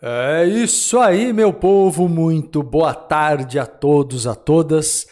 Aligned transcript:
É 0.00 0.46
isso 0.46 1.00
aí, 1.00 1.32
meu 1.32 1.52
povo. 1.52 2.08
Muito 2.08 2.62
boa 2.62 2.94
tarde 2.94 3.58
a 3.58 3.66
todos, 3.66 4.28
a 4.28 4.34
todas. 4.34 5.06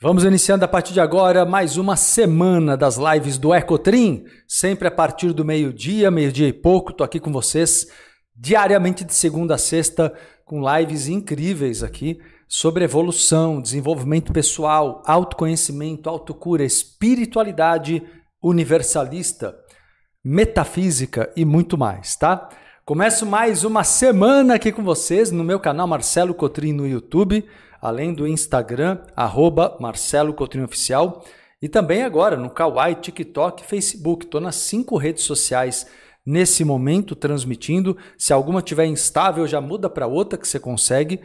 Vamos 0.00 0.24
iniciando 0.24 0.64
a 0.64 0.68
partir 0.68 0.92
de 0.92 1.00
agora 1.00 1.46
mais 1.46 1.76
uma 1.76 1.94
semana 1.94 2.76
das 2.76 2.96
lives 2.96 3.38
do 3.38 3.54
Ecotrim, 3.54 4.24
sempre 4.48 4.88
a 4.88 4.90
partir 4.90 5.32
do 5.32 5.44
meio-dia, 5.44 6.10
meio-dia 6.10 6.48
e 6.48 6.52
pouco. 6.52 6.92
Tô 6.92 7.04
aqui 7.04 7.20
com 7.20 7.30
vocês 7.30 7.86
diariamente 8.34 9.04
de 9.04 9.14
segunda 9.14 9.54
a 9.54 9.58
sexta 9.58 10.12
com 10.44 10.60
lives 10.76 11.06
incríveis 11.06 11.84
aqui 11.84 12.18
sobre 12.48 12.82
evolução, 12.82 13.60
desenvolvimento 13.60 14.32
pessoal, 14.32 15.04
autoconhecimento, 15.06 16.10
autocura, 16.10 16.64
espiritualidade 16.64 18.02
universalista, 18.42 19.54
metafísica 20.24 21.32
e 21.36 21.44
muito 21.44 21.78
mais, 21.78 22.16
tá? 22.16 22.48
Começo 22.84 23.24
mais 23.24 23.62
uma 23.62 23.84
semana 23.84 24.56
aqui 24.56 24.72
com 24.72 24.82
vocês 24.82 25.30
no 25.30 25.44
meu 25.44 25.60
canal 25.60 25.86
Marcelo 25.86 26.34
Cotrim 26.34 26.72
no 26.72 26.84
YouTube, 26.84 27.46
além 27.80 28.12
do 28.12 28.26
Instagram, 28.26 28.98
arroba 29.14 29.76
Marcelo 29.78 30.34
Cotrim 30.34 30.64
Oficial, 30.64 31.24
e 31.62 31.68
também 31.68 32.02
agora 32.02 32.36
no 32.36 32.50
Kawaii, 32.50 32.96
TikTok, 32.96 33.64
Facebook. 33.64 34.24
Estou 34.24 34.40
nas 34.40 34.56
cinco 34.56 34.96
redes 34.96 35.22
sociais 35.22 35.86
nesse 36.26 36.64
momento 36.64 37.14
transmitindo. 37.14 37.96
Se 38.18 38.32
alguma 38.32 38.60
tiver 38.60 38.86
instável, 38.86 39.46
já 39.46 39.60
muda 39.60 39.88
para 39.88 40.08
outra 40.08 40.36
que 40.36 40.48
você 40.48 40.58
consegue. 40.58 41.20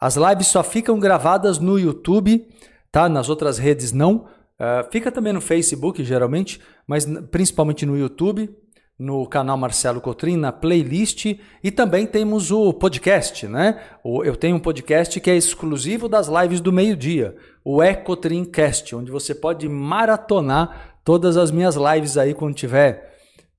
As 0.00 0.16
lives 0.16 0.46
só 0.46 0.64
ficam 0.64 0.98
gravadas 0.98 1.58
no 1.58 1.78
YouTube, 1.78 2.48
tá? 2.90 3.10
Nas 3.10 3.28
outras 3.28 3.58
redes 3.58 3.92
não. 3.92 4.26
Uh, 4.58 4.90
fica 4.90 5.12
também 5.12 5.34
no 5.34 5.40
Facebook, 5.42 6.02
geralmente, 6.02 6.62
mas 6.86 7.04
principalmente 7.30 7.84
no 7.84 7.94
YouTube 7.94 8.63
no 8.98 9.26
canal 9.26 9.56
Marcelo 9.56 10.00
Cotrim, 10.00 10.36
na 10.36 10.52
playlist, 10.52 11.36
e 11.62 11.70
também 11.70 12.06
temos 12.06 12.50
o 12.50 12.72
podcast, 12.72 13.46
né? 13.48 13.80
Eu 14.04 14.36
tenho 14.36 14.56
um 14.56 14.60
podcast 14.60 15.20
que 15.20 15.30
é 15.30 15.36
exclusivo 15.36 16.08
das 16.08 16.28
lives 16.28 16.60
do 16.60 16.72
meio-dia, 16.72 17.36
o 17.64 17.82
Ecotrimcast, 17.82 18.94
onde 18.94 19.10
você 19.10 19.34
pode 19.34 19.68
maratonar 19.68 20.98
todas 21.04 21.36
as 21.36 21.50
minhas 21.50 21.76
lives 21.76 22.16
aí 22.16 22.34
quando 22.34 22.54
tiver 22.54 23.12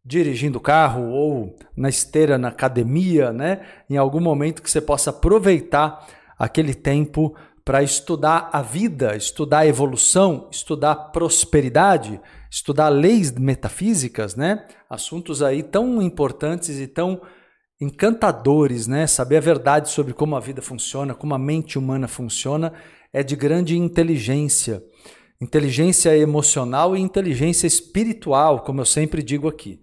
dirigindo 0.05 0.59
o 0.59 0.61
carro 0.61 1.09
ou 1.09 1.55
na 1.75 1.89
esteira 1.89 2.37
na 2.37 2.49
academia, 2.49 3.33
né? 3.33 3.61
Em 3.89 3.97
algum 3.97 4.21
momento 4.21 4.61
que 4.61 4.69
você 4.69 4.79
possa 4.79 5.09
aproveitar 5.09 6.07
aquele 6.37 6.73
tempo 6.73 7.35
para 7.65 7.81
estudar 7.81 8.49
a 8.53 8.61
vida, 8.61 9.15
estudar 9.15 9.59
a 9.59 9.67
evolução, 9.67 10.47
estudar 10.51 10.95
prosperidade, 10.95 12.21
estudar 12.55 12.87
leis 12.87 13.33
metafísicas, 13.33 14.33
né? 14.33 14.65
Assuntos 14.89 15.43
aí 15.43 15.61
tão 15.61 16.01
importantes 16.01 16.79
e 16.79 16.87
tão 16.87 17.21
encantadores, 17.81 18.87
né? 18.87 19.05
Saber 19.07 19.35
a 19.37 19.41
verdade 19.41 19.89
sobre 19.89 20.13
como 20.13 20.37
a 20.37 20.39
vida 20.39 20.61
funciona, 20.61 21.13
como 21.13 21.33
a 21.33 21.37
mente 21.37 21.77
humana 21.77 22.07
funciona, 22.07 22.71
é 23.11 23.21
de 23.21 23.35
grande 23.35 23.77
inteligência. 23.77 24.81
Inteligência 25.41 26.15
emocional 26.15 26.95
e 26.95 27.01
inteligência 27.01 27.67
espiritual, 27.67 28.61
como 28.61 28.79
eu 28.79 28.85
sempre 28.85 29.21
digo 29.21 29.49
aqui. 29.49 29.81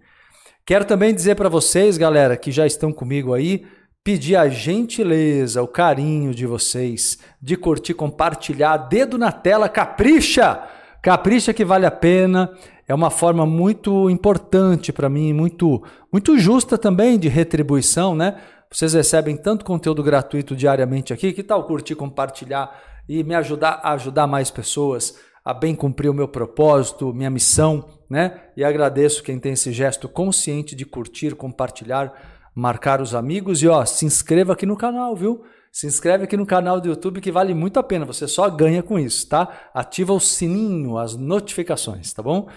Quero 0.65 0.83
também 0.83 1.13
dizer 1.13 1.35
para 1.35 1.49
vocês, 1.49 1.95
galera, 1.95 2.35
que 2.35 2.51
já 2.51 2.65
estão 2.65 2.91
comigo 2.91 3.35
aí, 3.35 3.67
pedir 4.03 4.35
a 4.35 4.49
gentileza, 4.49 5.61
o 5.61 5.67
carinho 5.67 6.33
de 6.33 6.47
vocês, 6.47 7.19
de 7.39 7.55
curtir, 7.55 7.93
compartilhar, 7.93 8.77
dedo 8.77 9.15
na 9.15 9.31
tela, 9.31 9.69
capricha! 9.69 10.67
Capricha 11.03 11.53
que 11.53 11.65
vale 11.65 11.85
a 11.85 11.91
pena. 11.91 12.49
É 12.87 12.95
uma 12.95 13.09
forma 13.09 13.45
muito 13.45 14.09
importante 14.09 14.93
para 14.93 15.09
mim, 15.09 15.33
muito 15.33 15.83
muito 16.09 16.37
justa 16.37 16.77
também 16.77 17.19
de 17.19 17.27
retribuição, 17.27 18.15
né? 18.15 18.39
Vocês 18.71 18.93
recebem 18.93 19.35
tanto 19.35 19.65
conteúdo 19.65 20.01
gratuito 20.01 20.55
diariamente 20.55 21.11
aqui, 21.13 21.33
que 21.33 21.43
tal 21.43 21.65
curtir, 21.65 21.95
compartilhar 21.95 22.73
e 23.07 23.21
me 23.21 23.35
ajudar 23.35 23.81
a 23.83 23.91
ajudar 23.91 24.27
mais 24.27 24.49
pessoas 24.49 25.19
a 25.43 25.53
bem 25.53 25.75
cumprir 25.75 26.07
o 26.09 26.13
meu 26.13 26.27
propósito, 26.27 27.13
minha 27.13 27.29
missão, 27.29 27.85
né? 28.09 28.39
E 28.55 28.63
agradeço 28.63 29.23
quem 29.23 29.37
tem 29.37 29.51
esse 29.53 29.73
gesto 29.73 30.07
consciente 30.07 30.73
de 30.73 30.85
curtir, 30.85 31.35
compartilhar 31.35 32.13
marcar 32.55 33.01
os 33.01 33.13
amigos 33.13 33.61
e 33.61 33.67
ó, 33.67 33.83
se 33.83 34.05
inscreva 34.05 34.53
aqui 34.53 34.65
no 34.65 34.77
canal, 34.77 35.15
viu? 35.15 35.43
Se 35.73 35.87
inscreve 35.87 36.25
aqui 36.25 36.37
no 36.37 36.45
canal 36.45 36.79
do 36.79 36.87
YouTube 36.87 37.19
que 37.19 37.31
vale 37.31 37.51
muito 37.51 37.79
a 37.79 37.83
pena, 37.83 38.05
você 38.05 38.27
só 38.27 38.47
ganha 38.47 38.83
com 38.83 38.99
isso, 38.99 39.27
tá? 39.27 39.49
Ativa 39.73 40.13
o 40.13 40.19
sininho, 40.19 40.99
as 40.99 41.15
notificações, 41.15 42.13
tá 42.13 42.21
bom? 42.21 42.47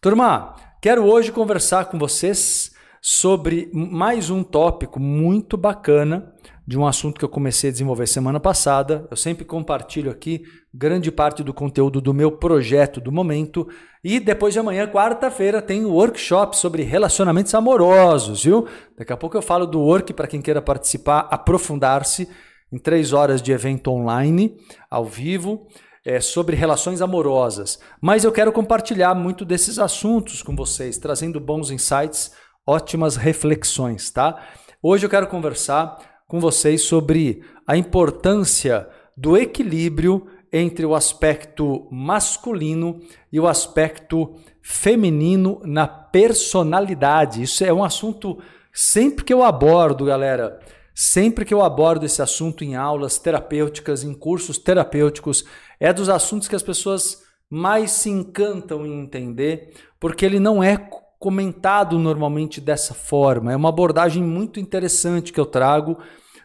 Turma, 0.00 0.54
quero 0.80 1.04
hoje 1.04 1.32
conversar 1.32 1.86
com 1.86 1.98
vocês 1.98 2.70
sobre 3.00 3.68
mais 3.74 4.30
um 4.30 4.44
tópico 4.44 5.00
muito 5.00 5.56
bacana 5.56 6.32
de 6.64 6.78
um 6.78 6.86
assunto 6.86 7.18
que 7.18 7.24
eu 7.24 7.28
comecei 7.28 7.68
a 7.68 7.72
desenvolver 7.72 8.06
semana 8.06 8.38
passada. 8.38 9.08
Eu 9.10 9.16
sempre 9.16 9.44
compartilho 9.44 10.08
aqui 10.08 10.44
grande 10.72 11.10
parte 11.10 11.42
do 11.42 11.52
conteúdo 11.52 12.00
do 12.00 12.14
meu 12.14 12.30
projeto 12.30 13.00
do 13.00 13.10
momento. 13.10 13.68
E 14.04 14.20
depois 14.20 14.54
de 14.54 14.60
amanhã, 14.60 14.86
quarta-feira, 14.86 15.60
tem 15.60 15.84
um 15.84 15.90
workshop 15.90 16.56
sobre 16.56 16.84
relacionamentos 16.84 17.52
amorosos, 17.56 18.44
viu? 18.44 18.68
Daqui 18.96 19.12
a 19.12 19.16
pouco 19.16 19.36
eu 19.36 19.42
falo 19.42 19.66
do 19.66 19.80
work 19.80 20.12
para 20.12 20.28
quem 20.28 20.40
queira 20.40 20.62
participar, 20.62 21.26
aprofundar-se 21.28 22.28
em 22.72 22.78
três 22.78 23.12
horas 23.12 23.42
de 23.42 23.52
evento 23.52 23.90
online, 23.90 24.56
ao 24.90 25.04
vivo. 25.04 25.66
É, 26.04 26.20
sobre 26.20 26.56
relações 26.56 27.00
amorosas. 27.00 27.78
Mas 28.00 28.24
eu 28.24 28.32
quero 28.32 28.50
compartilhar 28.50 29.14
muito 29.14 29.44
desses 29.44 29.78
assuntos 29.78 30.42
com 30.42 30.56
vocês, 30.56 30.98
trazendo 30.98 31.38
bons 31.38 31.70
insights, 31.70 32.32
ótimas 32.66 33.14
reflexões, 33.14 34.10
tá? 34.10 34.36
Hoje 34.82 35.06
eu 35.06 35.10
quero 35.10 35.28
conversar 35.28 35.96
com 36.26 36.40
vocês 36.40 36.82
sobre 36.82 37.44
a 37.64 37.76
importância 37.76 38.88
do 39.16 39.36
equilíbrio 39.36 40.26
entre 40.52 40.84
o 40.84 40.94
aspecto 40.94 41.88
masculino 41.90 43.00
e 43.32 43.40
o 43.40 43.46
aspecto 43.46 44.34
feminino 44.60 45.60
na 45.64 45.86
personalidade. 45.86 47.42
Isso 47.42 47.64
é 47.64 47.72
um 47.72 47.82
assunto 47.82 48.38
sempre 48.72 49.24
que 49.24 49.32
eu 49.32 49.42
abordo, 49.42 50.04
galera. 50.04 50.60
Sempre 50.94 51.44
que 51.44 51.54
eu 51.54 51.62
abordo 51.62 52.04
esse 52.04 52.20
assunto 52.20 52.64
em 52.64 52.74
aulas 52.74 53.18
terapêuticas, 53.18 54.04
em 54.04 54.12
cursos 54.12 54.58
terapêuticos, 54.58 55.44
é 55.80 55.92
dos 55.92 56.08
assuntos 56.08 56.48
que 56.48 56.56
as 56.56 56.62
pessoas 56.62 57.22
mais 57.48 57.90
se 57.90 58.10
encantam 58.10 58.86
em 58.86 59.00
entender, 59.00 59.74
porque 60.00 60.24
ele 60.24 60.40
não 60.40 60.62
é 60.62 60.76
comentado 61.18 61.98
normalmente 61.98 62.60
dessa 62.60 62.94
forma. 62.94 63.52
É 63.52 63.56
uma 63.56 63.68
abordagem 63.68 64.22
muito 64.22 64.58
interessante 64.58 65.32
que 65.32 65.38
eu 65.38 65.46
trago 65.46 65.98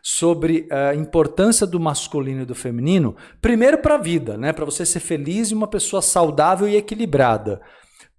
sobre 0.03 0.67
a 0.71 0.93
importância 0.95 1.65
do 1.67 1.79
masculino 1.79 2.43
e 2.43 2.45
do 2.45 2.55
feminino, 2.55 3.15
primeiro 3.41 3.79
para 3.79 3.95
a 3.95 3.97
vida, 3.97 4.37
né? 4.37 4.53
para 4.53 4.63
você 4.63 4.85
ser 4.85 4.99
feliz 4.99 5.49
e 5.49 5.53
uma 5.53 5.67
pessoa 5.67 6.01
saudável 6.01 6.67
e 6.67 6.75
equilibrada. 6.75 7.61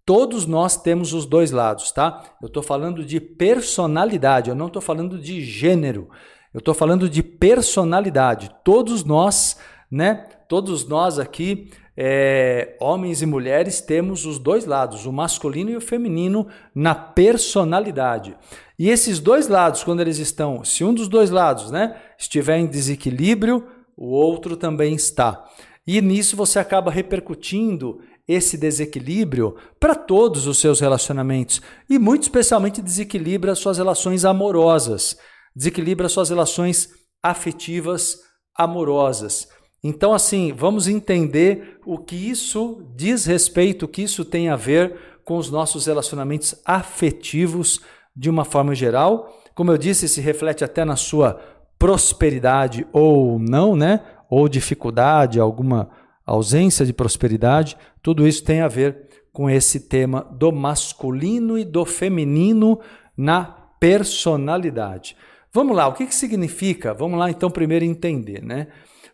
Todos 0.08 0.46
nós 0.46 0.74
temos 0.74 1.12
os 1.12 1.26
dois 1.26 1.50
lados, 1.50 1.92
tá? 1.92 2.24
Eu 2.40 2.46
estou 2.46 2.62
falando 2.62 3.04
de 3.04 3.20
personalidade, 3.20 4.48
eu 4.48 4.56
não 4.56 4.68
estou 4.68 4.80
falando 4.80 5.18
de 5.18 5.42
gênero. 5.42 6.08
Eu 6.54 6.60
estou 6.60 6.72
falando 6.72 7.10
de 7.10 7.22
personalidade. 7.22 8.50
Todos 8.64 9.04
nós, 9.04 9.58
né? 9.90 10.24
Todos 10.48 10.88
nós 10.88 11.18
aqui 11.18 11.68
é, 11.94 12.74
homens 12.80 13.20
e 13.20 13.26
mulheres 13.26 13.82
temos 13.82 14.24
os 14.24 14.38
dois 14.38 14.64
lados, 14.64 15.04
o 15.04 15.12
masculino 15.12 15.72
e 15.72 15.76
o 15.76 15.80
feminino, 15.80 16.46
na 16.74 16.94
personalidade. 16.94 18.34
E 18.78 18.88
esses 18.88 19.20
dois 19.20 19.46
lados, 19.46 19.84
quando 19.84 20.00
eles 20.00 20.16
estão, 20.16 20.64
se 20.64 20.84
um 20.84 20.94
dos 20.94 21.06
dois 21.06 21.28
lados 21.28 21.70
né, 21.70 21.96
estiver 22.16 22.56
em 22.56 22.66
desequilíbrio, 22.66 23.62
o 23.94 24.06
outro 24.06 24.56
também 24.56 24.94
está. 24.94 25.44
E 25.86 26.00
nisso 26.00 26.34
você 26.34 26.58
acaba 26.58 26.90
repercutindo 26.90 28.00
esse 28.28 28.58
desequilíbrio 28.58 29.56
para 29.80 29.94
todos 29.94 30.46
os 30.46 30.58
seus 30.58 30.80
relacionamentos 30.80 31.62
e 31.88 31.98
muito 31.98 32.24
especialmente 32.24 32.82
desequilibra 32.82 33.54
suas 33.54 33.78
relações 33.78 34.26
amorosas, 34.26 35.16
desequilibra 35.56 36.08
suas 36.10 36.28
relações 36.28 36.90
afetivas 37.22 38.18
amorosas. 38.54 39.48
Então, 39.82 40.12
assim, 40.12 40.52
vamos 40.52 40.88
entender 40.88 41.78
o 41.86 41.96
que 41.96 42.16
isso 42.16 42.84
diz 42.94 43.24
respeito, 43.24 43.84
o 43.84 43.88
que 43.88 44.02
isso 44.02 44.24
tem 44.24 44.48
a 44.48 44.56
ver 44.56 45.20
com 45.24 45.36
os 45.36 45.50
nossos 45.50 45.86
relacionamentos 45.86 46.54
afetivos 46.64 47.80
de 48.14 48.28
uma 48.28 48.44
forma 48.44 48.74
geral. 48.74 49.40
Como 49.54 49.70
eu 49.70 49.78
disse, 49.78 50.08
se 50.08 50.20
reflete 50.20 50.64
até 50.64 50.84
na 50.84 50.96
sua 50.96 51.40
prosperidade 51.78 52.86
ou 52.92 53.38
não, 53.38 53.76
né? 53.76 54.00
Ou 54.28 54.48
dificuldade, 54.48 55.38
alguma 55.38 55.88
ausência 56.30 56.84
de 56.84 56.92
prosperidade. 56.92 57.76
Tudo 58.02 58.26
isso 58.26 58.44
tem 58.44 58.60
a 58.60 58.68
ver 58.68 59.08
com 59.32 59.48
esse 59.48 59.80
tema 59.80 60.26
do 60.32 60.50
masculino 60.52 61.58
e 61.58 61.64
do 61.64 61.84
feminino 61.84 62.80
na 63.16 63.44
personalidade. 63.80 65.16
Vamos 65.52 65.76
lá, 65.76 65.88
o 65.88 65.92
que, 65.92 66.06
que 66.06 66.14
significa? 66.14 66.92
Vamos 66.92 67.18
lá 67.18 67.30
então 67.30 67.50
primeiro 67.50 67.84
entender, 67.84 68.42
né? 68.42 68.68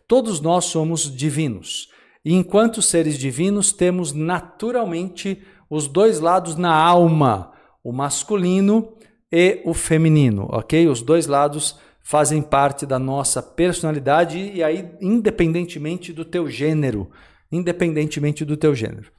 Todos 0.07 0.41
nós 0.41 0.65
somos 0.65 1.15
divinos. 1.15 1.89
E 2.23 2.33
enquanto 2.33 2.81
seres 2.81 3.17
divinos, 3.17 3.71
temos 3.71 4.13
naturalmente 4.13 5.41
os 5.69 5.87
dois 5.87 6.19
lados 6.19 6.55
na 6.55 6.73
alma, 6.73 7.51
o 7.83 7.91
masculino 7.91 8.93
e 9.31 9.61
o 9.63 9.73
feminino, 9.73 10.47
ok? 10.51 10.87
Os 10.87 11.01
dois 11.01 11.27
lados 11.27 11.79
fazem 12.07 12.39
parte 12.39 12.85
da 12.85 12.99
nossa 12.99 13.41
personalidade 13.41 14.37
e 14.37 14.63
aí 14.63 14.91
independentemente 15.01 16.13
do 16.13 16.23
teu 16.23 16.47
gênero, 16.47 17.09
independentemente 17.51 18.45
do 18.45 18.55
teu 18.55 18.75
gênero. 18.75 19.11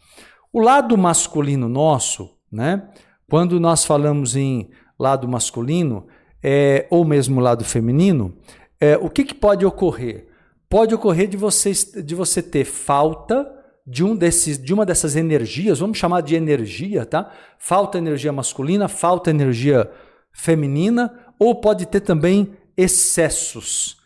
O 0.52 0.60
lado 0.60 0.96
masculino 0.96 1.68
nosso, 1.68 2.30
né? 2.50 2.88
Quando 3.28 3.58
nós 3.58 3.84
falamos 3.84 4.36
em 4.36 4.70
lado 4.96 5.26
masculino, 5.26 6.06
é, 6.40 6.86
ou 6.88 7.04
mesmo 7.04 7.40
lado 7.40 7.64
feminino, 7.64 8.36
é, 8.80 8.96
o 8.96 9.10
que, 9.10 9.24
que 9.24 9.34
pode 9.34 9.66
ocorrer? 9.66 10.28
Pode 10.68 10.94
ocorrer 10.94 11.26
de 11.26 11.36
você, 11.36 11.72
de 12.00 12.14
você 12.14 12.40
ter 12.40 12.64
falta 12.64 13.52
de 13.84 14.04
um 14.04 14.14
desses, 14.14 14.62
de 14.62 14.72
uma 14.72 14.86
dessas 14.86 15.16
energias, 15.16 15.80
vamos 15.80 15.98
chamar 15.98 16.20
de 16.20 16.36
energia, 16.36 17.04
tá? 17.04 17.32
Falta 17.58 17.98
energia 17.98 18.32
masculina, 18.32 18.86
falta 18.86 19.30
energia 19.30 19.90
feminina, 20.32 21.12
ou 21.36 21.52
pode 21.56 21.84
ter 21.86 22.00
também 22.00 22.55
excessos. 22.76 23.96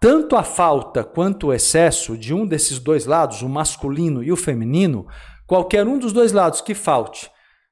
Tanto 0.00 0.36
a 0.36 0.42
falta 0.42 1.02
quanto 1.02 1.48
o 1.48 1.52
excesso 1.52 2.16
de 2.16 2.32
um 2.34 2.46
desses 2.46 2.78
dois 2.78 3.06
lados, 3.06 3.42
o 3.42 3.48
masculino 3.48 4.22
e 4.22 4.30
o 4.30 4.36
feminino, 4.36 5.06
qualquer 5.46 5.86
um 5.86 5.98
dos 5.98 6.12
dois 6.12 6.32
lados 6.32 6.60
que 6.60 6.74
falte, 6.74 7.30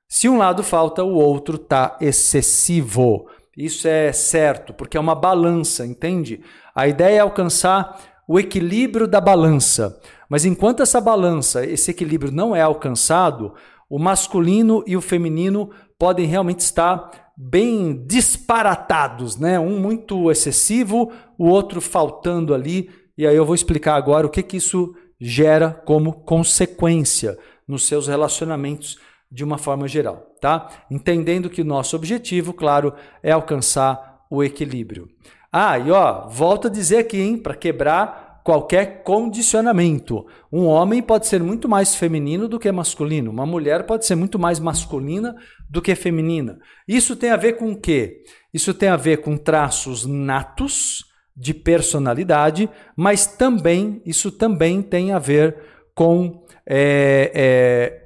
se 0.09 0.29
um 0.29 0.39
lado 0.39 0.63
falta, 0.63 1.03
o 1.03 1.15
outro 1.15 1.57
está 1.57 1.97
excessivo. 2.01 3.27
Isso 3.57 3.89
é 3.89 4.13
certo, 4.13 4.73
porque 4.73 4.97
é 4.97 5.01
uma 5.01 5.15
balança, 5.15 5.85
entende? 5.87 6.41
A 6.75 6.87
ideia 6.87 7.17
é 7.17 7.21
alcançar 7.21 7.99
o 8.29 8.39
equilíbrio 8.39 9.09
da 9.09 9.21
balança. 9.21 10.01
Mas 10.29 10.45
enquanto 10.45 10.83
essa 10.83 11.01
balança, 11.01 11.65
esse 11.65 11.91
equilíbrio 11.91 12.31
não 12.31 12.55
é 12.55 12.61
alcançado, 12.61 13.55
o 13.89 13.99
masculino 13.99 14.85
e 14.87 14.97
o 14.97 15.01
feminino 15.01 15.71
podem 15.99 16.27
realmente 16.27 16.61
estar 16.61 17.24
bem 17.37 18.05
disparatados, 18.07 19.37
né? 19.37 19.59
Um 19.59 19.79
muito 19.79 20.31
excessivo, 20.31 21.13
o 21.39 21.47
outro 21.47 21.81
faltando 21.81 22.55
ali. 22.55 22.91
E 23.17 23.27
aí 23.27 23.37
eu 23.37 23.45
vou 23.45 23.55
explicar 23.55 23.97
agora 23.97 24.27
o 24.27 24.31
que, 24.31 24.43
que 24.43 24.57
isso 24.57 24.95
gera 25.21 25.71
como 25.85 26.13
consequência 26.13 27.39
nos 27.67 27.87
seus 27.87 28.07
relacionamentos 28.07 28.99
de 29.31 29.43
uma 29.43 29.59
forma 29.59 29.89
geral, 29.89 30.35
tá? 30.41 30.69
Entendendo 30.91 31.51
que 31.51 31.63
o 31.63 31.65
nosso 31.65 31.97
objetivo, 31.97 32.53
claro, 32.53 32.95
é 33.23 33.33
alcançar 33.33 34.25
o 34.31 34.45
equilíbrio. 34.45 35.09
Ah, 35.53 35.79
e 35.79 35.91
ó, 35.91 36.29
volto 36.29 36.69
a 36.69 36.71
dizer 36.71 36.99
aqui, 36.99 37.21
hein, 37.21 37.37
para 37.37 37.55
quebrar 37.55 38.24
qualquer 38.45 39.03
condicionamento. 39.03 40.27
Um 40.53 40.67
homem 40.67 41.01
pode 41.01 41.27
ser 41.27 41.43
muito 41.43 41.67
mais 41.67 41.95
feminino 41.95 42.47
do 42.47 42.59
que 42.59 42.71
masculino, 42.71 43.31
uma 43.31 43.47
mulher 43.47 43.87
pode 43.87 44.05
ser 44.05 44.15
muito 44.15 44.39
mais 44.39 44.61
masculina 44.61 45.35
do 45.69 45.81
que 45.81 45.95
feminina. 45.95 46.59
Isso 46.87 47.17
tem 47.17 47.31
a 47.31 47.37
ver 47.37 47.55
com 47.55 47.73
o 47.73 47.81
quê? 47.81 48.23
Isso 48.53 48.75
tem 48.75 48.91
a 48.91 48.97
ver 48.97 49.23
com 49.23 49.39
traços 49.39 50.05
natos 50.05 51.07
de 51.35 51.55
personalidade, 51.55 52.69
mas 52.95 53.27
também 53.27 54.03
isso 54.05 54.31
também 54.31 54.83
tem 54.83 55.11
a 55.11 55.19
ver 55.19 55.57
com 55.95 56.45
é, 56.67 57.33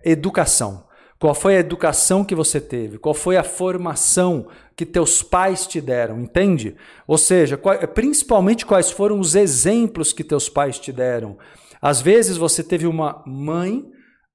é, 0.05 0.11
educação. 0.11 0.87
Qual 1.19 1.35
foi 1.35 1.57
a 1.57 1.61
educação 1.61 2.25
que 2.25 2.35
você 2.35 2.61
teve? 2.61 2.97
Qual 2.97 3.13
foi 3.13 3.37
a 3.37 3.43
formação 3.43 4.47
que 4.79 4.87
teus 4.87 5.23
pais 5.23 5.67
te 5.67 5.79
deram? 5.81 6.21
Entende? 6.21 6.75
Ou 7.07 7.19
seja, 7.19 7.59
principalmente 7.93 8.65
quais 8.65 8.91
foram 8.91 9.21
os 9.21 9.35
exemplos 9.35 10.15
que 10.15 10.25
teus 10.25 10.49
pais 10.49 10.79
te 10.79 10.91
deram. 10.91 11.37
Às 11.83 12.01
vezes 12.01 12.39
você 12.39 12.63
teve 12.63 12.87
uma 12.87 13.23
mãe 13.27 13.85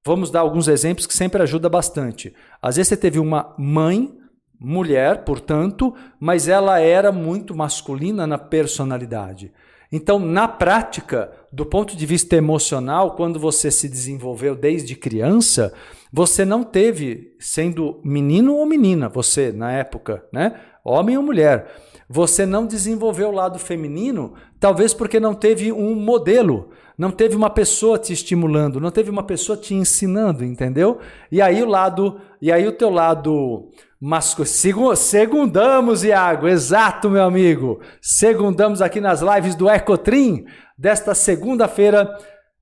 Vamos 0.06 0.30
dar 0.30 0.40
alguns 0.40 0.68
exemplos 0.68 1.06
que 1.06 1.14
sempre 1.14 1.42
ajuda 1.42 1.66
bastante. 1.66 2.34
Às 2.60 2.76
vezes 2.76 2.88
você 2.88 2.96
teve 2.96 3.18
uma 3.18 3.54
mãe, 3.58 4.14
mulher, 4.60 5.24
portanto, 5.24 5.94
mas 6.20 6.46
ela 6.46 6.78
era 6.78 7.10
muito 7.10 7.56
masculina 7.56 8.26
na 8.26 8.36
personalidade. 8.36 9.50
Então, 9.96 10.18
na 10.18 10.48
prática, 10.48 11.30
do 11.52 11.64
ponto 11.64 11.96
de 11.96 12.04
vista 12.04 12.34
emocional, 12.34 13.12
quando 13.14 13.38
você 13.38 13.70
se 13.70 13.88
desenvolveu 13.88 14.56
desde 14.56 14.96
criança, 14.96 15.72
você 16.12 16.44
não 16.44 16.64
teve, 16.64 17.32
sendo 17.38 18.00
menino 18.02 18.56
ou 18.56 18.66
menina, 18.66 19.08
você 19.08 19.52
na 19.52 19.70
época, 19.70 20.24
né? 20.32 20.58
Homem 20.84 21.16
ou 21.16 21.22
mulher, 21.22 21.72
você 22.08 22.44
não 22.44 22.66
desenvolveu 22.66 23.28
o 23.28 23.34
lado 23.34 23.56
feminino, 23.56 24.34
talvez 24.58 24.92
porque 24.92 25.20
não 25.20 25.32
teve 25.32 25.70
um 25.70 25.94
modelo 25.94 26.70
não 26.96 27.10
teve 27.10 27.34
uma 27.34 27.50
pessoa 27.50 27.98
te 27.98 28.12
estimulando, 28.12 28.80
não 28.80 28.90
teve 28.90 29.10
uma 29.10 29.24
pessoa 29.24 29.58
te 29.58 29.74
ensinando, 29.74 30.44
entendeu? 30.44 31.00
E 31.30 31.42
aí 31.42 31.60
o 31.62 31.66
lado, 31.66 32.20
e 32.40 32.52
aí 32.52 32.66
o 32.66 32.72
teu 32.72 32.88
lado 32.88 33.68
masculino, 34.04 34.94
segundamos, 34.94 36.04
Iago, 36.04 36.46
exato, 36.46 37.08
meu 37.08 37.22
amigo. 37.22 37.80
Segundamos 38.02 38.82
aqui 38.82 39.00
nas 39.00 39.22
lives 39.22 39.54
do 39.54 39.70
Ecotrim 39.70 40.44
desta 40.76 41.14
segunda-feira. 41.14 42.14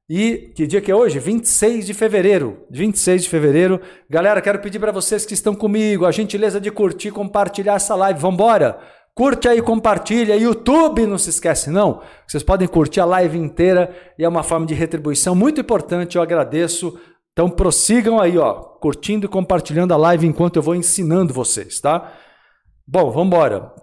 E 0.08 0.52
que 0.54 0.68
dia 0.68 0.80
que 0.80 0.90
é 0.90 0.94
hoje? 0.94 1.18
26 1.18 1.84
de 1.86 1.94
fevereiro. 1.94 2.64
26 2.70 3.24
de 3.24 3.28
fevereiro. 3.28 3.80
Galera, 4.08 4.40
quero 4.40 4.60
pedir 4.60 4.78
para 4.78 4.92
vocês 4.92 5.26
que 5.26 5.34
estão 5.34 5.52
comigo 5.52 6.06
a 6.06 6.12
gentileza 6.12 6.60
de 6.60 6.70
curtir, 6.70 7.10
compartilhar 7.10 7.74
essa 7.74 7.96
live. 7.96 8.20
Vamos 8.20 8.34
embora? 8.34 8.78
Curte 9.12 9.48
aí, 9.48 9.60
compartilha. 9.60 10.36
YouTube, 10.36 11.06
não 11.06 11.18
se 11.18 11.30
esquece 11.30 11.70
não. 11.70 12.02
Vocês 12.24 12.44
podem 12.44 12.68
curtir 12.68 13.00
a 13.00 13.04
live 13.04 13.36
inteira 13.36 13.92
e 14.16 14.24
é 14.24 14.28
uma 14.28 14.44
forma 14.44 14.64
de 14.64 14.74
retribuição 14.74 15.34
muito 15.34 15.60
importante. 15.60 16.14
Eu 16.14 16.22
agradeço. 16.22 16.96
Então 17.32 17.48
prossigam 17.48 18.20
aí, 18.20 18.36
ó, 18.36 18.54
curtindo 18.54 19.26
e 19.26 19.28
compartilhando 19.28 19.92
a 19.92 19.96
live 19.96 20.26
enquanto 20.26 20.56
eu 20.56 20.62
vou 20.62 20.74
ensinando 20.74 21.32
vocês, 21.32 21.80
tá? 21.80 22.12
Bom, 22.86 23.10
vamos 23.10 23.28
embora. 23.28 23.74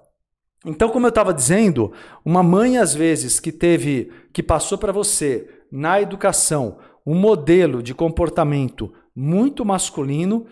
Então, 0.66 0.90
como 0.90 1.06
eu 1.06 1.10
estava 1.10 1.34
dizendo, 1.34 1.92
uma 2.24 2.44
mãe 2.44 2.78
às 2.78 2.94
vezes 2.94 3.40
que 3.40 3.52
teve, 3.52 4.12
que 4.34 4.44
passou 4.44 4.78
para 4.78 4.92
você 4.92 5.48
na 5.72 6.02
educação 6.02 6.78
um 7.06 7.16
modelo 7.16 7.82
de 7.82 7.94
comportamento 7.94 8.94
muito 9.16 9.66
masculino, 9.66 10.46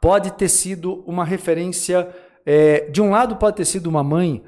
pode 0.00 0.30
ter 0.32 0.48
sido 0.48 1.02
uma 1.06 1.24
referência 1.24 2.08
é, 2.46 2.90
de 2.90 3.00
um 3.00 3.10
lado 3.10 3.36
pode 3.36 3.56
ter 3.56 3.64
sido 3.64 3.86
uma 3.86 4.04
mãe 4.04 4.44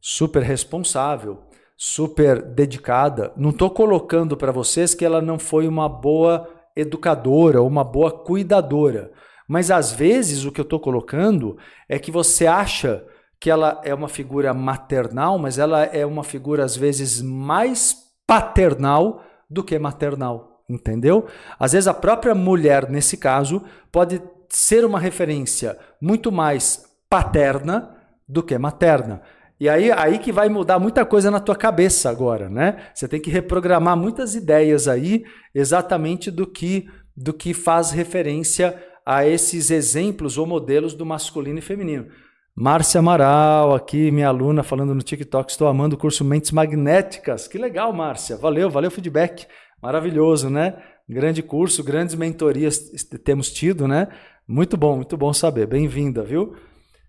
super 0.00 0.42
responsável, 0.42 1.38
super 1.76 2.42
dedicada. 2.42 3.32
Não 3.36 3.50
estou 3.50 3.70
colocando 3.70 4.36
para 4.36 4.50
vocês 4.50 4.94
que 4.94 5.04
ela 5.04 5.22
não 5.22 5.38
foi 5.38 5.68
uma 5.68 5.88
boa 5.88 6.48
educadora 6.78 7.62
uma 7.62 7.82
boa 7.82 8.10
cuidadora. 8.10 9.10
Mas 9.48 9.70
às 9.70 9.92
vezes 9.92 10.44
o 10.44 10.52
que 10.52 10.60
eu 10.60 10.64
estou 10.64 10.78
colocando 10.78 11.56
é 11.88 11.98
que 11.98 12.10
você 12.10 12.46
acha 12.46 13.04
que 13.40 13.50
ela 13.50 13.80
é 13.84 13.94
uma 13.94 14.08
figura 14.08 14.52
maternal, 14.54 15.38
mas 15.38 15.58
ela 15.58 15.84
é 15.84 16.04
uma 16.04 16.22
figura 16.22 16.64
às 16.64 16.76
vezes 16.76 17.20
mais 17.20 17.96
paternal 18.26 19.22
do 19.48 19.64
que 19.64 19.78
maternal, 19.78 20.62
entendeu? 20.68 21.26
Às 21.58 21.72
vezes 21.72 21.88
a 21.88 21.94
própria 21.94 22.34
mulher, 22.34 22.90
nesse 22.90 23.16
caso, 23.16 23.62
pode 23.90 24.20
ser 24.48 24.84
uma 24.84 25.00
referência 25.00 25.78
muito 26.00 26.30
mais 26.30 26.84
paterna 27.08 27.96
do 28.28 28.42
que 28.42 28.56
materna. 28.58 29.22
E 29.60 29.68
aí, 29.68 29.90
aí 29.90 30.18
que 30.18 30.30
vai 30.30 30.48
mudar 30.48 30.78
muita 30.78 31.04
coisa 31.04 31.30
na 31.30 31.40
tua 31.40 31.56
cabeça 31.56 32.08
agora, 32.08 32.48
né? 32.48 32.76
Você 32.94 33.08
tem 33.08 33.20
que 33.20 33.30
reprogramar 33.30 33.96
muitas 33.96 34.34
ideias 34.34 34.86
aí 34.86 35.24
exatamente 35.54 36.30
do 36.30 36.46
que 36.46 36.88
do 37.16 37.32
que 37.32 37.52
faz 37.52 37.90
referência 37.90 38.80
a 39.04 39.26
esses 39.26 39.72
exemplos 39.72 40.38
ou 40.38 40.46
modelos 40.46 40.94
do 40.94 41.04
masculino 41.04 41.58
e 41.58 41.62
feminino. 41.62 42.06
Márcia 42.54 43.00
Amaral, 43.00 43.74
aqui, 43.74 44.10
minha 44.10 44.28
aluna, 44.28 44.62
falando 44.62 44.94
no 44.94 45.02
TikTok, 45.02 45.50
estou 45.50 45.66
amando 45.66 45.96
o 45.96 45.98
curso 45.98 46.24
Mentes 46.24 46.52
Magnéticas. 46.52 47.48
Que 47.48 47.58
legal, 47.58 47.92
Márcia. 47.92 48.36
Valeu, 48.36 48.70
valeu 48.70 48.88
o 48.88 48.92
feedback. 48.92 49.46
Maravilhoso, 49.82 50.50
né? 50.50 50.76
Grande 51.08 51.42
curso, 51.42 51.82
grandes 51.82 52.14
mentorias 52.14 52.78
temos 53.24 53.50
tido, 53.50 53.88
né? 53.88 54.08
Muito 54.46 54.76
bom, 54.76 54.96
muito 54.96 55.16
bom 55.16 55.32
saber. 55.32 55.66
Bem-vinda, 55.66 56.22
viu? 56.22 56.54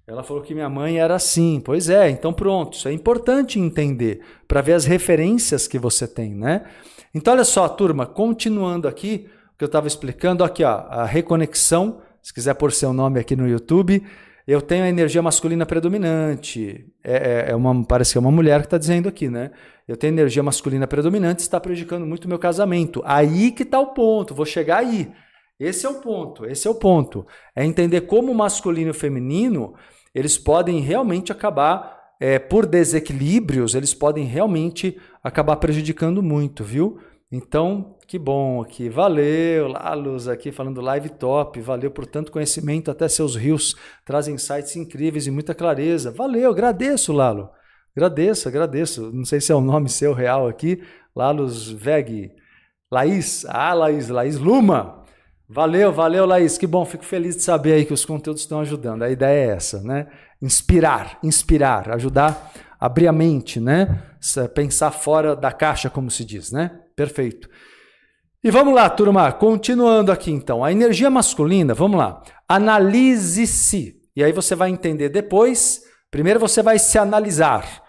Ela 0.10 0.24
falou 0.24 0.42
que 0.42 0.56
minha 0.56 0.68
mãe 0.68 1.00
era 1.00 1.14
assim. 1.14 1.62
Pois 1.64 1.88
é, 1.88 2.10
então 2.10 2.34
pronto. 2.34 2.76
Isso 2.76 2.88
é 2.88 2.92
importante 2.92 3.60
entender 3.60 4.22
para 4.48 4.60
ver 4.60 4.74
as 4.74 4.84
referências 4.84 5.68
que 5.68 5.78
você 5.78 6.08
tem, 6.08 6.34
né? 6.34 6.66
Então 7.14 7.32
olha 7.32 7.44
só, 7.44 7.70
turma, 7.70 8.08
continuando 8.08 8.88
aqui, 8.88 9.30
o 9.54 9.58
que 9.60 9.64
eu 9.64 9.68
estava 9.68 9.86
explicando 9.86 10.44
aqui, 10.44 10.64
ó, 10.64 10.70
a 10.90 11.06
reconexão. 11.06 12.02
Se 12.24 12.34
quiser 12.34 12.56
pôr 12.56 12.72
seu 12.72 12.92
nome 12.92 13.20
aqui 13.20 13.36
no 13.36 13.48
YouTube, 13.48 14.04
eu 14.48 14.64
tenho 14.64 14.84
a 14.84 14.90
energia 14.90 15.22
masculina 15.22 15.64
predominante. 15.64 16.92
É, 17.04 17.46
é, 17.48 17.52
é 17.52 17.56
uma, 17.56 17.86
parece 17.86 18.14
que 18.14 18.18
é 18.18 18.22
uma 18.22 18.32
mulher 18.32 18.62
que 18.62 18.66
está 18.66 18.80
dizendo 18.80 19.08
aqui, 19.08 19.30
né? 19.30 19.52
Eu 19.88 19.96
tenho 19.96 20.12
energia 20.12 20.42
masculina 20.42 20.88
predominante, 20.88 21.42
está 21.42 21.60
prejudicando 21.60 22.08
muito 22.08 22.26
o 22.26 22.28
meu 22.28 22.40
casamento. 22.40 23.04
Aí 23.06 23.52
que 23.52 23.62
está 23.62 23.80
o 23.80 23.94
ponto. 23.94 24.34
Vou 24.34 24.46
chegar 24.46 24.80
aí. 24.80 25.12
Esse 25.60 25.86
é 25.86 25.90
o 25.90 25.96
ponto. 25.96 26.48
Esse 26.48 26.68
é 26.68 26.72
o 26.72 26.76
ponto. 26.76 27.28
É 27.56 27.64
entender 27.64 28.02
como 28.02 28.32
o 28.32 28.36
masculino 28.36 28.88
e 28.88 28.92
o 28.92 28.94
feminino 28.94 29.76
eles 30.20 30.38
podem 30.38 30.80
realmente 30.82 31.32
acabar, 31.32 31.98
é, 32.20 32.38
por 32.38 32.66
desequilíbrios, 32.66 33.74
eles 33.74 33.94
podem 33.94 34.26
realmente 34.26 35.00
acabar 35.24 35.56
prejudicando 35.56 36.22
muito, 36.22 36.64
viu? 36.64 37.00
Então, 37.32 37.96
que 38.08 38.18
bom 38.18 38.60
aqui. 38.60 38.90
Valeu, 38.90 39.68
Lalos 39.68 40.28
aqui 40.28 40.52
falando 40.52 40.82
live 40.82 41.10
top. 41.10 41.62
Valeu 41.62 41.92
por 41.92 42.08
tanto 42.08 42.32
conhecimento. 42.32 42.90
Até 42.90 43.08
seus 43.08 43.36
rios 43.36 43.76
trazem 44.04 44.34
insights 44.34 44.76
incríveis 44.76 45.28
e 45.28 45.32
muita 45.32 45.54
clareza. 45.54 46.10
Valeu, 46.12 46.50
agradeço, 46.50 47.14
Lalo. 47.14 47.52
Agradeço, 47.96 48.48
agradeço. 48.48 49.12
Não 49.14 49.26
sei 49.26 49.40
se 49.40 49.52
é 49.52 49.56
o 49.56 49.62
nome 49.62 49.90
seu 49.90 50.12
real 50.12 50.48
aqui. 50.48 50.82
Lalos 51.16 51.70
Veg. 51.70 52.32
Laís. 52.92 53.46
Ah, 53.48 53.76
Laís, 53.76 54.10
Laís 54.10 54.40
Luma. 54.40 54.99
Valeu, 55.52 55.92
valeu, 55.92 56.28
Laís. 56.28 56.60
Que 56.60 56.68
bom, 56.68 56.86
fico 56.86 57.04
feliz 57.04 57.36
de 57.36 57.42
saber 57.42 57.74
aí 57.74 57.86
que 57.86 57.94
os 57.94 58.06
conteúdos 58.06 58.44
estão 58.44 58.60
ajudando. 58.60 59.02
A 59.02 59.10
ideia 59.10 59.52
é 59.52 59.56
essa, 59.56 59.82
né? 59.82 60.06
Inspirar, 60.40 61.18
inspirar, 61.24 61.90
ajudar 61.90 62.52
a 62.80 62.86
abrir 62.86 63.08
a 63.08 63.12
mente, 63.12 63.60
né? 63.60 64.04
Pensar 64.54 64.92
fora 64.92 65.36
da 65.36 65.52
caixa, 65.52 65.90
como 65.90 66.12
se 66.12 66.24
diz, 66.24 66.52
né? 66.52 66.80
Perfeito. 66.96 67.50
E 68.44 68.52
vamos 68.52 68.76
lá, 68.76 68.88
turma, 68.92 69.32
continuando 69.32 70.12
aqui 70.12 70.30
então. 70.30 70.64
A 70.64 70.72
energia 70.72 71.10
masculina, 71.10 71.74
vamos 71.74 71.98
lá. 71.98 72.22
Analise-se. 72.48 74.00
E 74.16 74.24
aí 74.24 74.32
você 74.32 74.54
vai 74.54 74.70
entender 74.70 75.10
depois. 75.10 75.82
Primeiro 76.12 76.40
você 76.40 76.62
vai 76.62 76.78
se 76.78 77.00
analisar. 77.00 77.89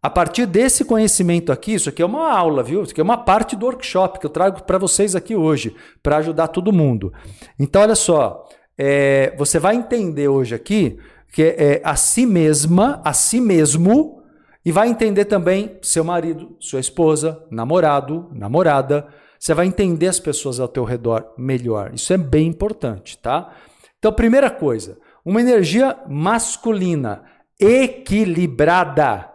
A 0.00 0.08
partir 0.08 0.46
desse 0.46 0.84
conhecimento 0.84 1.50
aqui, 1.50 1.74
isso 1.74 1.88
aqui 1.88 2.00
é 2.00 2.06
uma 2.06 2.32
aula, 2.32 2.62
viu? 2.62 2.82
Isso 2.82 2.92
aqui 2.92 3.00
é 3.00 3.04
uma 3.04 3.18
parte 3.18 3.56
do 3.56 3.66
workshop 3.66 4.20
que 4.20 4.26
eu 4.26 4.30
trago 4.30 4.62
para 4.62 4.78
vocês 4.78 5.16
aqui 5.16 5.34
hoje, 5.34 5.74
para 6.02 6.18
ajudar 6.18 6.48
todo 6.48 6.72
mundo. 6.72 7.12
Então, 7.58 7.82
olha 7.82 7.96
só, 7.96 8.48
é, 8.76 9.34
você 9.36 9.58
vai 9.58 9.74
entender 9.74 10.28
hoje 10.28 10.54
aqui 10.54 10.98
que 11.32 11.42
é 11.42 11.80
a 11.84 11.94
si 11.94 12.24
mesma, 12.24 13.02
a 13.04 13.12
si 13.12 13.40
mesmo, 13.40 14.22
e 14.64 14.72
vai 14.72 14.88
entender 14.88 15.24
também 15.24 15.78
seu 15.82 16.04
marido, 16.04 16.56
sua 16.58 16.80
esposa, 16.80 17.44
namorado, 17.50 18.28
namorada, 18.32 19.06
você 19.38 19.54
vai 19.54 19.66
entender 19.66 20.08
as 20.08 20.18
pessoas 20.18 20.58
ao 20.58 20.68
teu 20.68 20.84
redor 20.84 21.32
melhor. 21.38 21.92
Isso 21.94 22.12
é 22.12 22.16
bem 22.16 22.48
importante, 22.48 23.16
tá? 23.18 23.52
Então, 23.98 24.12
primeira 24.12 24.50
coisa, 24.50 24.98
uma 25.24 25.40
energia 25.40 25.96
masculina 26.08 27.22
equilibrada. 27.58 29.27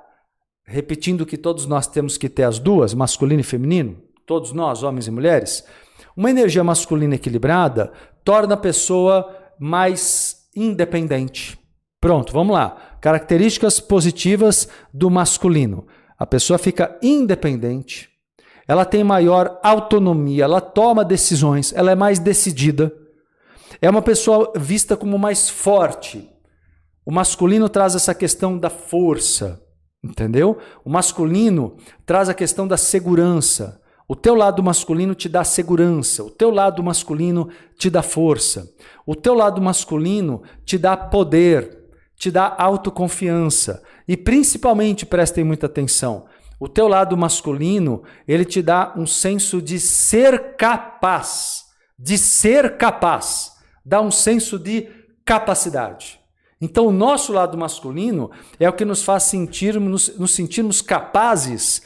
Repetindo 0.65 1.25
que 1.25 1.37
todos 1.37 1.65
nós 1.65 1.87
temos 1.87 2.17
que 2.17 2.29
ter 2.29 2.43
as 2.43 2.59
duas, 2.59 2.93
masculino 2.93 3.41
e 3.41 3.43
feminino, 3.43 3.97
todos 4.25 4.51
nós, 4.53 4.83
homens 4.83 5.07
e 5.07 5.11
mulheres. 5.11 5.63
Uma 6.15 6.29
energia 6.29 6.63
masculina 6.63 7.15
equilibrada 7.15 7.91
torna 8.23 8.53
a 8.53 8.57
pessoa 8.57 9.35
mais 9.59 10.47
independente. 10.55 11.59
Pronto, 11.99 12.33
vamos 12.33 12.53
lá. 12.53 12.97
Características 13.01 13.79
positivas 13.79 14.67
do 14.93 15.09
masculino. 15.09 15.87
A 16.17 16.25
pessoa 16.25 16.57
fica 16.57 16.97
independente, 17.01 18.09
ela 18.67 18.85
tem 18.85 19.03
maior 19.03 19.59
autonomia, 19.61 20.45
ela 20.45 20.61
toma 20.61 21.03
decisões, 21.03 21.73
ela 21.73 21.91
é 21.91 21.95
mais 21.95 22.19
decidida. 22.19 22.93
É 23.81 23.89
uma 23.89 24.01
pessoa 24.01 24.53
vista 24.55 24.95
como 24.95 25.17
mais 25.19 25.49
forte. 25.49 26.29
O 27.05 27.11
masculino 27.11 27.67
traz 27.67 27.95
essa 27.95 28.15
questão 28.15 28.57
da 28.57 28.69
força, 28.69 29.61
entendeu? 30.03 30.57
O 30.83 30.89
masculino 30.89 31.77
traz 32.05 32.27
a 32.27 32.33
questão 32.33 32.67
da 32.67 32.77
segurança. 32.77 33.81
O 34.07 34.15
teu 34.15 34.35
lado 34.35 34.61
masculino 34.61 35.15
te 35.15 35.29
dá 35.29 35.43
segurança, 35.45 36.23
o 36.23 36.29
teu 36.29 36.51
lado 36.51 36.83
masculino 36.83 37.49
te 37.77 37.89
dá 37.89 38.03
força, 38.03 38.69
o 39.07 39.15
teu 39.15 39.33
lado 39.33 39.61
masculino 39.61 40.43
te 40.65 40.77
dá 40.77 40.97
poder, 40.97 41.79
te 42.17 42.29
dá 42.29 42.53
autoconfiança. 42.57 43.81
E 44.05 44.17
principalmente, 44.17 45.05
prestem 45.05 45.45
muita 45.45 45.67
atenção, 45.67 46.25
o 46.59 46.67
teu 46.67 46.87
lado 46.87 47.17
masculino, 47.17 48.03
ele 48.27 48.45
te 48.45 48.61
dá 48.61 48.93
um 48.95 49.05
senso 49.05 49.61
de 49.61 49.79
ser 49.79 50.55
capaz, 50.57 51.65
de 51.97 52.17
ser 52.17 52.77
capaz, 52.77 53.53
dá 53.85 54.01
um 54.01 54.11
senso 54.11 54.59
de 54.59 54.89
capacidade. 55.25 56.22
Então, 56.63 56.87
o 56.87 56.93
nosso 56.93 57.33
lado 57.33 57.57
masculino 57.57 58.31
é 58.57 58.69
o 58.69 58.73
que 58.73 58.85
nos 58.85 59.03
faz 59.03 59.23
sentirmos, 59.23 60.17
nos 60.17 60.33
sentirmos 60.33 60.81
capazes, 60.81 61.81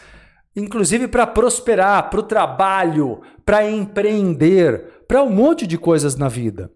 inclusive 0.56 1.08
para 1.08 1.26
prosperar, 1.26 2.12
para 2.12 2.20
o 2.20 2.24
trabalho, 2.24 3.22
para 3.44 3.68
empreender, 3.68 5.04
para 5.08 5.24
um 5.24 5.32
monte 5.32 5.66
de 5.66 5.80
coisas 5.80 6.16
na 6.16 6.30
vida. 6.30 6.70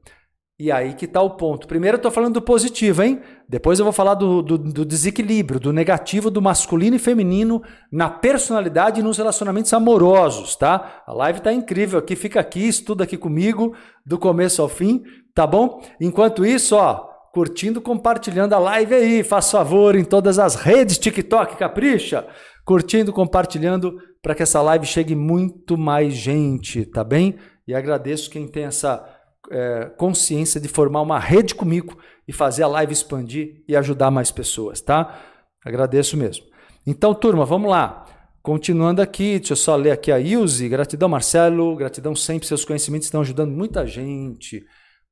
E 0.60 0.72
aí 0.72 0.96
que 0.96 1.06
está 1.06 1.22
o 1.22 1.30
ponto. 1.30 1.68
Primeiro 1.68 1.96
eu 1.96 2.00
estou 2.00 2.12
falando 2.12 2.34
do 2.36 2.42
positivo, 2.42 3.04
hein? 3.04 3.22
Depois 3.48 3.78
eu 3.78 3.86
vou 3.86 3.94
falar 3.94 4.16
do, 4.16 4.42
do, 4.42 4.58
do, 4.58 4.84
desequilíbrio, 4.84 5.60
do 5.60 5.72
negativo 5.72 6.32
do 6.32 6.42
masculino 6.42 6.96
e 6.96 7.00
feminino 7.00 7.62
na 7.92 8.10
personalidade 8.10 9.00
e 9.00 9.04
nos 9.04 9.20
relacionamentos 9.20 9.72
amorosos, 9.74 10.56
tá? 10.56 11.04
A 11.06 11.14
live 11.14 11.38
está 11.38 11.54
incrível 11.54 12.00
aqui, 12.00 12.16
fica 12.16 12.40
aqui, 12.40 12.68
estuda 12.68 13.04
aqui 13.04 13.16
comigo, 13.16 13.76
do 14.04 14.18
começo 14.18 14.60
ao 14.60 14.70
fim, 14.70 15.04
tá 15.36 15.46
bom? 15.46 15.84
Enquanto 16.00 16.44
isso, 16.44 16.76
ó, 16.76 17.11
curtindo, 17.34 17.82
compartilhando 17.82 18.54
a 18.54 18.60
live 18.60 18.94
aí, 18.94 19.24
faz 19.24 19.50
favor, 19.50 19.96
em 19.96 20.04
todas 20.04 20.38
as 20.38 20.56
redes, 20.56 20.98
TikTok, 20.98 21.56
capricha, 21.56 22.28
curtindo, 22.66 23.14
compartilhando, 23.14 23.98
para 24.22 24.36
que 24.36 24.44
essa 24.44 24.62
live 24.62 24.86
chegue 24.86 25.16
muito 25.16 25.78
mais 25.78 26.14
gente, 26.14 26.86
tá 26.86 27.04
bem? 27.04 27.38
E 27.68 27.74
agradeço 27.74 28.30
quem 28.30 28.48
tem 28.48 28.66
essa 28.66 29.04
é, 29.50 29.86
consciência 29.98 30.60
de 30.60 30.68
formar 30.68 31.02
uma 31.02 31.20
rede 31.20 31.56
comigo 31.56 31.98
e 32.28 32.34
fazer 32.34 32.64
a 32.64 32.68
live 32.68 32.94
expandir 32.94 33.64
e 33.68 33.76
ajudar 33.76 34.12
mais 34.12 34.30
pessoas, 34.32 34.82
tá? 34.82 35.20
Agradeço 35.66 36.18
mesmo. 36.18 36.46
Então, 36.86 37.14
turma, 37.14 37.46
vamos 37.46 37.70
lá. 37.70 38.06
Continuando 38.42 39.02
aqui, 39.02 39.38
deixa 39.38 39.54
eu 39.54 39.58
só 39.58 39.76
ler 39.76 39.92
aqui 39.92 40.12
a 40.12 40.20
Ilse. 40.20 40.68
Gratidão, 40.68 41.08
Marcelo. 41.08 41.76
Gratidão 41.76 42.16
sempre. 42.16 42.48
Seus 42.48 42.66
conhecimentos 42.66 43.06
estão 43.06 43.22
ajudando 43.22 43.52
muita 43.52 43.86
gente. 43.86 44.66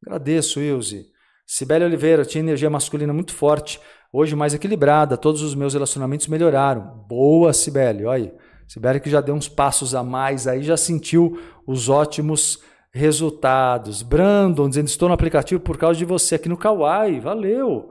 Agradeço, 0.03 0.59
Ilse. 0.59 1.05
Sibeli 1.51 1.83
Oliveira, 1.83 2.23
tinha 2.23 2.43
energia 2.43 2.69
masculina 2.69 3.11
muito 3.11 3.33
forte, 3.33 3.79
hoje 4.13 4.35
mais 4.35 4.53
equilibrada. 4.53 5.17
Todos 5.17 5.41
os 5.41 5.55
meus 5.55 5.73
relacionamentos 5.73 6.27
melhoraram. 6.27 7.03
Boa, 7.09 7.51
Sibeli. 7.53 8.05
Olha 8.05 8.25
aí. 8.25 8.33
Sibeli 8.67 8.99
que 8.99 9.09
já 9.09 9.19
deu 9.19 9.33
uns 9.33 9.49
passos 9.49 9.95
a 9.95 10.03
mais 10.03 10.45
aí, 10.45 10.61
já 10.61 10.77
sentiu 10.77 11.41
os 11.65 11.89
ótimos 11.89 12.61
resultados. 12.91 14.03
Brandon 14.03 14.69
dizendo: 14.69 14.89
Estou 14.89 15.09
no 15.09 15.15
aplicativo 15.15 15.59
por 15.59 15.75
causa 15.75 15.97
de 15.97 16.05
você 16.05 16.35
aqui 16.35 16.47
no 16.47 16.55
Kawaii. 16.55 17.19
Valeu! 17.19 17.89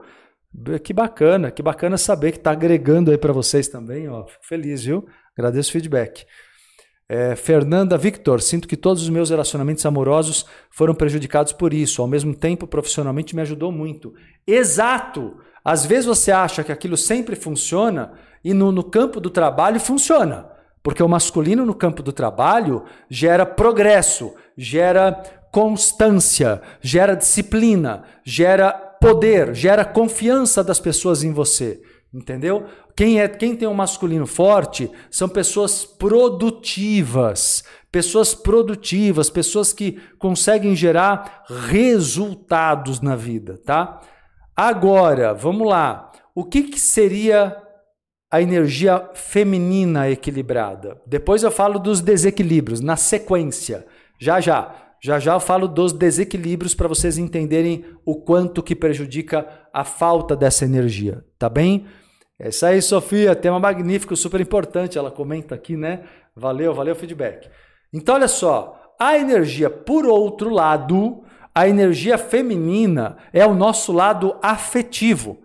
Que 0.81 0.93
bacana, 0.93 1.51
que 1.51 1.61
bacana 1.61 1.97
saber 1.97 2.31
que 2.31 2.37
está 2.37 2.51
agregando 2.51 3.11
aí 3.11 3.17
para 3.17 3.33
vocês 3.33 3.67
também. 3.67 4.07
Ó. 4.07 4.25
Fico 4.25 4.47
feliz, 4.47 4.85
viu? 4.85 5.05
Agradeço 5.37 5.67
o 5.67 5.73
feedback. 5.73 6.25
É, 7.11 7.35
Fernanda 7.35 7.97
Victor, 7.97 8.39
sinto 8.39 8.67
que 8.67 8.77
todos 8.77 9.01
os 9.01 9.09
meus 9.09 9.31
relacionamentos 9.31 9.83
amorosos 9.83 10.45
foram 10.69 10.93
prejudicados 10.93 11.51
por 11.51 11.73
isso. 11.73 12.03
Ao 12.03 12.07
mesmo 12.07 12.35
tempo, 12.35 12.67
profissionalmente 12.67 13.35
me 13.35 13.41
ajudou 13.41 13.71
muito. 13.71 14.13
Exato! 14.45 15.37
Às 15.65 15.87
vezes 15.87 16.05
você 16.05 16.31
acha 16.31 16.63
que 16.63 16.71
aquilo 16.71 16.95
sempre 16.95 17.35
funciona 17.35 18.13
e 18.43 18.53
no, 18.53 18.71
no 18.71 18.83
campo 18.83 19.19
do 19.19 19.31
trabalho 19.31 19.79
funciona. 19.79 20.51
Porque 20.83 21.01
o 21.01 21.09
masculino 21.09 21.65
no 21.65 21.73
campo 21.73 22.03
do 22.03 22.13
trabalho 22.13 22.85
gera 23.09 23.43
progresso, 23.43 24.35
gera 24.55 25.11
constância, 25.51 26.61
gera 26.79 27.15
disciplina, 27.15 28.03
gera 28.23 28.71
poder, 28.71 29.55
gera 29.55 29.83
confiança 29.83 30.63
das 30.63 30.79
pessoas 30.79 31.23
em 31.23 31.33
você. 31.33 31.81
Entendeu? 32.13 32.65
Quem, 32.95 33.21
é, 33.21 33.27
quem 33.27 33.55
tem 33.55 33.67
um 33.67 33.73
masculino 33.73 34.25
forte 34.25 34.89
são 35.11 35.29
pessoas 35.29 35.85
produtivas. 35.85 37.63
Pessoas 37.91 38.33
produtivas, 38.33 39.29
pessoas 39.29 39.73
que 39.73 39.99
conseguem 40.17 40.75
gerar 40.75 41.43
resultados 41.47 43.01
na 43.01 43.15
vida, 43.15 43.59
tá? 43.63 44.01
Agora, 44.55 45.33
vamos 45.33 45.67
lá. 45.67 46.11
O 46.33 46.43
que, 46.43 46.63
que 46.63 46.79
seria 46.79 47.55
a 48.31 48.41
energia 48.41 49.09
feminina 49.15 50.09
equilibrada. 50.09 51.01
Depois 51.05 51.41
eu 51.41 51.49
falo 51.49 51.79
dos 51.79 51.99
desequilíbrios, 51.99 52.79
na 52.79 52.95
sequência. 52.95 53.85
Já 54.19 54.39
já. 54.39 54.75
Já 55.01 55.17
já 55.17 55.33
eu 55.33 55.39
falo 55.39 55.67
dos 55.67 55.93
desequilíbrios 55.93 56.75
para 56.75 56.87
vocês 56.87 57.17
entenderem 57.17 57.85
o 58.05 58.15
quanto 58.21 58.61
que 58.61 58.75
prejudica 58.75 59.47
a 59.73 59.85
falta 59.85 60.35
dessa 60.35 60.65
energia, 60.65 61.23
tá 61.39 61.49
bem? 61.49 61.87
É 62.37 62.49
isso 62.49 62.65
aí, 62.65 62.81
Sofia, 62.81 63.35
tema 63.35 63.59
magnífico, 63.59 64.15
super 64.15 64.39
importante, 64.41 64.97
ela 64.97 65.09
comenta 65.09 65.55
aqui, 65.55 65.75
né? 65.75 66.03
Valeu, 66.35 66.73
valeu 66.73 66.93
o 66.93 66.97
feedback. 66.97 67.49
Então 67.91 68.15
olha 68.15 68.27
só, 68.27 68.93
a 68.99 69.17
energia 69.17 69.69
por 69.69 70.05
outro 70.05 70.49
lado, 70.49 71.23
a 71.55 71.67
energia 71.67 72.17
feminina 72.17 73.17
é 73.33 73.45
o 73.45 73.55
nosso 73.55 73.91
lado 73.91 74.37
afetivo. 74.41 75.39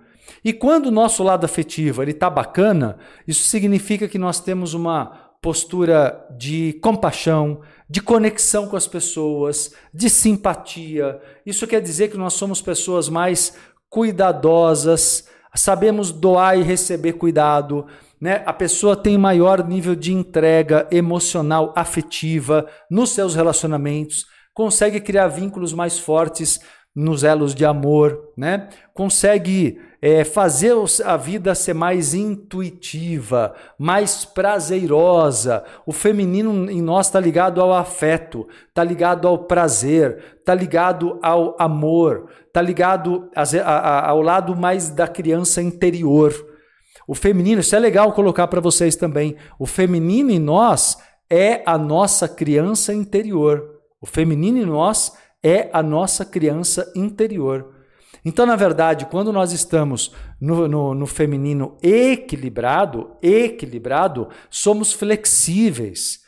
E 0.45 0.53
quando 0.53 0.87
o 0.87 0.91
nosso 0.91 1.23
lado 1.23 1.45
afetivo 1.45 2.03
ele 2.03 2.11
está 2.11 2.29
bacana, 2.29 2.99
isso 3.27 3.45
significa 3.49 4.07
que 4.07 4.19
nós 4.19 4.41
temos 4.41 4.75
uma 4.75 5.25
postura 5.41 6.27
de 6.37 6.75
compaixão, 6.83 7.61
de 7.89 8.01
conexão 8.01 8.67
com 8.67 8.77
as 8.77 8.87
pessoas, 8.87 9.75
de 9.93 10.09
simpatia. 10.09 11.21
Isso 11.45 11.67
quer 11.67 11.81
dizer 11.81 12.09
que 12.09 12.17
nós 12.17 12.35
somos 12.35 12.63
pessoas 12.63 13.09
mais 13.09 13.57
cuidadosas, 13.91 15.29
sabemos 15.54 16.11
doar 16.11 16.58
e 16.58 16.62
receber 16.62 17.14
cuidado, 17.14 17.87
né? 18.20 18.42
A 18.46 18.52
pessoa 18.52 18.96
tem 18.96 19.16
maior 19.18 19.66
nível 19.66 19.94
de 19.94 20.12
entrega 20.12 20.87
emocional, 20.90 21.73
afetiva 21.76 22.66
nos 22.90 23.11
seus 23.11 23.34
relacionamentos, 23.34 24.26
consegue 24.52 25.00
criar 25.00 25.28
vínculos 25.28 25.73
mais 25.73 25.99
fortes 25.99 26.61
nos 26.94 27.25
elos 27.25 27.54
de 27.54 27.64
amor, 27.64 28.32
né? 28.37 28.68
Consegue 28.92 29.80
é, 30.06 30.23
fazer 30.23 30.75
a 31.02 31.16
vida 31.16 31.54
ser 31.54 31.73
mais 31.73 32.12
intuitiva, 32.12 33.54
mais 33.78 34.23
prazerosa. 34.23 35.64
O 35.87 35.92
feminino 35.92 36.70
em 36.70 36.82
nós 36.82 37.06
está 37.06 37.18
ligado 37.18 37.58
ao 37.58 37.73
afeto, 37.73 38.46
está 38.68 38.84
ligado 38.84 39.26
ao 39.26 39.46
prazer, 39.46 40.23
está 40.38 40.54
ligado 40.54 41.18
ao 41.23 41.56
amor, 41.58 42.28
está 42.46 42.61
ligado 42.61 43.30
ao 43.34 44.20
lado 44.20 44.54
mais 44.54 44.90
da 44.90 45.08
criança 45.08 45.62
interior. 45.62 46.34
O 47.08 47.14
feminino, 47.14 47.62
isso 47.62 47.75
é 47.75 47.78
legal 47.78 48.12
colocar 48.12 48.46
para 48.49 48.61
vocês 48.61 48.96
também. 48.96 49.34
O 49.58 49.64
feminino 49.64 50.30
em 50.30 50.38
nós 50.38 50.99
é 51.30 51.62
a 51.64 51.78
nossa 51.78 52.28
criança 52.28 52.92
interior. 52.92 53.70
O 54.02 54.04
feminino 54.04 54.58
em 54.58 54.66
nós 54.66 55.14
é 55.42 55.70
a 55.73 55.82
nossa 55.82 56.26
criança 56.26 56.92
interior. 56.94 57.74
Então, 58.25 58.47
na 58.47 58.57
verdade, 58.57 59.04
quando 59.07 59.33
nós 59.33 59.52
estamos 59.52 60.12
no, 60.40 60.66
no, 60.66 60.95
no 60.95 61.07
feminino 61.07 61.76
equilibrado, 61.83 63.11
equilibrado, 63.23 64.28
somos 64.49 64.95
flexíveis, 64.95 66.21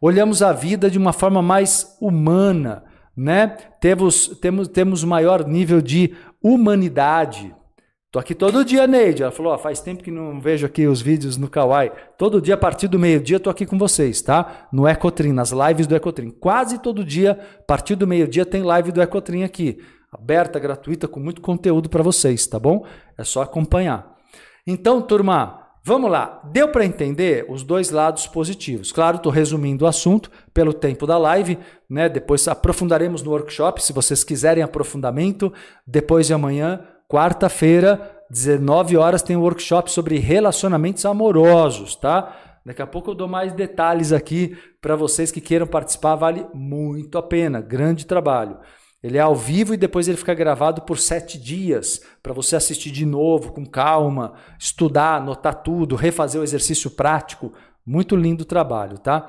olhamos 0.00 0.42
a 0.42 0.52
vida 0.52 0.90
de 0.90 0.96
uma 0.96 1.12
forma 1.12 1.42
mais 1.42 1.96
humana, 2.00 2.84
né? 3.14 3.48
Temos, 3.80 4.28
temos, 4.40 4.68
temos 4.68 5.04
maior 5.04 5.46
nível 5.46 5.82
de 5.82 6.14
humanidade. 6.42 7.54
Tô 8.10 8.18
aqui 8.18 8.34
todo 8.34 8.64
dia, 8.64 8.86
Neide. 8.86 9.22
Ela 9.22 9.32
falou: 9.32 9.52
ó, 9.52 9.58
faz 9.58 9.80
tempo 9.80 10.02
que 10.02 10.10
não 10.10 10.40
vejo 10.40 10.64
aqui 10.64 10.86
os 10.86 11.02
vídeos 11.02 11.36
no 11.36 11.48
Kawaii. 11.48 11.92
Todo 12.16 12.40
dia, 12.40 12.54
a 12.54 12.58
partir 12.58 12.88
do 12.88 12.98
meio-dia, 12.98 13.38
tô 13.38 13.50
aqui 13.50 13.66
com 13.66 13.78
vocês, 13.78 14.22
tá? 14.22 14.68
No 14.72 14.88
Ecotrim, 14.88 15.32
nas 15.32 15.50
lives 15.50 15.86
do 15.86 15.94
Ecotrim. 15.94 16.30
Quase 16.30 16.78
todo 16.78 17.04
dia, 17.04 17.32
a 17.32 17.62
partir 17.62 17.94
do 17.94 18.06
meio-dia, 18.06 18.46
tem 18.46 18.62
live 18.62 18.92
do 18.92 19.02
Ecotrim 19.02 19.44
aqui 19.44 19.78
aberta, 20.12 20.58
gratuita, 20.58 21.08
com 21.08 21.18
muito 21.18 21.40
conteúdo 21.40 21.88
para 21.88 22.02
vocês, 22.02 22.46
tá 22.46 22.58
bom? 22.58 22.84
É 23.16 23.24
só 23.24 23.40
acompanhar. 23.40 24.14
Então, 24.66 25.00
turma, 25.00 25.66
vamos 25.82 26.10
lá. 26.10 26.42
Deu 26.52 26.68
para 26.68 26.84
entender 26.84 27.46
os 27.48 27.62
dois 27.62 27.90
lados 27.90 28.26
positivos. 28.26 28.92
Claro, 28.92 29.16
estou 29.16 29.32
resumindo 29.32 29.84
o 29.84 29.88
assunto 29.88 30.30
pelo 30.52 30.74
tempo 30.74 31.06
da 31.06 31.16
live, 31.16 31.58
né? 31.88 32.08
Depois 32.10 32.46
aprofundaremos 32.46 33.22
no 33.22 33.30
workshop, 33.30 33.82
se 33.82 33.92
vocês 33.92 34.22
quiserem 34.22 34.62
aprofundamento. 34.62 35.50
Depois 35.86 36.26
de 36.26 36.34
amanhã, 36.34 36.80
quarta-feira, 37.08 38.14
19 38.30 38.96
horas, 38.98 39.22
tem 39.22 39.36
um 39.36 39.42
workshop 39.42 39.90
sobre 39.90 40.18
relacionamentos 40.18 41.04
amorosos, 41.06 41.96
tá? 41.96 42.36
Daqui 42.64 42.80
a 42.80 42.86
pouco 42.86 43.10
eu 43.10 43.14
dou 43.14 43.26
mais 43.26 43.52
detalhes 43.52 44.12
aqui 44.12 44.56
para 44.80 44.94
vocês 44.94 45.32
que 45.32 45.40
queiram 45.40 45.66
participar, 45.66 46.14
vale 46.14 46.46
muito 46.54 47.18
a 47.18 47.22
pena. 47.22 47.60
Grande 47.60 48.06
trabalho. 48.06 48.58
Ele 49.02 49.18
é 49.18 49.20
ao 49.20 49.34
vivo 49.34 49.74
e 49.74 49.76
depois 49.76 50.06
ele 50.06 50.16
fica 50.16 50.32
gravado 50.32 50.82
por 50.82 50.96
sete 50.96 51.36
dias 51.36 52.00
para 52.22 52.32
você 52.32 52.54
assistir 52.54 52.90
de 52.90 53.04
novo, 53.04 53.52
com 53.52 53.66
calma, 53.66 54.34
estudar, 54.58 55.16
anotar 55.16 55.62
tudo, 55.62 55.96
refazer 55.96 56.40
o 56.40 56.44
exercício 56.44 56.90
prático. 56.90 57.52
Muito 57.84 58.14
lindo 58.14 58.44
trabalho, 58.44 58.98
tá? 58.98 59.28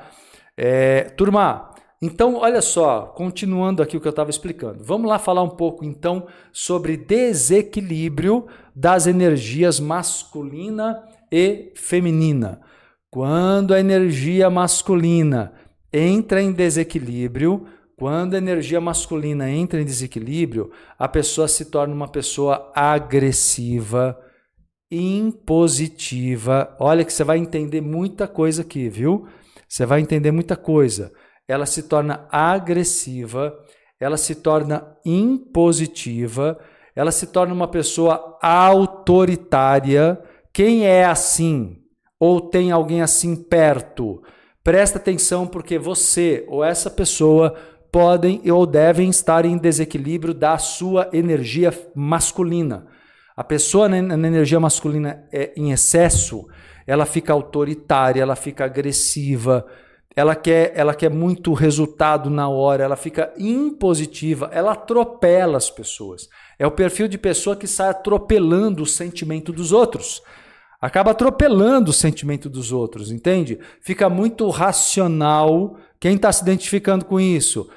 É, 0.56 1.06
turma, 1.18 1.72
então 2.00 2.36
olha 2.36 2.62
só, 2.62 3.14
continuando 3.16 3.82
aqui 3.82 3.98
o 3.98 4.02
que 4.02 4.08
eu 4.08 4.12
estava 4.12 4.30
explicando. 4.30 4.84
Vamos 4.84 5.10
lá 5.10 5.18
falar 5.18 5.42
um 5.42 5.50
pouco 5.50 5.84
então 5.84 6.28
sobre 6.52 6.96
desequilíbrio 6.96 8.46
das 8.76 9.08
energias 9.08 9.80
masculina 9.80 11.02
e 11.32 11.72
feminina. 11.76 12.62
Quando 13.10 13.74
a 13.74 13.80
energia 13.80 14.50
masculina 14.50 15.54
entra 15.92 16.42
em 16.42 16.52
desequilíbrio, 16.52 17.66
quando 18.04 18.34
a 18.34 18.38
energia 18.38 18.82
masculina 18.82 19.50
entra 19.50 19.80
em 19.80 19.86
desequilíbrio, 19.86 20.70
a 21.00 21.08
pessoa 21.08 21.48
se 21.48 21.72
torna 21.72 21.96
uma 21.96 22.10
pessoa 22.10 22.70
agressiva, 22.76 24.20
impositiva. 24.92 26.76
Olha 26.82 27.06
que 27.06 27.14
você 27.14 27.24
vai 27.24 27.38
entender 27.38 27.80
muita 27.80 28.28
coisa 28.28 28.62
aqui, 28.62 28.90
viu? 28.90 29.26
Você 29.70 29.86
vai 29.86 30.02
entender 30.02 30.32
muita 30.32 30.58
coisa. 30.58 31.14
Ela 31.48 31.66
se 31.66 31.84
torna 31.84 32.28
agressiva, 32.30 33.58
ela 33.98 34.18
se 34.18 34.36
torna 34.36 34.98
impositiva, 35.06 36.60
ela 36.94 37.10
se 37.10 37.28
torna 37.28 37.54
uma 37.54 37.70
pessoa 37.70 38.38
autoritária. 38.42 40.22
Quem 40.52 40.86
é 40.86 41.06
assim? 41.06 41.78
Ou 42.20 42.42
tem 42.42 42.70
alguém 42.70 43.02
assim 43.02 43.34
perto? 43.34 44.22
Presta 44.62 44.98
atenção 44.98 45.46
porque 45.46 45.78
você 45.78 46.46
ou 46.50 46.64
essa 46.64 46.90
pessoa 46.90 47.54
podem 47.94 48.42
ou 48.52 48.66
devem 48.66 49.12
estar 49.12 49.46
em 49.46 49.56
desequilíbrio 49.56 50.34
da 50.34 50.58
sua 50.58 51.08
energia 51.14 51.72
masculina. 51.94 52.88
A 53.38 53.44
pessoa 53.44 53.88
na, 53.88 54.28
energia 54.28 54.60
masculina 54.60 55.24
é 55.32 55.54
em 55.56 55.72
excesso, 55.72 56.48
ela 56.88 57.06
fica 57.06 57.32
autoritária, 57.32 58.20
ela 58.20 58.36
fica 58.36 58.66
agressiva, 58.66 59.64
ela 60.16 60.36
quer, 60.36 60.72
ela 60.76 60.96
quer 60.96 61.12
muito 61.12 61.54
resultado 61.54 62.32
na 62.32 62.50
hora, 62.50 62.84
ela 62.84 62.96
fica 62.96 63.32
impositiva, 63.38 64.50
ela 64.52 64.72
atropela 64.72 65.58
as 65.58 65.70
pessoas. 65.70 66.28
É 66.58 66.66
o 66.66 66.72
perfil 66.72 67.08
de 67.08 67.20
pessoa 67.20 67.56
que 67.56 67.68
sai 67.68 67.90
atropelando 67.90 68.82
o 68.82 68.88
sentimento 68.88 69.54
dos 69.54 69.72
outros. 69.72 70.20
Acaba 70.82 71.12
atropelando 71.12 71.92
o 71.92 71.94
sentimento 71.94 72.50
dos 72.50 72.72
outros, 72.72 73.12
entende? 73.12 73.60
Fica 73.82 74.10
muito 74.10 74.50
racional. 74.50 75.78
Quem 76.00 76.16
está 76.16 76.32
se 76.32 76.42
identificando 76.42 77.06
com 77.06 77.20
isso? 77.20 77.70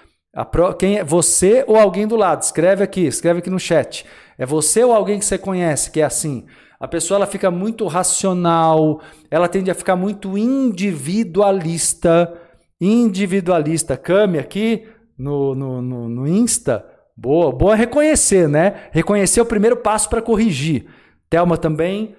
Pro, 0.45 0.75
quem 0.75 0.99
é 0.99 1.05
você 1.05 1.65
ou 1.67 1.77
alguém 1.77 2.07
do 2.07 2.17
lado? 2.17 2.43
Escreve 2.43 2.85
aqui, 2.85 3.07
escreve 3.07 3.39
aqui 3.39 3.51
no 3.51 3.59
chat. 3.59 4.05
É 4.37 4.45
você 4.45 4.85
ou 4.85 4.93
alguém 4.93 5.19
que 5.19 5.25
você 5.25 5.39
conhece 5.39 5.91
que 5.91 6.01
é 6.01 6.05
assim? 6.05 6.45
A 6.79 6.87
pessoa 6.87 7.17
ela 7.17 7.27
fica 7.27 7.51
muito 7.51 7.87
racional, 7.87 9.01
ela 9.31 9.49
tende 9.49 9.71
a 9.71 9.75
ficar 9.75 9.97
muito 9.97 10.37
individualista. 10.37 12.35
Individualista. 12.79 13.97
Cami 13.97 14.39
aqui 14.39 14.87
no, 15.19 15.55
no, 15.55 15.81
no, 15.81 16.09
no 16.09 16.29
Insta. 16.29 16.85
Boa, 17.17 17.51
boa 17.51 17.75
reconhecer, 17.75 18.47
né? 18.47 18.89
Reconhecer 18.93 19.41
o 19.41 19.47
primeiro 19.47 19.79
passo 19.79 20.11
para 20.11 20.21
corrigir. 20.21 20.85
Thelma 21.31 21.57
também. 21.57 22.15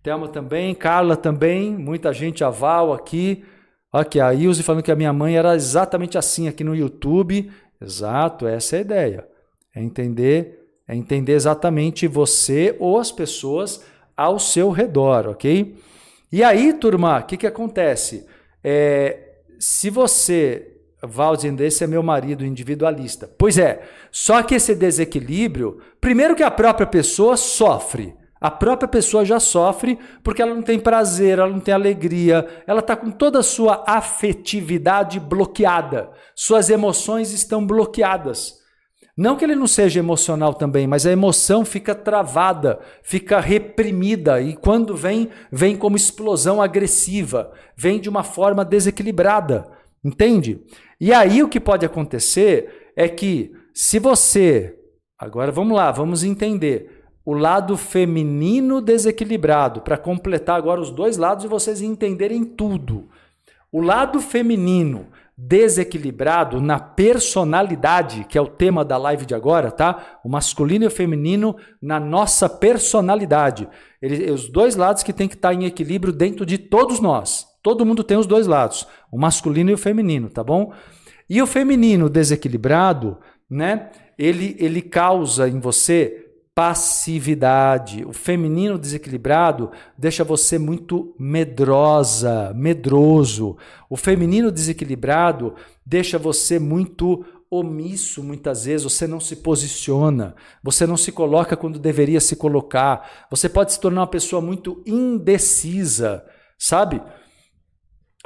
Thelma 0.00 0.28
também. 0.28 0.72
Carla 0.76 1.16
também. 1.16 1.76
Muita 1.76 2.12
gente 2.12 2.44
aval 2.44 2.92
aqui. 2.92 3.44
Aqui, 3.92 4.20
a 4.20 4.34
Ilse 4.34 4.62
falando 4.62 4.82
que 4.82 4.92
a 4.92 4.96
minha 4.96 5.12
mãe 5.12 5.36
era 5.36 5.54
exatamente 5.54 6.18
assim 6.18 6.48
aqui 6.48 6.62
no 6.62 6.74
YouTube. 6.74 7.50
Exato, 7.80 8.46
essa 8.46 8.76
é 8.76 8.78
a 8.78 8.82
ideia. 8.82 9.28
É 9.74 9.82
entender, 9.82 10.66
é 10.86 10.94
entender 10.94 11.32
exatamente 11.32 12.06
você 12.06 12.76
ou 12.78 12.98
as 12.98 13.10
pessoas 13.10 13.84
ao 14.16 14.38
seu 14.38 14.70
redor, 14.70 15.28
ok? 15.28 15.76
E 16.30 16.42
aí, 16.42 16.72
turma, 16.74 17.20
o 17.20 17.22
que, 17.24 17.36
que 17.36 17.46
acontece? 17.46 18.26
É, 18.62 19.36
se 19.58 19.88
você 19.88 20.78
Valdem, 21.02 21.54
esse 21.60 21.84
é 21.84 21.86
meu 21.86 22.02
marido 22.02 22.44
individualista. 22.44 23.30
Pois 23.38 23.56
é, 23.56 23.82
só 24.10 24.42
que 24.42 24.56
esse 24.56 24.74
desequilíbrio, 24.74 25.80
primeiro 26.00 26.34
que 26.34 26.42
a 26.42 26.50
própria 26.50 26.86
pessoa 26.86 27.36
sofre, 27.36 28.16
a 28.40 28.50
própria 28.50 28.88
pessoa 28.88 29.24
já 29.24 29.40
sofre 29.40 29.98
porque 30.22 30.40
ela 30.40 30.54
não 30.54 30.62
tem 30.62 30.78
prazer, 30.78 31.38
ela 31.38 31.50
não 31.50 31.60
tem 31.60 31.74
alegria, 31.74 32.46
ela 32.66 32.80
está 32.80 32.94
com 32.96 33.10
toda 33.10 33.40
a 33.40 33.42
sua 33.42 33.84
afetividade 33.86 35.18
bloqueada, 35.18 36.10
suas 36.34 36.70
emoções 36.70 37.32
estão 37.32 37.66
bloqueadas. 37.66 38.58
Não 39.16 39.36
que 39.36 39.44
ele 39.44 39.56
não 39.56 39.66
seja 39.66 39.98
emocional 39.98 40.54
também, 40.54 40.86
mas 40.86 41.04
a 41.04 41.10
emoção 41.10 41.64
fica 41.64 41.92
travada, 41.92 42.78
fica 43.02 43.40
reprimida 43.40 44.40
e 44.40 44.54
quando 44.54 44.96
vem, 44.96 45.28
vem 45.50 45.76
como 45.76 45.96
explosão 45.96 46.62
agressiva, 46.62 47.52
vem 47.76 47.98
de 47.98 48.08
uma 48.08 48.22
forma 48.22 48.64
desequilibrada, 48.64 49.68
entende? 50.04 50.60
E 51.00 51.12
aí 51.12 51.42
o 51.42 51.48
que 51.48 51.58
pode 51.58 51.84
acontecer 51.84 52.92
é 52.94 53.08
que 53.08 53.50
se 53.74 53.98
você, 53.98 54.76
agora 55.18 55.50
vamos 55.50 55.76
lá, 55.76 55.90
vamos 55.90 56.22
entender 56.22 56.97
o 57.28 57.34
lado 57.34 57.76
feminino 57.76 58.80
desequilibrado, 58.80 59.82
para 59.82 59.98
completar 59.98 60.56
agora 60.56 60.80
os 60.80 60.90
dois 60.90 61.18
lados 61.18 61.44
e 61.44 61.46
vocês 61.46 61.82
entenderem 61.82 62.42
tudo. 62.42 63.06
O 63.70 63.82
lado 63.82 64.18
feminino 64.18 65.08
desequilibrado 65.36 66.58
na 66.58 66.80
personalidade, 66.80 68.24
que 68.24 68.38
é 68.38 68.40
o 68.40 68.46
tema 68.46 68.82
da 68.82 68.96
live 68.96 69.26
de 69.26 69.34
agora, 69.34 69.70
tá? 69.70 70.18
O 70.24 70.28
masculino 70.30 70.84
e 70.84 70.86
o 70.86 70.90
feminino 70.90 71.54
na 71.82 72.00
nossa 72.00 72.48
personalidade. 72.48 73.68
Ele, 74.00 74.30
os 74.30 74.48
dois 74.48 74.74
lados 74.74 75.02
que 75.02 75.12
tem 75.12 75.28
que 75.28 75.34
estar 75.34 75.52
em 75.52 75.66
equilíbrio 75.66 76.14
dentro 76.14 76.46
de 76.46 76.56
todos 76.56 76.98
nós. 76.98 77.46
Todo 77.62 77.84
mundo 77.84 78.02
tem 78.02 78.16
os 78.16 78.26
dois 78.26 78.46
lados, 78.46 78.88
o 79.12 79.18
masculino 79.18 79.70
e 79.70 79.74
o 79.74 79.78
feminino, 79.78 80.30
tá 80.30 80.42
bom? 80.42 80.72
E 81.28 81.42
o 81.42 81.46
feminino 81.46 82.08
desequilibrado, 82.08 83.18
né? 83.50 83.90
Ele, 84.18 84.56
ele 84.58 84.80
causa 84.80 85.46
em 85.46 85.60
você 85.60 86.27
passividade. 86.58 88.04
O 88.04 88.12
feminino 88.12 88.76
desequilibrado 88.76 89.70
deixa 89.96 90.24
você 90.24 90.58
muito 90.58 91.14
medrosa, 91.16 92.52
medroso. 92.52 93.56
O 93.88 93.96
feminino 93.96 94.50
desequilibrado 94.50 95.54
deixa 95.86 96.18
você 96.18 96.58
muito 96.58 97.24
omisso 97.48 98.24
muitas 98.24 98.64
vezes, 98.64 98.82
você 98.82 99.06
não 99.06 99.20
se 99.20 99.36
posiciona, 99.36 100.34
você 100.60 100.84
não 100.84 100.96
se 100.96 101.12
coloca 101.12 101.56
quando 101.56 101.78
deveria 101.78 102.20
se 102.20 102.34
colocar, 102.34 103.28
você 103.30 103.48
pode 103.48 103.72
se 103.72 103.78
tornar 103.78 104.00
uma 104.00 104.06
pessoa 104.08 104.42
muito 104.42 104.82
indecisa, 104.84 106.24
sabe? 106.58 107.00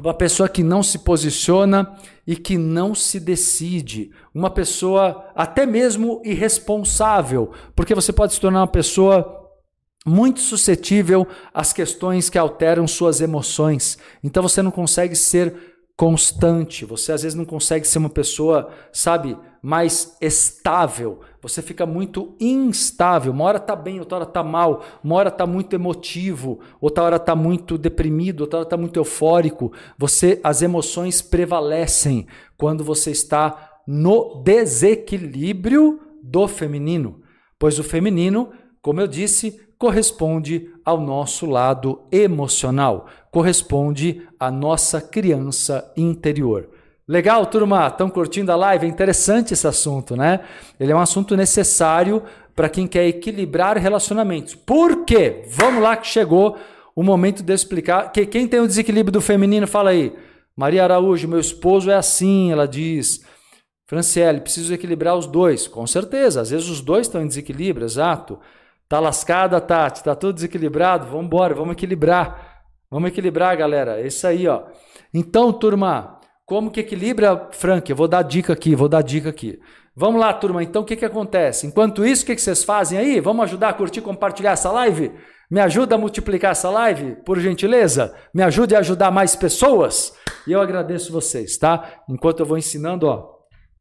Uma 0.01 0.15
pessoa 0.15 0.49
que 0.49 0.63
não 0.63 0.83
se 0.83 1.01
posiciona 1.01 1.99
e 2.27 2.37
que 2.37 2.57
não 2.57 2.95
se 2.95 3.19
decide. 3.19 4.11
Uma 4.35 4.51
pessoa 4.51 5.31
até 5.35 5.67
mesmo 5.67 6.21
irresponsável, 6.25 7.53
porque 7.75 7.95
você 7.95 8.13
pode 8.13 8.35
se 8.35 8.41
tornar 8.41 8.61
uma 8.61 8.69
pessoa 8.69 9.41
muito 10.05 10.41
suscetível 10.41 11.27
às 11.55 11.73
questões 11.73 12.29
que 12.29 12.39
alteram 12.39 12.87
suas 12.87 13.21
emoções. 13.21 13.99
Então 14.23 14.43
você 14.43 14.61
não 14.63 14.71
consegue 14.71 15.15
ser 15.15 15.72
constante, 15.97 16.85
você 16.85 17.13
às 17.13 17.23
vezes 17.23 17.37
não 17.37 17.45
consegue 17.45 17.87
ser 17.87 17.99
uma 17.99 18.09
pessoa, 18.09 18.71
sabe, 18.93 19.37
mais 19.63 20.17
estável. 20.21 21.21
Você 21.41 21.63
fica 21.63 21.87
muito 21.87 22.35
instável. 22.41 23.33
Uma 23.33 23.45
hora 23.45 23.61
tá 23.61 23.77
bem, 23.77 24.01
outra 24.01 24.17
hora 24.17 24.27
tá 24.27 24.43
mal. 24.43 24.83
Uma 25.05 25.15
hora 25.15 25.31
tá 25.31 25.47
muito 25.47 25.75
emotivo, 25.75 26.59
outra 26.81 27.05
hora 27.05 27.19
tá 27.19 27.37
muito 27.37 27.79
deprimido, 27.79 28.41
outra 28.41 28.61
hora 28.61 28.69
tá 28.69 28.77
muito 28.77 28.99
eufórico. 28.99 29.73
Você 29.97 30.41
as 30.43 30.63
emoções 30.63 31.23
prevalecem 31.23 32.27
quando 32.57 32.83
você 32.83 33.13
está 33.13 33.81
no 33.87 34.43
desequilíbrio 34.43 36.01
do 36.23 36.47
feminino, 36.47 37.21
pois 37.59 37.79
o 37.79 37.85
feminino, 37.85 38.51
como 38.81 39.01
eu 39.01 39.09
disse, 39.09 39.61
corresponde 39.77 40.71
ao 40.85 41.01
nosso 41.01 41.45
lado 41.47 42.03
emocional, 42.13 43.07
corresponde 43.33 44.23
à 44.39 44.51
nossa 44.51 45.01
criança 45.01 45.91
interior. 45.97 46.69
Legal, 47.09 47.47
turma? 47.47 47.89
Estão 47.89 48.09
curtindo 48.09 48.53
a 48.53 48.57
live? 48.57 48.87
É 48.87 48.89
interessante 48.89 49.55
esse 49.55 49.67
assunto, 49.67 50.15
né? 50.15 50.41
Ele 50.79 50.93
é 50.93 50.95
um 50.95 51.01
assunto 51.01 51.35
necessário 51.35 52.23
para 52.55 52.69
quem 52.69 52.87
quer 52.87 53.07
equilibrar 53.07 53.79
relacionamentos. 53.79 54.55
Por 54.55 55.05
quê? 55.05 55.45
Vamos 55.49 55.83
lá 55.83 55.97
que 55.97 56.07
chegou 56.07 56.59
o 56.95 57.03
momento 57.03 57.43
de 57.43 57.53
explicar. 57.53 58.13
Que 58.13 58.27
quem 58.27 58.47
tem 58.47 58.61
o 58.61 58.67
desequilíbrio 58.67 59.13
do 59.13 59.21
feminino, 59.21 59.67
fala 59.67 59.91
aí. 59.91 60.15
Maria 60.55 60.85
Araújo, 60.85 61.27
meu 61.27 61.41
esposo 61.41 61.91
é 61.91 61.95
assim, 61.95 62.53
ela 62.53 62.69
diz. 62.69 63.25
Franciele, 63.87 64.43
preciso 64.43 64.75
equilibrar 64.75 65.17
os 65.17 65.27
dois. 65.27 65.67
Com 65.67 65.87
certeza, 65.87 66.43
às 66.43 66.51
vezes 66.51 66.69
os 66.69 66.83
dois 66.83 67.07
estão 67.07 67.23
em 67.23 67.27
desequilíbrio, 67.27 67.87
exato. 67.87 68.39
Tá 68.89 69.01
lascada, 69.01 69.59
Tati? 69.59 70.05
Tá 70.05 70.15
tudo 70.15 70.35
desequilibrado? 70.35 71.07
Vamos 71.07 71.25
embora, 71.25 71.55
vamos 71.55 71.73
equilibrar. 71.73 72.52
Vamos 72.93 73.09
equilibrar, 73.09 73.57
galera. 73.57 73.99
É 73.99 74.07
isso 74.07 74.27
aí, 74.27 74.47
ó. 74.47 74.65
Então, 75.15 75.51
turma, 75.51 76.21
como 76.45 76.71
que 76.71 76.81
equilibra, 76.81 77.49
Frank? 77.51 77.89
Eu 77.89 77.97
vou 77.97 78.07
dar 78.07 78.21
dica 78.21 78.53
aqui, 78.53 78.77
vou 78.77 78.87
dar 78.87 79.01
dica 79.01 79.31
aqui. 79.31 79.59
Vamos 79.97 80.21
lá, 80.21 80.31
turma. 80.35 80.63
Então, 80.63 80.83
o 80.83 80.85
que, 80.85 80.95
que 80.95 81.05
acontece? 81.07 81.67
Enquanto 81.67 82.05
isso, 82.05 82.23
o 82.23 82.27
que, 82.27 82.35
que 82.35 82.43
vocês 82.43 82.63
fazem 82.63 82.99
aí? 82.99 83.19
Vamos 83.19 83.45
ajudar 83.45 83.71
a 83.71 83.73
curtir, 83.73 84.03
compartilhar 84.03 84.51
essa 84.51 84.71
live? 84.71 85.11
Me 85.51 85.59
ajuda 85.59 85.95
a 85.95 85.99
multiplicar 85.99 86.51
essa 86.51 86.69
live, 86.69 87.17
por 87.25 87.41
gentileza? 87.41 88.15
Me 88.35 88.43
ajude 88.43 88.77
a 88.77 88.81
ajudar 88.81 89.11
mais 89.11 89.35
pessoas? 89.35 90.13
E 90.47 90.53
eu 90.53 90.61
agradeço 90.61 91.11
vocês, 91.11 91.57
tá? 91.57 92.03
Enquanto 92.07 92.41
eu 92.41 92.47
vou 92.47 92.59
ensinando, 92.59 93.07
ó, 93.07 93.32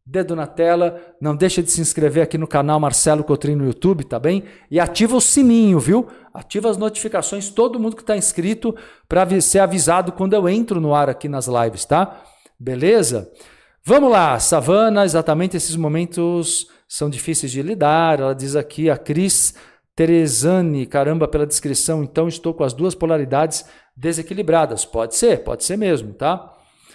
dedo 0.06 0.36
na 0.36 0.48
tela, 0.48 1.00
não 1.22 1.36
deixa 1.36 1.62
de 1.62 1.70
se 1.70 1.80
inscrever 1.80 2.24
aqui 2.24 2.38
no 2.38 2.48
canal 2.48 2.80
Marcelo 2.80 3.24
Cotrim 3.24 3.56
no 3.56 3.66
YouTube, 3.66 4.04
tá 4.04 4.20
bem? 4.20 4.44
E 4.70 4.80
ativa 4.80 5.16
o 5.16 5.22
sininho, 5.22 5.80
viu? 5.80 6.08
Ativa 6.34 6.70
as 6.70 6.78
notificações, 6.78 7.50
todo 7.50 7.80
mundo 7.80 7.96
que 7.96 8.02
está 8.02 8.18
inscrito, 8.18 8.76
para 9.08 9.42
ser 9.42 9.60
avisado 9.60 10.12
quando 10.12 10.34
eu 10.34 10.50
entro 10.50 10.82
no 10.82 10.96
ar 10.96 11.10
aqui 11.10 11.30
nas 11.30 11.48
lives, 11.48 11.86
tá? 11.86 12.22
Beleza? 12.60 13.32
Vamos 13.84 14.12
lá, 14.12 14.40
Savana, 14.40 15.04
exatamente 15.04 15.58
esses 15.58 15.76
momentos 15.76 16.68
são 16.88 17.10
difíceis 17.10 17.52
de 17.52 17.62
lidar. 17.62 18.20
Ela 18.20 18.36
diz 18.36 18.56
aqui, 18.56 18.90
a 18.90 18.98
Cris 18.98 19.56
Teresani, 19.96 20.86
caramba, 20.86 21.28
pela 21.28 21.46
descrição, 21.46 22.04
então 22.04 22.28
estou 22.28 22.54
com 22.54 22.64
as 22.64 22.74
duas 22.74 22.96
polaridades 22.96 23.66
desequilibradas. 23.96 24.86
Pode 24.86 25.16
ser, 25.16 25.44
pode 25.44 25.64
ser 25.64 25.78
mesmo, 25.78 26.14
tá? 26.14 26.54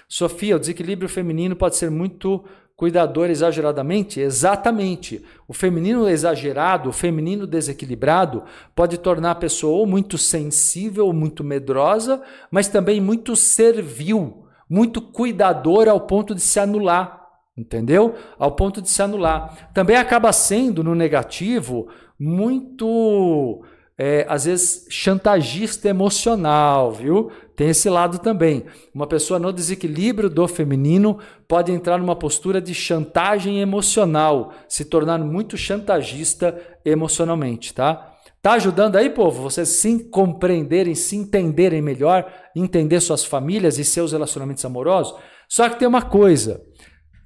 Sofia, 0.09 0.57
o 0.57 0.59
desequilíbrio 0.59 1.09
feminino 1.09 1.57
pode 1.57 1.77
ser 1.77 1.91
muito 1.91 2.45
cuidador 2.77 3.31
exageradamente? 3.31 4.21
Exatamente. 4.21 5.25
O 5.49 5.55
feminino 5.55 6.09
exagerado, 6.09 6.91
o 6.91 6.93
feminino 6.93 7.47
desequilibrado, 7.47 8.45
pode 8.75 8.99
tornar 8.99 9.31
a 9.33 9.37
pessoa 9.37 9.87
muito 9.87 10.19
sensível, 10.19 11.13
muito 11.13 11.43
medrosa, 11.43 12.23
mas 12.51 12.69
também 12.69 13.01
muito 13.01 13.35
servil, 13.35 14.45
muito 14.69 15.01
cuidadora 15.01 15.91
ao 15.91 16.01
ponto 16.01 16.35
de 16.35 16.41
se 16.41 16.61
anular. 16.61 17.25
Entendeu? 17.57 18.15
Ao 18.39 18.53
ponto 18.53 18.83
de 18.83 18.91
se 18.91 19.03
anular. 19.03 19.71
Também 19.73 19.97
acaba 19.97 20.31
sendo, 20.31 20.85
no 20.85 20.95
negativo, 20.95 21.89
muito 22.19 23.65
é, 23.99 24.27
às 24.29 24.45
vezes, 24.45 24.87
chantagista 24.91 25.89
emocional, 25.89 26.93
viu? 26.93 27.31
Tem 27.55 27.71
esse 27.71 27.89
lado 27.89 28.19
também. 28.19 28.67
Uma 28.95 29.07
pessoa 29.07 29.39
no 29.39 29.51
desequilíbrio 29.53 30.29
do 30.29 30.47
feminino 30.47 31.19
pode 31.49 31.73
entrar 31.73 31.99
numa 31.99 32.15
postura 32.15 32.61
de 32.61 32.75
chantagem 32.75 33.61
emocional, 33.61 34.53
se 34.69 34.85
tornar 34.85 35.19
muito 35.19 35.57
chantagista 35.57 36.61
emocionalmente, 36.85 37.73
tá? 37.73 38.13
Tá 38.43 38.53
ajudando 38.53 38.97
aí, 38.97 39.09
povo? 39.11 39.43
Vocês 39.43 39.71
se 39.71 40.05
compreenderem, 40.05 40.95
se 40.95 41.17
entenderem 41.17 41.81
melhor, 41.81 42.31
entender 42.55 43.01
suas 43.01 43.25
famílias 43.25 43.79
e 43.79 43.85
seus 43.85 44.13
relacionamentos 44.13 44.65
amorosos? 44.65 45.19
Só 45.49 45.69
que 45.69 45.79
tem 45.79 45.89
uma 45.89 46.03
coisa. 46.03 46.63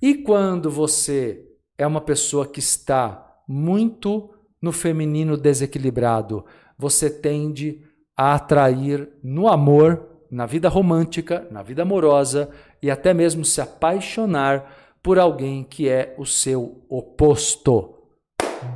E 0.01 0.15
quando 0.15 0.71
você 0.71 1.45
é 1.77 1.87
uma 1.87 2.01
pessoa 2.01 2.47
que 2.47 2.61
está 2.61 3.27
muito 3.47 4.31
no 4.61 4.73
feminino 4.73 5.37
desequilibrado, 5.37 6.45
você 6.79 7.09
tende 7.09 7.83
a 8.17 8.35
atrair 8.35 9.09
no 9.23 9.49
amor, 9.49 10.07
na 10.31 10.47
vida 10.47 10.69
romântica, 10.69 11.47
na 11.51 11.63
vida 11.63 11.83
amorosa 11.83 12.51
e 12.83 12.91
até 12.91 13.13
mesmo 13.15 13.45
se 13.45 13.61
apaixonar 13.61 14.71
por 15.03 15.19
alguém 15.19 15.65
que 15.65 15.89
é 15.89 16.15
o 16.19 16.27
seu 16.27 16.85
oposto. 16.89 17.95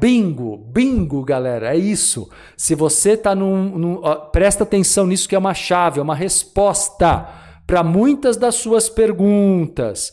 Bingo, 0.01 0.57
bingo, 0.57 1.23
galera, 1.23 1.75
é 1.75 1.79
isso. 1.79 2.31
Se 2.57 2.75
você 2.75 3.13
está 3.13 3.35
num, 3.35 3.79
num 3.79 4.01
ó, 4.03 4.15
presta 4.15 4.65
atenção 4.65 5.07
nisso 5.07 5.29
que 5.29 5.35
é 5.35 5.39
uma 5.39 5.53
chave, 5.53 6.01
é 6.01 6.03
uma 6.03 6.15
resposta 6.15 7.29
para 7.67 7.83
muitas 7.83 8.37
das 8.37 8.55
suas 8.55 8.89
perguntas. 8.89 10.13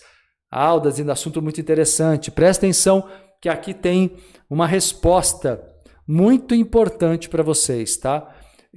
Alda 0.52 0.90
dizendo 0.90 1.12
assunto 1.12 1.42
muito 1.42 1.62
interessante. 1.62 2.30
Presta 2.30 2.66
atenção 2.66 3.08
que 3.42 3.48
aqui 3.48 3.74
tem 3.74 4.12
uma 4.52 4.68
resposta 4.68 5.64
muito 6.06 6.54
importante 6.54 7.30
para 7.30 7.42
vocês, 7.42 7.96
tá? 7.96 8.30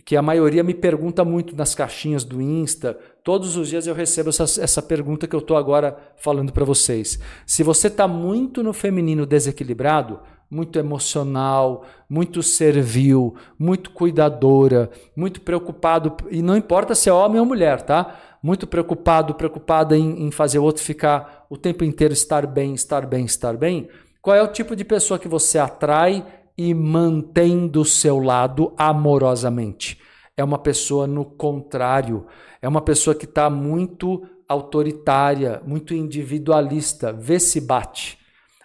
Que 0.04 0.14
a 0.14 0.22
maioria 0.22 0.62
me 0.62 0.72
pergunta 0.72 1.24
muito 1.24 1.56
nas 1.56 1.74
caixinhas 1.74 2.22
do 2.22 2.40
Insta. 2.40 2.96
Todos 3.24 3.56
os 3.56 3.70
dias 3.70 3.84
eu 3.84 3.94
recebo 3.94 4.28
essa, 4.28 4.44
essa 4.62 4.80
pergunta 4.80 5.26
que 5.26 5.34
eu 5.34 5.40
estou 5.40 5.56
agora 5.56 5.98
falando 6.16 6.52
para 6.52 6.64
vocês. 6.64 7.18
Se 7.44 7.64
você 7.64 7.88
está 7.88 8.06
muito 8.06 8.62
no 8.62 8.72
feminino 8.72 9.26
desequilibrado, 9.26 10.20
muito 10.48 10.78
emocional, 10.78 11.84
muito 12.08 12.40
servil, 12.40 13.34
muito 13.58 13.90
cuidadora, 13.90 14.88
muito 15.16 15.40
preocupado, 15.40 16.16
e 16.30 16.40
não 16.40 16.56
importa 16.56 16.94
se 16.94 17.08
é 17.08 17.12
homem 17.12 17.40
ou 17.40 17.46
mulher, 17.46 17.82
tá? 17.82 18.20
Muito 18.40 18.64
preocupado, 18.64 19.34
preocupada 19.34 19.96
em, 19.96 20.24
em 20.24 20.30
fazer 20.30 20.60
o 20.60 20.62
outro 20.62 20.84
ficar 20.84 21.46
o 21.50 21.56
tempo 21.56 21.82
inteiro 21.82 22.14
estar 22.14 22.46
bem, 22.46 22.74
estar 22.74 23.06
bem, 23.06 23.24
estar 23.24 23.56
bem. 23.56 23.88
Qual 24.24 24.34
é 24.34 24.42
o 24.42 24.48
tipo 24.48 24.74
de 24.74 24.86
pessoa 24.86 25.18
que 25.18 25.28
você 25.28 25.58
atrai 25.58 26.24
e 26.56 26.72
mantém 26.72 27.66
do 27.66 27.84
seu 27.84 28.18
lado 28.18 28.72
amorosamente. 28.76 30.00
É 30.36 30.42
uma 30.42 30.58
pessoa 30.58 31.06
no 31.06 31.24
contrário, 31.24 32.26
é 32.62 32.68
uma 32.68 32.80
pessoa 32.80 33.14
que 33.14 33.24
está 33.24 33.50
muito 33.50 34.26
autoritária, 34.48 35.60
muito 35.66 35.94
individualista. 35.94 37.12
Vê 37.12 37.38
se 37.38 37.60
bate. 37.60 38.18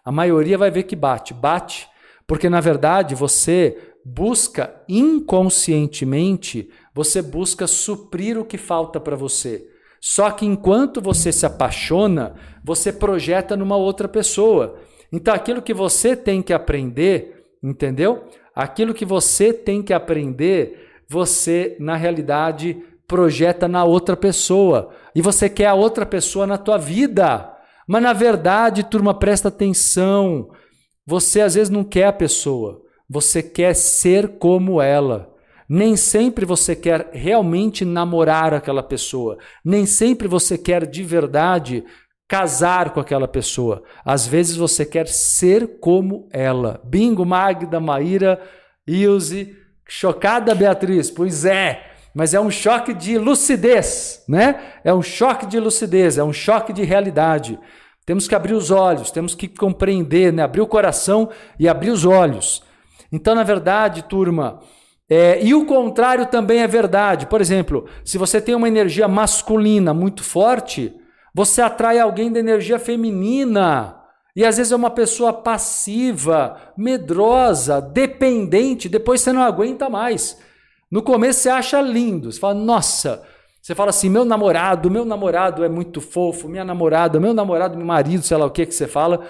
A 0.03 0.11
maioria 0.11 0.57
vai 0.57 0.71
ver 0.71 0.83
que 0.83 0.95
bate. 0.95 1.33
Bate 1.33 1.87
porque, 2.25 2.49
na 2.49 2.61
verdade, 2.61 3.15
você 3.15 3.77
busca 4.05 4.81
inconscientemente, 4.87 6.69
você 6.93 7.21
busca 7.21 7.67
suprir 7.67 8.37
o 8.37 8.45
que 8.45 8.57
falta 8.57 8.99
para 8.99 9.15
você. 9.15 9.67
Só 9.99 10.31
que 10.31 10.45
enquanto 10.45 11.01
você 11.01 11.31
se 11.31 11.45
apaixona, 11.45 12.35
você 12.63 12.93
projeta 12.93 13.57
numa 13.57 13.75
outra 13.75 14.07
pessoa. 14.07 14.79
Então, 15.11 15.33
aquilo 15.33 15.61
que 15.61 15.73
você 15.73 16.15
tem 16.15 16.41
que 16.41 16.53
aprender 16.53 17.39
Entendeu? 17.61 18.23
Aquilo 18.55 18.93
que 18.93 19.05
você 19.05 19.51
tem 19.51 19.83
que 19.83 19.93
aprender, 19.93 20.87
você, 21.07 21.75
na 21.79 21.95
realidade, 21.95 22.81
projeta 23.07 23.67
na 23.67 23.83
outra 23.83 24.15
pessoa. 24.15 24.91
E 25.13 25.21
você 25.21 25.49
quer 25.49 25.67
a 25.67 25.73
outra 25.73 26.05
pessoa 26.05 26.47
na 26.47 26.57
tua 26.57 26.77
vida. 26.77 27.53
Mas, 27.87 28.01
na 28.01 28.13
verdade, 28.13 28.83
turma, 28.83 29.13
presta 29.13 29.49
atenção. 29.49 30.49
Você, 31.05 31.41
às 31.41 31.55
vezes, 31.55 31.69
não 31.69 31.83
quer 31.83 32.05
a 32.05 32.13
pessoa. 32.13 32.81
Você 33.09 33.43
quer 33.43 33.73
ser 33.75 34.37
como 34.39 34.81
ela. 34.81 35.33
Nem 35.67 35.95
sempre 35.95 36.45
você 36.45 36.75
quer 36.75 37.09
realmente 37.11 37.83
namorar 37.83 38.53
aquela 38.53 38.81
pessoa. 38.81 39.37
Nem 39.63 39.85
sempre 39.85 40.27
você 40.27 40.57
quer 40.57 40.85
de 40.85 41.03
verdade 41.03 41.83
casar 42.29 42.91
com 42.91 42.99
aquela 42.99 43.27
pessoa. 43.27 43.83
Às 44.05 44.27
vezes 44.27 44.55
você 44.55 44.85
quer 44.85 45.07
ser 45.07 45.79
como 45.79 46.29
ela. 46.31 46.79
Bingo, 46.85 47.25
Magda, 47.25 47.79
Maíra, 47.79 48.39
Ilse, 48.87 49.57
chocada 49.87 50.53
Beatriz. 50.53 51.09
Pois 51.09 51.43
é, 51.43 51.81
mas 52.13 52.35
é 52.35 52.39
um 52.39 52.51
choque 52.51 52.93
de 52.93 53.17
lucidez, 53.17 54.23
né? 54.29 54.61
É 54.83 54.93
um 54.93 55.01
choque 55.01 55.47
de 55.47 55.59
lucidez, 55.59 56.19
é 56.19 56.23
um 56.23 56.31
choque 56.31 56.71
de 56.71 56.83
realidade. 56.83 57.59
Temos 58.05 58.27
que 58.27 58.35
abrir 58.35 58.53
os 58.53 58.69
olhos, 58.69 59.09
temos 59.09 59.33
que 59.33 59.47
compreender, 59.47 60.31
né? 60.31 60.43
abrir 60.43 60.61
o 60.61 60.67
coração 60.67 61.29
e 61.59 61.67
abrir 61.67 61.89
os 61.89 62.05
olhos. 62.05 62.61
Então, 63.11 63.33
na 63.33 63.43
verdade, 63.43 64.03
turma, 64.03 64.59
é, 65.09 65.43
e 65.43 65.55
o 65.55 65.65
contrário 65.65 66.27
também 66.27 66.59
é 66.59 66.67
verdade. 66.67 67.25
Por 67.25 67.41
exemplo, 67.41 67.87
se 68.05 68.19
você 68.19 68.39
tem 68.39 68.53
uma 68.53 68.67
energia 68.67 69.07
masculina 69.07 69.95
muito 69.95 70.23
forte, 70.23 70.93
você 71.39 71.61
atrai 71.61 71.97
alguém 71.97 72.29
da 72.29 72.37
energia 72.37 72.77
feminina. 72.77 73.95
E 74.35 74.43
às 74.43 74.57
vezes 74.57 74.73
é 74.73 74.75
uma 74.75 74.89
pessoa 74.89 75.31
passiva, 75.31 76.57
medrosa, 76.77 77.79
dependente, 77.79 78.89
depois 78.89 79.21
você 79.21 79.31
não 79.31 79.41
aguenta 79.41 79.89
mais. 79.89 80.37
No 80.91 81.01
começo 81.01 81.39
você 81.39 81.49
acha 81.49 81.79
lindo, 81.79 82.29
você 82.29 82.37
fala, 82.37 82.55
nossa, 82.55 83.23
você 83.61 83.73
fala 83.73 83.89
assim, 83.91 84.09
meu 84.09 84.25
namorado, 84.25 84.91
meu 84.91 85.05
namorado 85.05 85.63
é 85.63 85.69
muito 85.69 86.01
fofo, 86.01 86.49
minha 86.49 86.65
namorada, 86.65 87.21
meu 87.21 87.33
namorado, 87.33 87.77
meu 87.77 87.87
marido, 87.87 88.21
sei 88.21 88.35
lá 88.35 88.45
o 88.45 88.51
que 88.51 88.65
que 88.65 88.75
você 88.75 88.85
fala. 88.85 89.21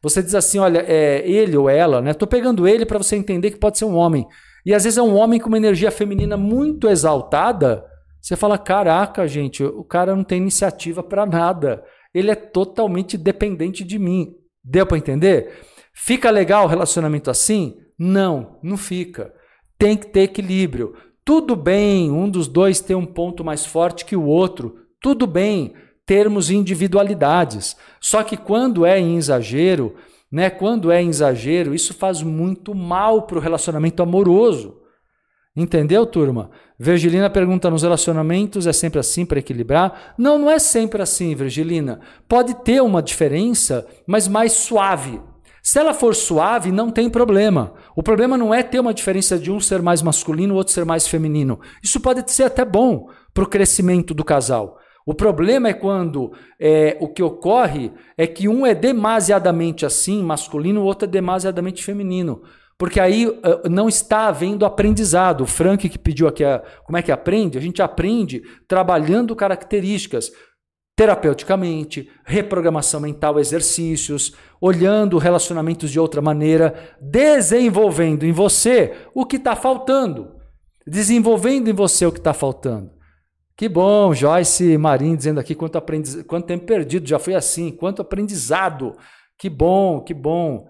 Você 0.00 0.22
diz 0.22 0.34
assim, 0.34 0.58
olha, 0.58 0.82
é 0.88 1.22
ele 1.28 1.54
ou 1.54 1.68
ela, 1.68 2.00
né? 2.00 2.14
Tô 2.14 2.26
pegando 2.26 2.66
ele 2.66 2.86
para 2.86 2.96
você 2.96 3.14
entender 3.14 3.50
que 3.50 3.58
pode 3.58 3.76
ser 3.76 3.84
um 3.84 3.94
homem. 3.94 4.26
E 4.64 4.72
às 4.72 4.84
vezes 4.84 4.96
é 4.96 5.02
um 5.02 5.14
homem 5.14 5.38
com 5.38 5.48
uma 5.48 5.58
energia 5.58 5.90
feminina 5.90 6.34
muito 6.34 6.88
exaltada. 6.88 7.84
Você 8.20 8.36
fala, 8.36 8.58
caraca, 8.58 9.26
gente, 9.26 9.62
o 9.62 9.84
cara 9.84 10.14
não 10.14 10.24
tem 10.24 10.38
iniciativa 10.38 11.02
para 11.02 11.24
nada. 11.24 11.84
Ele 12.12 12.30
é 12.30 12.34
totalmente 12.34 13.16
dependente 13.16 13.84
de 13.84 13.98
mim. 13.98 14.34
Deu 14.62 14.86
para 14.86 14.98
entender? 14.98 15.60
Fica 15.94 16.30
legal 16.30 16.64
o 16.64 16.68
relacionamento 16.68 17.30
assim? 17.30 17.78
Não, 17.98 18.58
não 18.62 18.76
fica. 18.76 19.32
Tem 19.78 19.96
que 19.96 20.06
ter 20.06 20.20
equilíbrio. 20.22 20.94
Tudo 21.24 21.54
bem 21.54 22.10
um 22.10 22.28
dos 22.28 22.48
dois 22.48 22.80
ter 22.80 22.94
um 22.94 23.06
ponto 23.06 23.44
mais 23.44 23.66
forte 23.66 24.04
que 24.04 24.16
o 24.16 24.24
outro, 24.24 24.76
tudo 25.00 25.26
bem 25.26 25.74
termos 26.06 26.50
individualidades. 26.50 27.76
Só 28.00 28.22
que 28.22 28.36
quando 28.36 28.86
é 28.86 28.98
em 28.98 29.16
exagero, 29.16 29.94
né, 30.32 30.48
quando 30.48 30.90
é 30.90 31.02
em 31.02 31.08
exagero, 31.08 31.74
isso 31.74 31.92
faz 31.92 32.22
muito 32.22 32.74
mal 32.74 33.22
para 33.22 33.36
o 33.36 33.40
relacionamento 33.40 34.02
amoroso. 34.02 34.80
Entendeu, 35.60 36.06
turma? 36.06 36.50
Virgilina 36.78 37.28
pergunta: 37.28 37.68
nos 37.68 37.82
relacionamentos 37.82 38.64
é 38.68 38.72
sempre 38.72 39.00
assim 39.00 39.26
para 39.26 39.40
equilibrar? 39.40 40.14
Não, 40.16 40.38
não 40.38 40.48
é 40.48 40.60
sempre 40.60 41.02
assim, 41.02 41.34
Virgilina. 41.34 41.98
Pode 42.28 42.54
ter 42.62 42.80
uma 42.80 43.02
diferença, 43.02 43.84
mas 44.06 44.28
mais 44.28 44.52
suave. 44.52 45.20
Se 45.60 45.80
ela 45.80 45.92
for 45.92 46.14
suave, 46.14 46.70
não 46.70 46.92
tem 46.92 47.10
problema. 47.10 47.74
O 47.96 48.04
problema 48.04 48.38
não 48.38 48.54
é 48.54 48.62
ter 48.62 48.78
uma 48.78 48.94
diferença 48.94 49.36
de 49.36 49.50
um 49.50 49.58
ser 49.58 49.82
mais 49.82 50.00
masculino, 50.00 50.54
o 50.54 50.56
outro 50.56 50.72
ser 50.72 50.84
mais 50.84 51.08
feminino. 51.08 51.58
Isso 51.82 51.98
pode 51.98 52.30
ser 52.30 52.44
até 52.44 52.64
bom 52.64 53.08
para 53.34 53.42
o 53.42 53.48
crescimento 53.48 54.14
do 54.14 54.24
casal. 54.24 54.78
O 55.04 55.12
problema 55.12 55.68
é 55.70 55.74
quando 55.74 56.32
é, 56.60 56.96
o 57.00 57.08
que 57.08 57.22
ocorre 57.22 57.90
é 58.16 58.28
que 58.28 58.46
um 58.46 58.64
é 58.64 58.76
demasiadamente 58.76 59.84
assim, 59.84 60.22
masculino, 60.22 60.82
o 60.82 60.84
outro 60.84 61.08
é 61.08 61.10
demasiadamente 61.10 61.82
feminino. 61.82 62.42
Porque 62.78 63.00
aí 63.00 63.26
uh, 63.26 63.68
não 63.68 63.88
está 63.88 64.28
havendo 64.28 64.64
aprendizado. 64.64 65.42
O 65.42 65.46
Frank 65.46 65.88
que 65.88 65.98
pediu 65.98 66.28
aqui 66.28 66.44
a, 66.44 66.62
como 66.84 66.96
é 66.96 67.02
que 67.02 67.10
aprende, 67.10 67.58
a 67.58 67.60
gente 67.60 67.82
aprende 67.82 68.42
trabalhando 68.68 69.34
características 69.34 70.30
terapeuticamente, 70.98 72.10
reprogramação 72.24 72.98
mental, 72.98 73.38
exercícios, 73.38 74.34
olhando 74.60 75.16
relacionamentos 75.16 75.92
de 75.92 76.00
outra 76.00 76.20
maneira, 76.20 76.74
desenvolvendo 77.00 78.26
em 78.26 78.32
você 78.32 78.96
o 79.14 79.24
que 79.24 79.36
está 79.36 79.54
faltando, 79.54 80.34
desenvolvendo 80.84 81.70
em 81.70 81.72
você 81.72 82.04
o 82.04 82.10
que 82.10 82.18
está 82.18 82.34
faltando. 82.34 82.90
Que 83.56 83.68
bom, 83.68 84.12
Joyce 84.12 84.76
Marim 84.76 85.14
dizendo 85.14 85.38
aqui 85.38 85.54
quanto, 85.54 85.78
aprendiz... 85.78 86.20
quanto 86.24 86.46
tempo 86.46 86.66
perdido, 86.66 87.08
já 87.08 87.20
foi 87.20 87.36
assim, 87.36 87.70
quanto 87.70 88.02
aprendizado. 88.02 88.96
Que 89.38 89.48
bom, 89.48 90.00
que 90.00 90.12
bom. 90.12 90.66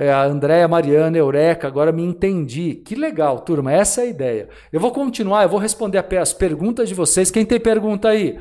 É, 0.00 0.12
a 0.12 0.22
Andréia 0.22 0.68
Mariana, 0.68 1.18
Eureka, 1.18 1.66
agora 1.66 1.90
me 1.90 2.04
entendi. 2.04 2.76
Que 2.76 2.94
legal, 2.94 3.40
turma, 3.40 3.72
essa 3.72 4.00
é 4.00 4.04
a 4.04 4.06
ideia. 4.06 4.48
Eu 4.72 4.78
vou 4.78 4.92
continuar, 4.92 5.42
eu 5.42 5.48
vou 5.48 5.58
responder 5.58 5.98
as 5.98 6.32
perguntas 6.32 6.88
de 6.88 6.94
vocês. 6.94 7.32
Quem 7.32 7.44
tem 7.44 7.58
pergunta 7.58 8.08
aí? 8.08 8.38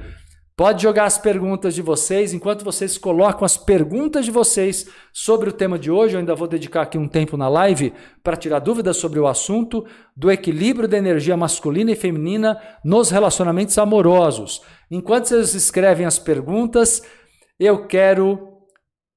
Pode 0.56 0.84
jogar 0.84 1.06
as 1.06 1.18
perguntas 1.18 1.74
de 1.74 1.82
vocês. 1.82 2.32
Enquanto 2.32 2.64
vocês 2.64 2.96
colocam 3.00 3.44
as 3.44 3.58
perguntas 3.58 4.24
de 4.24 4.30
vocês 4.30 4.88
sobre 5.12 5.50
o 5.50 5.52
tema 5.52 5.80
de 5.80 5.90
hoje, 5.90 6.14
eu 6.14 6.20
ainda 6.20 6.36
vou 6.36 6.48
dedicar 6.48 6.84
aqui 6.84 6.96
um 6.96 7.08
tempo 7.08 7.36
na 7.36 7.50
live 7.50 7.92
para 8.24 8.38
tirar 8.38 8.60
dúvidas 8.60 8.98
sobre 8.98 9.20
o 9.20 9.26
assunto 9.26 9.84
do 10.16 10.30
equilíbrio 10.30 10.88
da 10.88 11.00
energia 11.00 11.36
masculina 11.36 11.92
e 11.92 11.96
feminina 11.96 12.62
nos 12.86 13.10
relacionamentos 13.10 13.76
amorosos. 13.80 14.62
Enquanto 14.92 15.26
vocês 15.26 15.56
escrevem 15.56 16.06
as 16.06 16.20
perguntas, 16.20 17.02
eu 17.60 17.88
quero 17.88 18.57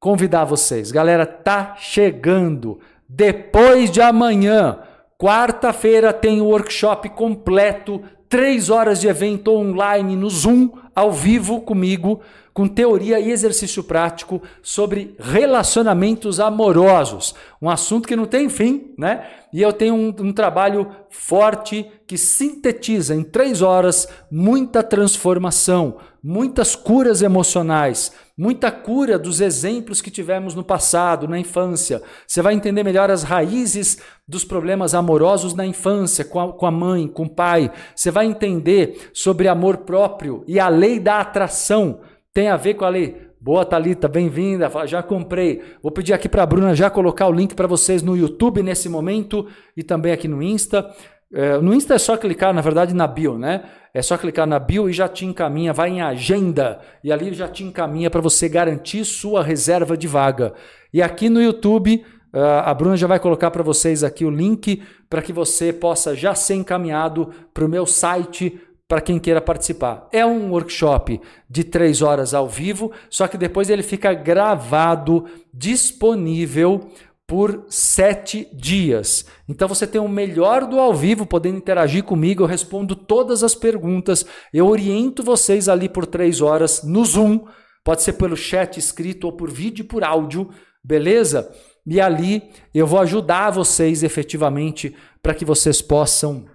convidar 0.01 0.45
vocês. 0.47 0.91
Galera, 0.91 1.27
tá 1.27 1.77
chegando. 1.79 2.81
Depois 3.07 3.91
de 3.91 4.01
amanhã, 4.01 4.79
quarta-feira, 5.19 6.13
tem 6.13 6.41
o 6.41 6.47
workshop 6.47 7.11
completo 7.11 8.03
três 8.31 8.71
horas 8.71 9.01
de 9.01 9.09
evento 9.09 9.53
online 9.53 10.17
no 10.17 10.31
Zoom, 10.31 10.71
ao 10.95 11.13
vivo 11.13 11.61
comigo, 11.61 12.21
com 12.55 12.69
teoria 12.69 13.19
e 13.19 13.31
exercício 13.31 13.83
prático 13.83 14.41
sobre 14.63 15.15
relacionamentos 15.19 16.39
amorosos. 16.39 17.35
Um 17.61 17.69
assunto 17.69 18.07
que 18.07 18.17
não 18.17 18.27
tem 18.27 18.49
fim, 18.49 18.93
né? 18.97 19.27
E 19.53 19.61
eu 19.61 19.73
tenho 19.73 19.95
um, 19.95 20.15
um 20.21 20.33
trabalho 20.33 20.89
forte 21.09 21.91
que 22.07 22.17
sintetiza 22.17 23.15
em 23.15 23.23
três 23.23 23.63
horas 23.63 24.09
muita 24.31 24.83
transformação, 24.83 25.97
muitas 26.23 26.77
curas 26.77 27.23
emocionais, 27.23 28.13
muita 28.41 28.71
cura 28.71 29.19
dos 29.19 29.43
exemplos 29.43 30.01
que 30.01 30.11
tivemos 30.11 30.55
no 30.55 30.65
passado, 30.65 31.29
na 31.29 31.39
infância. 31.39 32.01
Você 32.27 32.41
vai 32.41 32.55
entender 32.55 32.83
melhor 32.83 33.11
as 33.11 33.23
raízes 33.23 33.99
dos 34.27 34.47
problemas 34.47 34.95
amorosos 34.95 35.53
na 35.53 35.67
infância, 35.67 36.25
com 36.25 36.41
a, 36.41 36.51
com 36.51 36.65
a 36.65 36.71
mãe, 36.71 37.07
com 37.07 37.25
o 37.25 37.29
pai. 37.29 37.71
Você 37.95 38.11
vai 38.11 38.25
entender 38.25 39.11
sobre 39.13 39.47
amor 39.47 39.79
próprio 39.79 40.43
e 40.49 40.59
a 40.59 40.71
lei 40.71 40.99
da 40.99 41.21
atração. 41.21 42.01
Tem 42.33 42.49
a 42.49 42.57
ver 42.57 42.75
com 42.75 42.87
a 42.87 42.89
lei. 42.89 43.29
Boa, 43.39 43.63
Thalita, 43.63 44.09
bem-vinda. 44.09 44.71
Já 44.87 45.03
comprei. 45.03 45.63
Vou 45.83 45.93
pedir 45.93 46.15
aqui 46.15 46.27
para 46.27 46.43
a 46.43 46.47
Bruna 46.47 46.75
já 46.75 46.89
colocar 46.89 47.27
o 47.27 47.33
link 47.33 47.55
para 47.55 47.67
vocês 47.67 48.03
no 48.03 48.17
YouTube 48.17 48.63
nesse 48.63 48.89
momento 48.89 49.47
e 49.77 49.83
também 49.83 50.13
aqui 50.13 50.27
no 50.27 50.43
Insta. 50.43 50.91
É, 51.33 51.59
no 51.59 51.73
Insta 51.73 51.95
é 51.95 51.99
só 51.99 52.17
clicar, 52.17 52.53
na 52.53 52.61
verdade, 52.61 52.95
na 52.95 53.07
bio, 53.07 53.39
né? 53.39 53.65
É 53.95 54.03
só 54.03 54.17
clicar 54.17 54.47
na 54.47 54.59
bio 54.59 54.89
e 54.89 54.93
já 54.93 55.09
te 55.09 55.25
encaminha, 55.25 55.73
vai 55.73 55.91
em 55.91 56.01
agenda 56.01 56.81
e 57.03 57.13
ali 57.13 57.33
já 57.35 57.49
te 57.49 57.65
encaminha 57.65 58.11
para 58.11 58.21
você 58.21 58.49
garantir 58.49 59.05
sua 59.05 59.43
reserva 59.43 59.97
de 59.97 60.07
vaga. 60.07 60.55
E 60.93 61.03
aqui 61.03 61.29
no 61.29 61.43
YouTube, 61.43 62.05
a 62.33 62.73
Bruna 62.73 62.97
já 62.97 63.09
vai 63.09 63.19
colocar 63.19 63.51
para 63.51 63.63
vocês 63.63 64.05
aqui 64.05 64.25
o 64.25 64.31
link 64.31 64.83
para 65.09 65.23
que 65.23 65.33
você 65.33 65.73
possa 65.73 66.15
já 66.15 66.35
ser 66.35 66.55
encaminhado 66.55 67.31
para 67.53 67.65
o 67.65 67.69
meu 67.69 67.85
site 67.85 68.61
para 68.87 69.01
quem 69.01 69.19
queira 69.21 69.41
participar. 69.41 70.09
É 70.13 70.27
um 70.27 70.51
workshop 70.51 71.21
de 71.49 71.63
três 71.65 72.03
horas 72.03 72.35
ao 72.35 72.49
vivo, 72.49 72.91
só 73.09 73.29
que 73.29 73.39
depois 73.39 73.71
ele 73.71 73.85
fica 73.85 74.13
gravado, 74.13 75.27
disponível 75.55 76.89
por 77.31 77.65
sete 77.69 78.49
dias. 78.53 79.25
Então 79.49 79.69
você 79.69 79.87
tem 79.87 80.01
o 80.01 80.09
melhor 80.09 80.67
do 80.67 80.81
ao 80.81 80.93
vivo, 80.93 81.25
podendo 81.25 81.59
interagir 81.59 82.03
comigo. 82.03 82.43
Eu 82.43 82.49
respondo 82.49 82.97
todas 82.97 83.45
as 83.45 83.55
perguntas. 83.55 84.27
Eu 84.53 84.67
oriento 84.67 85.23
vocês 85.23 85.69
ali 85.69 85.89
por 85.89 86.07
três 86.07 86.41
horas 86.41 86.83
no 86.83 87.05
Zoom. 87.05 87.47
Pode 87.85 88.03
ser 88.03 88.15
pelo 88.15 88.37
chat 88.37 88.79
escrito 88.79 89.29
ou 89.29 89.33
por 89.33 89.49
vídeo 89.49 89.85
e 89.85 89.87
por 89.87 90.03
áudio, 90.03 90.51
beleza? 90.83 91.49
E 91.87 92.01
ali 92.01 92.51
eu 92.75 92.85
vou 92.85 92.99
ajudar 92.99 93.51
vocês 93.51 94.03
efetivamente 94.03 94.93
para 95.23 95.33
que 95.33 95.45
vocês 95.45 95.81
possam 95.81 96.47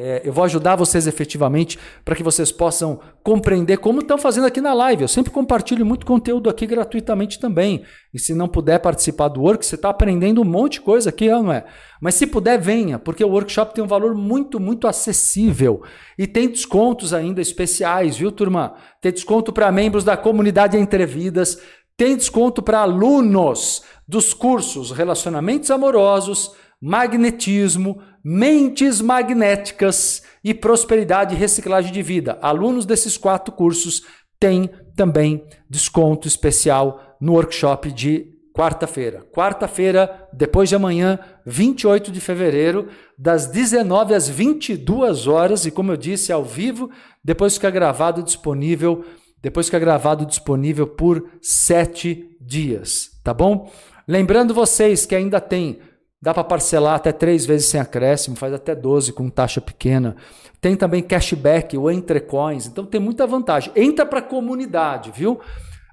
é, 0.00 0.22
eu 0.24 0.32
vou 0.32 0.44
ajudar 0.44 0.76
vocês 0.76 1.08
efetivamente 1.08 1.76
para 2.04 2.14
que 2.14 2.22
vocês 2.22 2.52
possam 2.52 3.00
compreender 3.20 3.78
como 3.78 3.98
estão 3.98 4.16
fazendo 4.16 4.46
aqui 4.46 4.60
na 4.60 4.72
live. 4.72 5.02
Eu 5.02 5.08
sempre 5.08 5.32
compartilho 5.32 5.84
muito 5.84 6.06
conteúdo 6.06 6.48
aqui 6.48 6.68
gratuitamente 6.68 7.40
também. 7.40 7.82
E 8.14 8.18
se 8.18 8.32
não 8.32 8.46
puder 8.46 8.78
participar 8.78 9.26
do 9.26 9.42
work, 9.42 9.66
você 9.66 9.74
está 9.74 9.90
aprendendo 9.90 10.40
um 10.40 10.44
monte 10.44 10.74
de 10.74 10.82
coisa 10.82 11.10
aqui, 11.10 11.28
não 11.28 11.52
é? 11.52 11.64
Mas 12.00 12.14
se 12.14 12.28
puder, 12.28 12.60
venha, 12.60 12.96
porque 12.96 13.24
o 13.24 13.28
workshop 13.28 13.74
tem 13.74 13.82
um 13.82 13.88
valor 13.88 14.14
muito, 14.14 14.60
muito 14.60 14.86
acessível. 14.86 15.82
E 16.16 16.28
tem 16.28 16.48
descontos 16.48 17.12
ainda 17.12 17.40
especiais, 17.40 18.16
viu, 18.18 18.30
turma? 18.30 18.76
Tem 19.02 19.10
desconto 19.10 19.52
para 19.52 19.72
membros 19.72 20.04
da 20.04 20.16
comunidade 20.16 20.78
Entrevidas, 20.78 21.60
tem 21.96 22.16
desconto 22.16 22.62
para 22.62 22.78
alunos 22.78 23.82
dos 24.06 24.32
cursos 24.32 24.92
Relacionamentos 24.92 25.72
Amorosos, 25.72 26.52
Magnetismo, 26.80 28.00
Mentes 28.22 29.00
Magnéticas 29.00 30.22
e 30.44 30.54
Prosperidade 30.54 31.34
e 31.34 31.38
Reciclagem 31.38 31.92
de 31.92 32.02
Vida. 32.02 32.38
Alunos 32.40 32.86
desses 32.86 33.16
quatro 33.16 33.52
cursos 33.52 34.02
têm 34.38 34.70
também 34.94 35.44
desconto 35.68 36.28
especial 36.28 37.16
no 37.20 37.32
workshop 37.32 37.90
de 37.90 38.38
quarta-feira. 38.58 39.24
Quarta-feira, 39.32 40.28
depois 40.32 40.68
de 40.68 40.74
amanhã, 40.74 41.18
28 41.46 42.10
de 42.10 42.20
fevereiro, 42.20 42.88
das 43.16 43.46
19 43.46 44.14
às 44.14 44.28
22 44.28 45.28
horas, 45.28 45.64
e 45.64 45.70
como 45.70 45.92
eu 45.92 45.96
disse, 45.96 46.32
ao 46.32 46.44
vivo, 46.44 46.90
depois 47.22 47.54
fica 47.54 47.70
gravado 47.70 48.20
disponível, 48.20 49.04
depois 49.40 49.66
fica 49.66 49.78
gravado 49.78 50.26
disponível 50.26 50.88
por 50.88 51.30
sete 51.40 52.36
dias, 52.40 53.10
tá 53.22 53.32
bom? 53.32 53.70
Lembrando 54.08 54.52
vocês 54.52 55.06
que 55.06 55.14
ainda 55.14 55.40
tem, 55.40 55.78
dá 56.20 56.34
para 56.34 56.44
parcelar 56.44 56.96
até 56.96 57.12
três 57.12 57.46
vezes 57.46 57.68
sem 57.68 57.80
acréscimo, 57.80 58.36
faz 58.36 58.52
até 58.52 58.74
12 58.74 59.12
com 59.12 59.28
taxa 59.30 59.60
pequena. 59.60 60.16
Tem 60.60 60.74
também 60.74 61.02
cashback, 61.02 61.76
o 61.78 61.90
Entre 61.90 62.20
Coins, 62.20 62.66
então 62.66 62.84
tem 62.84 63.00
muita 63.00 63.26
vantagem. 63.26 63.72
Entra 63.76 64.04
para 64.04 64.18
a 64.18 64.22
comunidade, 64.22 65.12
viu? 65.14 65.40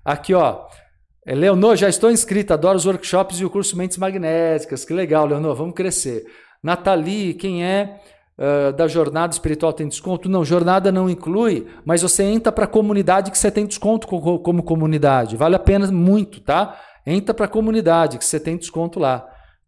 Aqui, 0.04 0.34
ó, 0.34 0.66
é, 1.26 1.34
Leonor, 1.34 1.76
já 1.76 1.90
estou 1.90 2.12
inscrita, 2.12 2.54
adoro 2.54 2.78
os 2.78 2.86
workshops 2.86 3.40
e 3.40 3.46
o 3.46 3.50
curso 3.50 3.76
Mentes 3.76 3.98
Magnéticas. 3.98 4.86
Que 4.86 4.94
legal, 4.94 5.26
Leonor, 5.26 5.56
vamos 5.56 5.74
crescer. 5.74 6.24
Nathalie, 6.62 7.34
quem 7.34 7.64
é 7.64 8.00
uh, 8.38 8.74
da 8.74 8.88
jornada 8.88 9.34
espiritual 9.34 9.74
tem 9.74 9.88
desconto? 9.88 10.30
Não, 10.30 10.46
jornada 10.46 10.92
não 10.92 11.10
inclui, 11.10 11.68
mas 11.84 12.04
você 12.04 12.24
entra 12.24 12.52
para 12.52 12.66
a 12.66 12.68
comunidade 12.68 13.32
que 13.32 13.38
você 13.38 13.50
tem 13.52 13.66
desconto 13.66 14.08
como 14.08 14.64
comunidade. 14.64 15.36
Vale 15.36 15.56
a 15.56 15.60
pena 15.60 15.92
muito, 15.92 16.42
tá? 16.42 16.80
Entra 17.06 17.34
para 17.34 17.46
a 17.46 17.50
comunidade 17.50 18.18
que 18.18 18.26
você 18.26 18.40
tem 18.40 18.58
desconto 18.58 19.00
lá, 19.00 19.28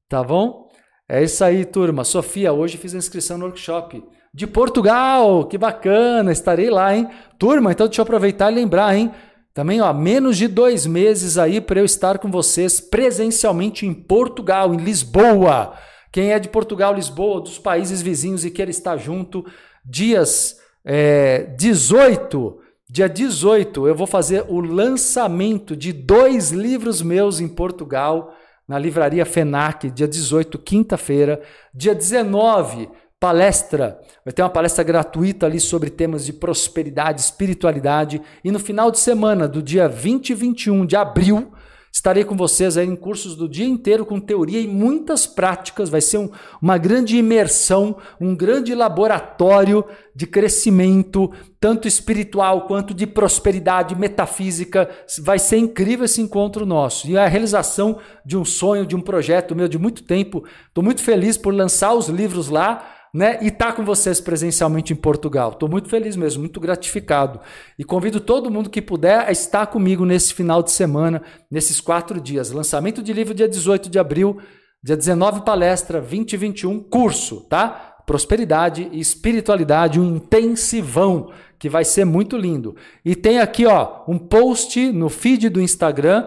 tá 0.10 0.24
bom? 0.24 0.68
É 1.10 1.24
isso 1.24 1.44
aí, 1.44 1.64
turma. 1.66 2.04
Sofia, 2.04 2.52
hoje 2.52 2.78
fiz 2.78 2.94
a 2.94 2.98
inscrição 2.98 3.38
no 3.38 3.46
workshop 3.46 4.04
de 4.34 4.46
Portugal. 4.46 5.46
Que 5.46 5.58
bacana, 5.58 6.32
estarei 6.32 6.70
lá, 6.70 6.96
hein? 6.96 7.08
Turma, 7.40 7.72
então 7.72 7.88
deixa 7.88 8.02
eu 8.02 8.04
aproveitar 8.04 8.52
e 8.52 8.56
lembrar, 8.56 8.96
hein? 8.96 9.12
Também, 9.54 9.82
ó, 9.82 9.92
menos 9.92 10.38
de 10.38 10.48
dois 10.48 10.86
meses 10.86 11.38
aí 11.38 11.60
para 11.60 11.80
eu 11.80 11.86
estar 11.86 12.20
com 12.20 12.30
vocês 12.30 12.80
presencialmente 12.80 13.88
em 13.88 13.94
Portugal, 13.94 14.74
em 14.74 14.78
Lisboa. 14.78 15.74
Quem 16.12 16.32
é 16.32 16.40
de 16.40 16.48
Portugal, 16.50 16.94
Lisboa, 16.94 17.42
dos 17.42 17.58
países 17.58 18.02
vizinhos 18.02 18.46
e 18.46 18.52
quer 18.52 18.70
estar 18.70 18.98
junto, 18.98 19.44
dias 19.84 20.58
é, 20.86 21.54
18, 21.58 22.60
dia 22.90 23.10
18, 23.10 23.88
eu 23.88 23.96
vou 23.96 24.08
fazer 24.08 24.46
o 24.48 24.60
lançamento 24.60 25.76
de 25.76 25.92
dois 25.92 26.52
livros 26.52 27.02
meus 27.02 27.40
em 27.40 27.48
Portugal, 27.48 28.34
na 28.68 28.78
livraria 28.78 29.26
FENAC, 29.26 29.90
dia 29.90 30.08
18, 30.08 30.60
quinta-feira. 30.60 31.42
Dia 31.74 31.96
19, 31.96 32.90
palestra, 33.20 34.00
vai 34.26 34.34
ter 34.34 34.42
uma 34.42 34.50
palestra 34.50 34.84
gratuita 34.84 35.46
ali 35.46 35.60
sobre 35.60 35.90
temas 35.90 36.26
de 36.26 36.34
prosperidade, 36.34 37.22
espiritualidade. 37.22 38.22
E 38.44 38.52
no 38.52 38.60
final 38.60 38.92
de 38.92 39.00
semana, 39.00 39.48
do 39.48 39.62
dia 39.62 39.88
20 39.88 40.30
e 40.30 40.34
21 40.36 40.86
de 40.86 40.96
abril, 40.96 41.52
estarei 41.98 42.24
com 42.24 42.38
vocês 42.38 42.78
aí 42.78 42.88
em 42.88 42.96
cursos 42.96 43.36
do 43.36 43.50
dia 43.50 43.66
inteiro 43.66 44.06
com 44.06 44.20
teoria 44.20 44.62
e 44.62 44.68
muitas 44.68 45.26
práticas. 45.26 45.90
Vai 45.90 46.00
ser 46.00 46.20
um, 46.20 46.30
uma 46.62 46.78
grande 46.78 47.18
imersão, 47.18 47.98
um 48.22 48.36
grande 48.36 48.76
laboratório 48.76 49.84
de 50.14 50.28
crescimento, 50.28 51.32
tanto 51.60 51.88
espiritual 51.88 52.68
quanto 52.68 52.94
de 52.94 53.08
prosperidade 53.08 53.96
metafísica. 53.96 54.88
Vai 55.24 55.40
ser 55.40 55.58
incrível 55.58 56.06
esse 56.06 56.22
encontro 56.22 56.68
nosso. 56.68 57.08
E 57.08 57.18
a 57.18 57.28
realização 57.28 57.98
de 58.24 58.38
um 58.38 58.46
sonho, 58.46 58.86
de 58.86 58.96
um 58.96 59.02
projeto 59.02 59.56
meu 59.56 59.68
de 59.68 59.80
muito 59.80 60.04
tempo. 60.04 60.44
Estou 60.68 60.84
muito 60.84 61.02
feliz 61.02 61.36
por 61.36 61.52
lançar 61.52 61.96
os 61.96 62.10
livros 62.10 62.48
lá 62.48 62.97
né? 63.14 63.40
E 63.42 63.48
estar 63.48 63.68
tá 63.68 63.74
com 63.74 63.84
vocês 63.84 64.20
presencialmente 64.20 64.94
em 64.94 64.96
Portugal. 64.96 65.52
Estou 65.52 65.70
muito 65.70 65.90
feliz 65.90 66.16
mesmo, 66.16 66.42
muito 66.42 66.60
gratificado. 66.60 67.40
E 67.78 67.84
convido 67.84 68.20
todo 68.20 68.52
mundo 68.52 68.70
que 68.70 68.82
puder 68.82 69.28
a 69.28 69.32
estar 69.32 69.68
comigo 69.68 70.06
nesse 70.06 70.34
final 70.34 70.62
de 70.62 70.72
semana, 70.72 71.22
nesses 71.50 71.82
quatro 71.82 72.20
dias. 72.20 72.52
Lançamento 72.52 73.02
de 73.02 73.14
livro 73.14 73.34
dia 73.34 73.48
18 73.48 73.90
de 73.90 74.00
abril, 74.00 74.40
dia 74.84 74.96
19 74.96 75.42
palestra, 75.42 76.00
20 76.00 76.34
e 76.34 76.38
21 76.38 76.80
curso, 76.80 77.42
tá? 77.50 77.96
Prosperidade 78.06 78.90
e 78.92 79.00
espiritualidade, 79.00 80.00
um 80.00 80.16
intensivão 80.16 81.32
que 81.60 81.70
vai 81.70 81.84
ser 81.84 82.06
muito 82.06 82.38
lindo. 82.38 82.76
E 83.04 83.16
tem 83.16 83.40
aqui, 83.40 83.66
ó, 83.66 84.04
um 84.08 84.18
post 84.18 84.92
no 84.92 85.10
feed 85.10 85.50
do 85.50 85.62
Instagram 85.62 86.26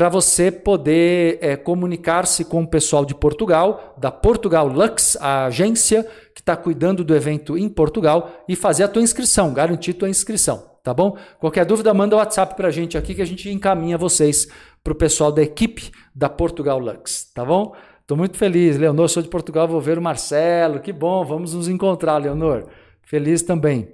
para 0.00 0.08
você 0.08 0.50
poder 0.50 1.38
é, 1.42 1.56
comunicar-se 1.56 2.42
com 2.46 2.62
o 2.62 2.66
pessoal 2.66 3.04
de 3.04 3.14
Portugal, 3.14 3.94
da 3.98 4.10
Portugal 4.10 4.66
Lux, 4.66 5.14
a 5.20 5.44
agência 5.44 6.04
que 6.34 6.40
está 6.40 6.56
cuidando 6.56 7.04
do 7.04 7.14
evento 7.14 7.58
em 7.58 7.68
Portugal, 7.68 8.30
e 8.48 8.56
fazer 8.56 8.84
a 8.84 8.88
tua 8.88 9.02
inscrição, 9.02 9.52
garantir 9.52 9.92
tua 9.92 10.08
inscrição, 10.08 10.64
tá 10.82 10.94
bom? 10.94 11.18
Qualquer 11.38 11.66
dúvida, 11.66 11.92
manda 11.92 12.16
o 12.16 12.18
um 12.18 12.22
WhatsApp 12.22 12.56
para 12.56 12.68
a 12.68 12.70
gente 12.70 12.96
aqui 12.96 13.14
que 13.14 13.20
a 13.20 13.26
gente 13.26 13.50
encaminha 13.50 13.98
vocês 13.98 14.48
para 14.82 14.94
o 14.94 14.96
pessoal 14.96 15.30
da 15.30 15.42
equipe 15.42 15.90
da 16.14 16.30
Portugal 16.30 16.78
Lux, 16.78 17.30
tá 17.34 17.44
bom? 17.44 17.74
Estou 18.00 18.16
muito 18.16 18.38
feliz, 18.38 18.78
Leonor, 18.78 19.06
sou 19.06 19.22
de 19.22 19.28
Portugal, 19.28 19.68
vou 19.68 19.82
ver 19.82 19.98
o 19.98 20.02
Marcelo, 20.02 20.80
que 20.80 20.94
bom, 20.94 21.22
vamos 21.26 21.52
nos 21.52 21.68
encontrar, 21.68 22.16
Leonor. 22.16 22.68
Feliz 23.02 23.42
também. 23.42 23.92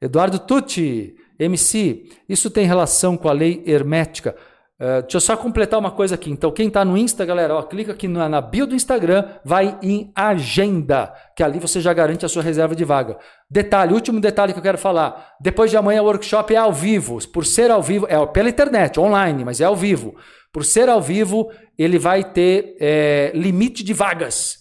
Eduardo 0.00 0.38
Tucci, 0.38 1.16
MC, 1.36 2.04
isso 2.28 2.50
tem 2.50 2.66
relação 2.66 3.16
com 3.16 3.28
a 3.28 3.32
lei 3.32 3.64
hermética? 3.66 4.36
Uh, 4.80 5.02
deixa 5.02 5.18
eu 5.18 5.20
só 5.20 5.36
completar 5.36 5.78
uma 5.78 5.90
coisa 5.90 6.14
aqui. 6.14 6.30
Então, 6.30 6.50
quem 6.50 6.68
está 6.68 6.82
no 6.86 6.96
Insta, 6.96 7.26
galera, 7.26 7.54
ó, 7.54 7.62
clica 7.62 7.92
aqui 7.92 8.08
na, 8.08 8.30
na, 8.30 8.40
bio 8.40 8.66
do 8.66 8.74
Instagram, 8.74 9.26
vai 9.44 9.78
em 9.82 10.10
agenda, 10.16 11.12
que 11.36 11.42
ali 11.42 11.58
você 11.58 11.82
já 11.82 11.92
garante 11.92 12.24
a 12.24 12.28
sua 12.30 12.42
reserva 12.42 12.74
de 12.74 12.82
vaga. 12.82 13.18
Detalhe, 13.50 13.92
último 13.92 14.18
detalhe 14.20 14.54
que 14.54 14.58
eu 14.58 14.62
quero 14.62 14.78
falar. 14.78 15.34
Depois 15.38 15.70
de 15.70 15.76
amanhã 15.76 16.00
o 16.00 16.06
workshop 16.06 16.54
é 16.54 16.56
ao 16.56 16.72
vivo. 16.72 17.18
Por 17.28 17.44
ser 17.44 17.70
ao 17.70 17.82
vivo, 17.82 18.06
é 18.08 18.24
pela 18.28 18.48
internet, 18.48 18.98
online, 18.98 19.44
mas 19.44 19.60
é 19.60 19.64
ao 19.64 19.76
vivo. 19.76 20.14
Por 20.50 20.64
ser 20.64 20.88
ao 20.88 21.02
vivo, 21.02 21.50
ele 21.76 21.98
vai 21.98 22.24
ter 22.24 22.74
é, 22.80 23.32
limite 23.34 23.84
de 23.84 23.92
vagas. 23.92 24.60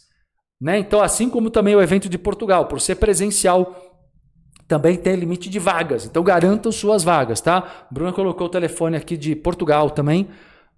Né? 0.62 0.80
Então, 0.80 1.02
assim 1.02 1.30
como 1.30 1.50
também 1.50 1.78
o 1.78 1.82
evento 1.82 2.10
de 2.10 2.18
Portugal, 2.18 2.66
por 2.66 2.82
ser 2.82 2.96
presencial, 2.96 3.89
também 4.70 4.96
tem 4.96 5.16
limite 5.16 5.50
de 5.50 5.58
vagas. 5.58 6.06
Então 6.06 6.24
garantam 6.24 6.72
suas 6.72 7.04
vagas, 7.04 7.42
tá? 7.42 7.88
Bruna 7.90 8.14
colocou 8.14 8.46
o 8.46 8.50
telefone 8.50 8.96
aqui 8.96 9.18
de 9.18 9.36
Portugal 9.36 9.90
também. 9.90 10.30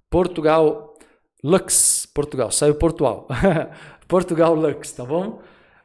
Portugal 0.10 0.96
Lux, 1.44 2.06
Portugal, 2.06 2.50
saiu 2.52 2.74
Portugal. 2.76 3.28
Portugal 4.08 4.56
Lux, 4.56 4.94
tá 4.94 5.04
bom? 5.04 5.42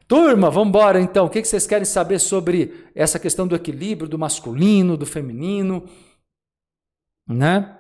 Turma, 0.07 0.51
vamos 0.51 0.69
embora 0.69 1.01
então. 1.01 1.27
O 1.27 1.29
que 1.29 1.45
vocês 1.45 1.67
querem 1.67 1.85
saber 1.85 2.21
sobre 2.21 2.87
essa 2.95 3.19
questão 3.19 3.45
do 3.45 3.57
equilíbrio 3.57 4.09
do 4.09 4.17
masculino, 4.17 4.97
do 4.97 5.05
feminino, 5.05 5.85
né? 7.29 7.77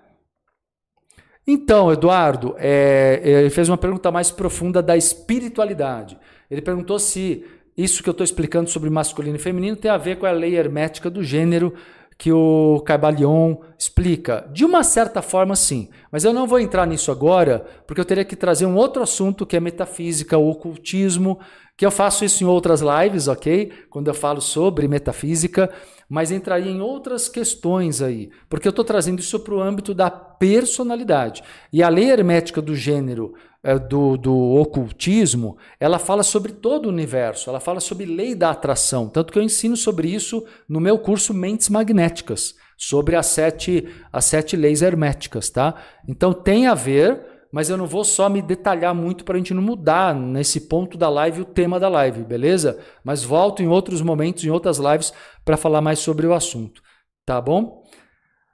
Então, 1.46 1.92
Eduardo, 1.92 2.56
é, 2.58 3.20
ele 3.22 3.50
fez 3.50 3.68
uma 3.68 3.78
pergunta 3.78 4.10
mais 4.10 4.32
profunda 4.32 4.82
da 4.82 4.96
espiritualidade. 4.96 6.18
Ele 6.50 6.60
perguntou 6.60 6.98
se 6.98 7.44
isso 7.76 8.02
que 8.02 8.08
eu 8.08 8.12
estou 8.12 8.24
explicando 8.24 8.70
sobre 8.70 8.88
masculino 8.88 9.36
e 9.36 9.40
feminino 9.40 9.76
tem 9.76 9.90
a 9.90 9.98
ver 9.98 10.16
com 10.16 10.26
a 10.26 10.30
lei 10.30 10.56
hermética 10.56 11.10
do 11.10 11.22
gênero 11.22 11.74
que 12.18 12.32
o 12.32 12.82
Caibalion 12.86 13.56
explica. 13.78 14.48
De 14.50 14.64
uma 14.64 14.82
certa 14.82 15.20
forma, 15.20 15.54
sim. 15.54 15.90
Mas 16.10 16.24
eu 16.24 16.32
não 16.32 16.46
vou 16.46 16.58
entrar 16.58 16.86
nisso 16.86 17.10
agora, 17.10 17.66
porque 17.86 18.00
eu 18.00 18.04
teria 18.04 18.24
que 18.24 18.34
trazer 18.34 18.64
um 18.64 18.76
outro 18.76 19.02
assunto 19.02 19.44
que 19.44 19.56
é 19.56 19.60
metafísica, 19.60 20.38
o 20.38 20.48
ocultismo, 20.48 21.38
que 21.76 21.84
eu 21.84 21.90
faço 21.90 22.24
isso 22.24 22.42
em 22.42 22.46
outras 22.46 22.80
lives, 22.80 23.28
ok? 23.28 23.70
Quando 23.90 24.08
eu 24.08 24.14
falo 24.14 24.40
sobre 24.40 24.88
metafísica, 24.88 25.70
mas 26.08 26.30
entraria 26.30 26.70
em 26.70 26.80
outras 26.80 27.28
questões 27.28 28.00
aí, 28.00 28.30
porque 28.48 28.66
eu 28.66 28.70
estou 28.70 28.84
trazendo 28.84 29.18
isso 29.18 29.38
para 29.40 29.54
o 29.54 29.60
âmbito 29.60 29.92
da 29.92 30.08
personalidade. 30.08 31.42
E 31.72 31.82
a 31.82 31.88
lei 31.88 32.10
hermética 32.10 32.62
do 32.62 32.74
gênero 32.74 33.34
do, 33.74 34.16
do 34.16 34.34
ocultismo, 34.34 35.56
ela 35.80 35.98
fala 35.98 36.22
sobre 36.22 36.52
todo 36.52 36.86
o 36.86 36.88
universo, 36.88 37.50
ela 37.50 37.58
fala 37.58 37.80
sobre 37.80 38.04
lei 38.04 38.34
da 38.34 38.50
atração. 38.50 39.08
Tanto 39.08 39.32
que 39.32 39.38
eu 39.38 39.42
ensino 39.42 39.76
sobre 39.76 40.08
isso 40.08 40.44
no 40.68 40.80
meu 40.80 40.98
curso 40.98 41.34
Mentes 41.34 41.68
Magnéticas, 41.68 42.54
sobre 42.76 43.16
as 43.16 43.26
sete, 43.26 43.88
as 44.12 44.24
sete 44.24 44.56
leis 44.56 44.82
herméticas, 44.82 45.50
tá? 45.50 45.74
Então 46.06 46.32
tem 46.32 46.66
a 46.66 46.74
ver, 46.74 47.20
mas 47.50 47.68
eu 47.68 47.76
não 47.76 47.86
vou 47.86 48.04
só 48.04 48.28
me 48.28 48.40
detalhar 48.40 48.94
muito 48.94 49.24
para 49.24 49.34
a 49.34 49.38
gente 49.38 49.54
não 49.54 49.62
mudar 49.62 50.14
nesse 50.14 50.60
ponto 50.62 50.96
da 50.96 51.08
live 51.08 51.40
o 51.40 51.44
tema 51.44 51.80
da 51.80 51.88
live, 51.88 52.22
beleza? 52.22 52.78
Mas 53.02 53.24
volto 53.24 53.62
em 53.62 53.68
outros 53.68 54.00
momentos, 54.00 54.44
em 54.44 54.50
outras 54.50 54.78
lives, 54.78 55.12
para 55.44 55.56
falar 55.56 55.80
mais 55.80 55.98
sobre 55.98 56.26
o 56.26 56.34
assunto, 56.34 56.82
tá 57.24 57.40
bom? 57.40 57.82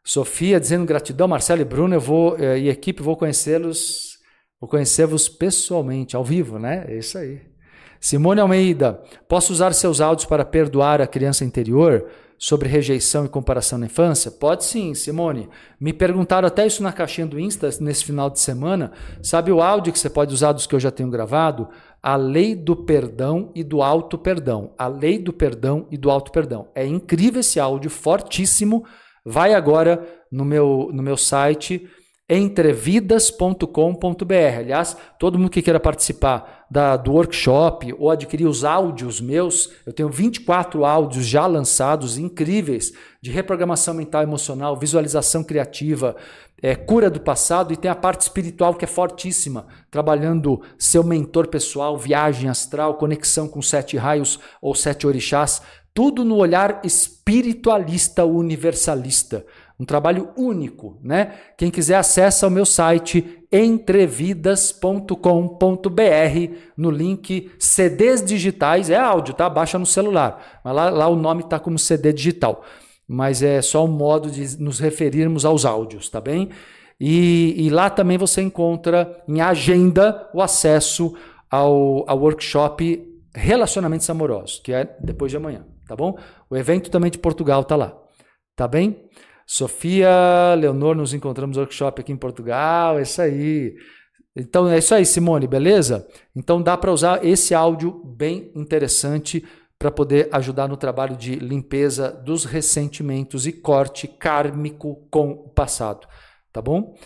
Sofia 0.04 0.58
dizendo 0.58 0.84
gratidão, 0.84 1.28
Marcelo 1.28 1.60
e 1.60 1.64
Bruno, 1.64 1.94
eu 1.94 2.00
vou 2.00 2.36
eh, 2.36 2.58
e 2.60 2.68
equipe, 2.68 3.02
vou 3.02 3.16
conhecê-los 3.16 4.11
Conhecer-vos 4.66 5.28
pessoalmente, 5.28 6.16
ao 6.16 6.24
vivo, 6.24 6.58
né? 6.58 6.84
É 6.88 6.98
isso 6.98 7.18
aí. 7.18 7.40
Simone 8.00 8.40
Almeida, 8.40 9.00
posso 9.28 9.52
usar 9.52 9.72
seus 9.72 10.00
áudios 10.00 10.26
para 10.26 10.44
perdoar 10.44 11.00
a 11.00 11.06
criança 11.06 11.44
interior 11.44 12.08
sobre 12.36 12.68
rejeição 12.68 13.24
e 13.24 13.28
comparação 13.28 13.78
na 13.78 13.86
infância? 13.86 14.28
Pode 14.28 14.64
sim, 14.64 14.92
Simone. 14.94 15.48
Me 15.80 15.92
perguntaram 15.92 16.48
até 16.48 16.66
isso 16.66 16.82
na 16.82 16.92
caixinha 16.92 17.28
do 17.28 17.38
Insta 17.38 17.70
nesse 17.80 18.04
final 18.04 18.28
de 18.28 18.40
semana. 18.40 18.90
Sabe 19.22 19.52
o 19.52 19.62
áudio 19.62 19.92
que 19.92 19.98
você 20.00 20.10
pode 20.10 20.34
usar 20.34 20.50
dos 20.50 20.66
que 20.66 20.74
eu 20.74 20.80
já 20.80 20.90
tenho 20.90 21.08
gravado? 21.08 21.68
A 22.02 22.16
lei 22.16 22.56
do 22.56 22.74
perdão 22.74 23.52
e 23.54 23.62
do 23.62 23.80
auto 23.80 24.18
perdão. 24.18 24.74
A 24.76 24.88
lei 24.88 25.20
do 25.20 25.32
perdão 25.32 25.86
e 25.88 25.96
do 25.96 26.10
auto 26.10 26.32
perdão. 26.32 26.66
É 26.74 26.84
incrível 26.84 27.38
esse 27.38 27.60
áudio, 27.60 27.88
fortíssimo. 27.88 28.84
Vai 29.24 29.54
agora 29.54 30.04
no 30.28 30.44
meu, 30.44 30.90
no 30.92 31.04
meu 31.04 31.16
site 31.16 31.88
entrevidas.com.br. 32.34 34.58
Aliás, 34.58 34.96
todo 35.18 35.38
mundo 35.38 35.50
que 35.50 35.60
queira 35.60 35.78
participar 35.78 36.64
da, 36.70 36.96
do 36.96 37.12
workshop 37.12 37.94
ou 37.98 38.10
adquirir 38.10 38.46
os 38.46 38.64
áudios 38.64 39.20
meus, 39.20 39.70
eu 39.84 39.92
tenho 39.92 40.08
24 40.08 40.84
áudios 40.84 41.26
já 41.26 41.46
lançados, 41.46 42.16
incríveis, 42.16 42.92
de 43.20 43.30
reprogramação 43.30 43.92
mental 43.92 44.22
e 44.22 44.24
emocional, 44.24 44.78
visualização 44.78 45.44
criativa, 45.44 46.16
é, 46.62 46.74
cura 46.74 47.10
do 47.10 47.20
passado 47.20 47.72
e 47.72 47.76
tem 47.76 47.90
a 47.90 47.94
parte 47.94 48.22
espiritual 48.22 48.74
que 48.74 48.84
é 48.84 48.88
fortíssima, 48.88 49.66
trabalhando 49.90 50.62
seu 50.78 51.04
mentor 51.04 51.48
pessoal, 51.48 51.98
viagem 51.98 52.48
astral, 52.48 52.94
conexão 52.94 53.46
com 53.46 53.60
sete 53.60 53.98
raios 53.98 54.40
ou 54.60 54.74
sete 54.74 55.06
orixás, 55.06 55.60
tudo 55.92 56.24
no 56.24 56.36
olhar 56.36 56.80
espiritualista 56.82 58.24
universalista. 58.24 59.44
Um 59.82 59.84
trabalho 59.84 60.30
único, 60.36 60.96
né? 61.02 61.34
Quem 61.58 61.68
quiser 61.68 61.96
acessa 61.96 62.46
o 62.46 62.50
meu 62.50 62.64
site 62.64 63.44
entrevidas.com.br 63.50 65.16
no 66.76 66.88
link 66.88 67.50
CDs 67.58 68.24
digitais, 68.24 68.90
é 68.90 68.96
áudio, 68.96 69.34
tá? 69.34 69.50
Baixa 69.50 69.80
no 69.80 69.84
celular. 69.84 70.60
Mas 70.64 70.72
lá, 70.72 70.88
lá 70.88 71.08
o 71.08 71.16
nome 71.16 71.42
está 71.42 71.58
como 71.58 71.80
CD 71.80 72.12
digital. 72.12 72.64
Mas 73.08 73.42
é 73.42 73.60
só 73.60 73.84
um 73.84 73.88
modo 73.88 74.30
de 74.30 74.56
nos 74.62 74.78
referirmos 74.78 75.44
aos 75.44 75.64
áudios, 75.64 76.08
tá 76.08 76.20
bem? 76.20 76.50
E, 77.00 77.66
e 77.66 77.68
lá 77.68 77.90
também 77.90 78.16
você 78.16 78.40
encontra 78.40 79.20
em 79.26 79.40
agenda 79.40 80.30
o 80.32 80.40
acesso 80.40 81.12
ao, 81.50 82.08
ao 82.08 82.20
workshop 82.20 83.04
Relacionamentos 83.34 84.08
Amorosos, 84.08 84.60
que 84.60 84.72
é 84.72 84.96
depois 85.00 85.32
de 85.32 85.38
amanhã, 85.38 85.66
tá 85.88 85.96
bom? 85.96 86.16
O 86.48 86.56
evento 86.56 86.88
também 86.88 87.10
de 87.10 87.18
Portugal 87.18 87.64
tá 87.64 87.74
lá, 87.74 87.98
tá 88.54 88.68
bem? 88.68 89.10
Sofia, 89.54 90.54
Leonor, 90.56 90.96
nos 90.96 91.12
encontramos 91.12 91.58
no 91.58 91.62
workshop 91.62 92.00
aqui 92.00 92.10
em 92.10 92.16
Portugal, 92.16 92.98
é 92.98 93.02
isso 93.02 93.20
aí. 93.20 93.76
Então 94.34 94.66
é 94.66 94.78
isso 94.78 94.94
aí, 94.94 95.04
Simone, 95.04 95.46
beleza? 95.46 96.08
Então 96.34 96.62
dá 96.62 96.74
para 96.74 96.90
usar 96.90 97.22
esse 97.22 97.54
áudio 97.54 98.02
bem 98.02 98.50
interessante 98.56 99.44
para 99.78 99.90
poder 99.90 100.30
ajudar 100.32 100.68
no 100.68 100.76
trabalho 100.78 101.14
de 101.18 101.34
limpeza 101.34 102.10
dos 102.10 102.46
ressentimentos 102.46 103.46
e 103.46 103.52
corte 103.52 104.08
kármico 104.08 105.06
com 105.10 105.32
o 105.32 105.50
passado, 105.50 106.08
tá 106.50 106.62
bom? 106.62 106.96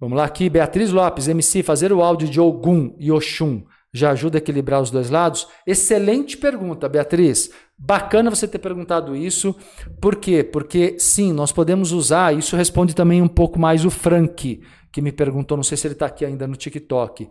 Vamos 0.00 0.18
lá 0.18 0.24
aqui, 0.24 0.50
Beatriz 0.50 0.90
Lopes, 0.90 1.28
MC, 1.28 1.62
fazer 1.62 1.92
o 1.92 2.02
áudio 2.02 2.28
de 2.28 2.40
Ogum 2.40 2.96
e 2.98 3.12
Oxum 3.12 3.62
já 3.92 4.10
ajuda 4.10 4.38
a 4.38 4.40
equilibrar 4.40 4.80
os 4.80 4.90
dois 4.90 5.10
lados? 5.10 5.46
Excelente 5.66 6.36
pergunta, 6.36 6.88
Beatriz. 6.88 7.50
Bacana 7.76 8.30
você 8.30 8.48
ter 8.48 8.58
perguntado 8.58 9.14
isso. 9.14 9.54
Por 10.00 10.16
quê? 10.16 10.42
Porque 10.42 10.96
sim, 10.98 11.32
nós 11.32 11.52
podemos 11.52 11.92
usar. 11.92 12.34
Isso 12.34 12.56
responde 12.56 12.94
também 12.94 13.20
um 13.20 13.28
pouco 13.28 13.58
mais 13.58 13.84
o 13.84 13.90
Frank, 13.90 14.62
que 14.92 15.02
me 15.02 15.12
perguntou, 15.12 15.56
não 15.56 15.64
sei 15.64 15.76
se 15.76 15.86
ele 15.86 15.94
está 15.94 16.06
aqui 16.06 16.24
ainda 16.24 16.46
no 16.46 16.56
TikTok, 16.56 17.28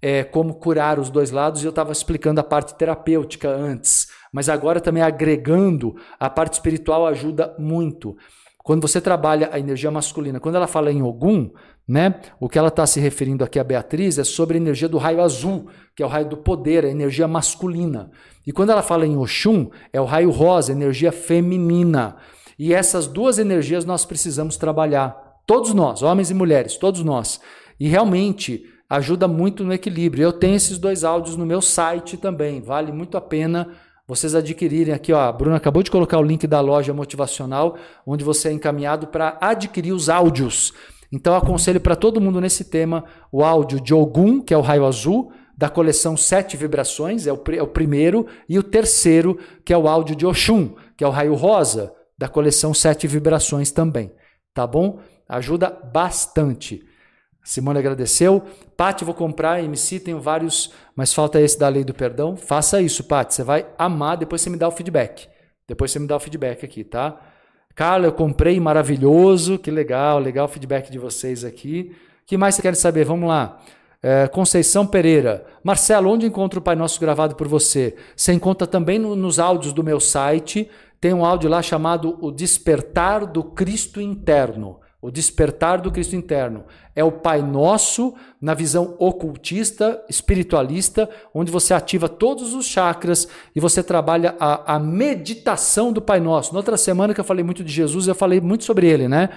é, 0.00 0.22
como 0.22 0.54
curar 0.54 0.98
os 0.98 1.10
dois 1.10 1.30
lados. 1.30 1.62
E 1.62 1.66
eu 1.66 1.70
estava 1.70 1.90
explicando 1.90 2.40
a 2.40 2.44
parte 2.44 2.76
terapêutica 2.76 3.48
antes, 3.48 4.08
mas 4.32 4.48
agora 4.48 4.80
também 4.80 5.02
agregando 5.02 5.96
a 6.20 6.30
parte 6.30 6.54
espiritual 6.54 7.06
ajuda 7.06 7.54
muito. 7.58 8.16
Quando 8.64 8.80
você 8.80 8.98
trabalha 9.00 9.50
a 9.52 9.58
energia 9.58 9.90
masculina, 9.90 10.40
quando 10.40 10.54
ela 10.54 10.66
fala 10.66 10.90
em 10.90 11.02
Ogum, 11.02 11.50
né? 11.86 12.14
O 12.40 12.48
que 12.48 12.58
ela 12.58 12.68
está 12.68 12.86
se 12.86 12.98
referindo 12.98 13.44
aqui 13.44 13.58
a 13.58 13.64
Beatriz 13.64 14.18
é 14.18 14.24
sobre 14.24 14.56
a 14.56 14.60
energia 14.60 14.88
do 14.88 14.98
raio 14.98 15.20
azul, 15.20 15.68
que 15.94 16.02
é 16.02 16.06
o 16.06 16.08
raio 16.08 16.28
do 16.28 16.36
poder, 16.36 16.84
a 16.84 16.88
energia 16.88 17.28
masculina. 17.28 18.10
E 18.46 18.52
quando 18.52 18.70
ela 18.70 18.82
fala 18.82 19.06
em 19.06 19.16
Oxum, 19.16 19.70
é 19.92 20.00
o 20.00 20.04
raio 20.04 20.30
rosa, 20.30 20.72
energia 20.72 21.12
feminina. 21.12 22.16
E 22.58 22.72
essas 22.72 23.06
duas 23.06 23.38
energias 23.38 23.84
nós 23.84 24.04
precisamos 24.04 24.56
trabalhar. 24.56 25.40
Todos 25.46 25.74
nós, 25.74 26.02
homens 26.02 26.30
e 26.30 26.34
mulheres, 26.34 26.76
todos 26.76 27.02
nós. 27.02 27.40
E 27.78 27.86
realmente 27.86 28.64
ajuda 28.88 29.28
muito 29.28 29.64
no 29.64 29.72
equilíbrio. 29.72 30.22
Eu 30.22 30.32
tenho 30.32 30.56
esses 30.56 30.78
dois 30.78 31.04
áudios 31.04 31.36
no 31.36 31.44
meu 31.44 31.60
site 31.60 32.16
também. 32.16 32.60
Vale 32.60 32.92
muito 32.92 33.16
a 33.16 33.20
pena 33.20 33.68
vocês 34.06 34.34
adquirirem 34.34 34.92
aqui, 34.92 35.14
ó, 35.14 35.18
a 35.18 35.32
Bruna 35.32 35.56
acabou 35.56 35.82
de 35.82 35.90
colocar 35.90 36.18
o 36.18 36.22
link 36.22 36.46
da 36.46 36.60
loja 36.60 36.92
motivacional, 36.92 37.78
onde 38.06 38.22
você 38.22 38.50
é 38.50 38.52
encaminhado 38.52 39.06
para 39.06 39.38
adquirir 39.40 39.92
os 39.92 40.10
áudios. 40.10 40.74
Então 41.12 41.34
aconselho 41.34 41.80
para 41.80 41.96
todo 41.96 42.20
mundo 42.20 42.40
nesse 42.40 42.64
tema 42.64 43.04
o 43.30 43.44
áudio 43.44 43.80
de 43.80 43.94
Ogum, 43.94 44.40
que 44.40 44.52
é 44.52 44.56
o 44.56 44.60
raio 44.60 44.86
azul, 44.86 45.32
da 45.56 45.68
coleção 45.68 46.16
Sete 46.16 46.56
Vibrações, 46.56 47.26
é 47.26 47.32
o, 47.32 47.40
é 47.52 47.62
o 47.62 47.66
primeiro, 47.66 48.26
e 48.48 48.58
o 48.58 48.62
terceiro, 48.62 49.38
que 49.64 49.72
é 49.72 49.78
o 49.78 49.86
áudio 49.86 50.16
de 50.16 50.26
Oxum, 50.26 50.74
que 50.96 51.04
é 51.04 51.06
o 51.06 51.10
raio 51.10 51.34
rosa, 51.34 51.94
da 52.18 52.28
coleção 52.28 52.74
Sete 52.74 53.06
Vibrações 53.06 53.70
também. 53.70 54.12
Tá 54.52 54.66
bom? 54.66 54.98
Ajuda 55.28 55.70
bastante. 55.70 56.84
Simone 57.42 57.78
agradeceu. 57.78 58.42
Pati, 58.76 59.04
vou 59.04 59.14
comprar, 59.14 59.62
MC, 59.62 60.00
tenho 60.00 60.20
vários, 60.20 60.72
mas 60.96 61.12
falta 61.12 61.40
esse 61.40 61.58
da 61.58 61.68
lei 61.68 61.84
do 61.84 61.94
perdão. 61.94 62.36
Faça 62.36 62.80
isso, 62.80 63.04
Pati. 63.04 63.34
Você 63.34 63.42
vai 63.42 63.66
amar, 63.78 64.16
depois 64.16 64.40
você 64.40 64.50
me 64.50 64.56
dá 64.56 64.66
o 64.66 64.72
feedback. 64.72 65.28
Depois 65.68 65.90
você 65.90 65.98
me 65.98 66.06
dá 66.06 66.16
o 66.16 66.20
feedback 66.20 66.64
aqui, 66.64 66.82
tá? 66.82 67.20
Carla, 67.74 68.06
eu 68.06 68.12
comprei, 68.12 68.60
maravilhoso, 68.60 69.58
que 69.58 69.70
legal, 69.70 70.20
legal 70.20 70.46
o 70.46 70.48
feedback 70.48 70.90
de 70.90 70.98
vocês 70.98 71.44
aqui. 71.44 71.92
O 72.22 72.26
que 72.26 72.36
mais 72.36 72.54
você 72.54 72.62
quer 72.62 72.76
saber? 72.76 73.04
Vamos 73.04 73.28
lá. 73.28 73.60
É, 74.00 74.28
Conceição 74.28 74.86
Pereira. 74.86 75.44
Marcelo, 75.62 76.10
onde 76.10 76.24
encontro 76.24 76.60
o 76.60 76.62
Pai 76.62 76.76
Nosso 76.76 77.00
gravado 77.00 77.34
por 77.34 77.48
você? 77.48 77.96
Você 78.14 78.32
encontra 78.32 78.66
também 78.66 78.98
no, 78.98 79.16
nos 79.16 79.40
áudios 79.40 79.72
do 79.72 79.82
meu 79.82 79.98
site. 79.98 80.70
Tem 81.00 81.12
um 81.12 81.24
áudio 81.24 81.50
lá 81.50 81.62
chamado 81.62 82.16
O 82.20 82.30
Despertar 82.30 83.26
do 83.26 83.42
Cristo 83.42 84.00
Interno. 84.00 84.78
O 85.04 85.10
despertar 85.10 85.82
do 85.82 85.92
Cristo 85.92 86.16
interno 86.16 86.64
é 86.96 87.04
o 87.04 87.12
Pai 87.12 87.42
Nosso 87.42 88.14
na 88.40 88.54
visão 88.54 88.96
ocultista, 88.98 90.02
espiritualista, 90.08 91.10
onde 91.34 91.52
você 91.52 91.74
ativa 91.74 92.08
todos 92.08 92.54
os 92.54 92.64
chakras 92.64 93.28
e 93.54 93.60
você 93.60 93.82
trabalha 93.82 94.34
a, 94.40 94.76
a 94.76 94.78
meditação 94.78 95.92
do 95.92 96.00
Pai 96.00 96.20
Nosso. 96.20 96.54
Na 96.54 96.60
outra 96.60 96.78
semana 96.78 97.12
que 97.12 97.20
eu 97.20 97.24
falei 97.24 97.44
muito 97.44 97.62
de 97.62 97.70
Jesus, 97.70 98.08
eu 98.08 98.14
falei 98.14 98.40
muito 98.40 98.64
sobre 98.64 98.88
ele, 98.88 99.06
né? 99.06 99.28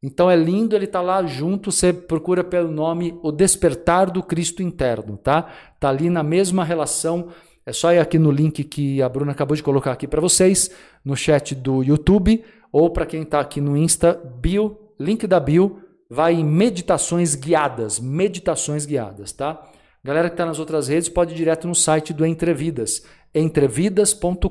Então 0.00 0.30
é 0.30 0.36
lindo, 0.36 0.76
ele 0.76 0.84
está 0.84 1.02
lá 1.02 1.26
junto, 1.26 1.72
você 1.72 1.92
procura 1.92 2.44
pelo 2.44 2.70
nome 2.70 3.18
O 3.20 3.32
Despertar 3.32 4.12
do 4.12 4.22
Cristo 4.22 4.62
Interno, 4.62 5.16
tá? 5.16 5.48
Tá 5.80 5.88
ali 5.88 6.08
na 6.08 6.22
mesma 6.22 6.62
relação. 6.62 7.26
É 7.66 7.72
só 7.72 7.92
ir 7.92 7.98
aqui 7.98 8.20
no 8.20 8.30
link 8.30 8.62
que 8.62 9.02
a 9.02 9.08
Bruna 9.08 9.32
acabou 9.32 9.56
de 9.56 9.64
colocar 9.64 9.90
aqui 9.90 10.06
para 10.06 10.20
vocês, 10.20 10.70
no 11.04 11.16
chat 11.16 11.56
do 11.56 11.82
YouTube, 11.82 12.44
ou 12.70 12.88
para 12.90 13.04
quem 13.04 13.22
está 13.22 13.40
aqui 13.40 13.60
no 13.60 13.76
Insta, 13.76 14.14
bio 14.40 14.86
link 14.98 15.26
da 15.26 15.38
bio, 15.38 15.80
vai 16.10 16.34
em 16.34 16.44
meditações 16.44 17.34
guiadas, 17.34 17.98
meditações 17.98 18.86
guiadas, 18.86 19.32
tá? 19.32 19.62
Galera 20.02 20.28
que 20.28 20.34
está 20.34 20.46
nas 20.46 20.58
outras 20.58 20.88
redes 20.88 21.08
pode 21.08 21.34
ir 21.34 21.36
direto 21.36 21.68
no 21.68 21.74
site 21.74 22.12
do 22.12 22.24
Entrevidas, 22.24 23.04
entrevidas.com.br. 23.34 24.48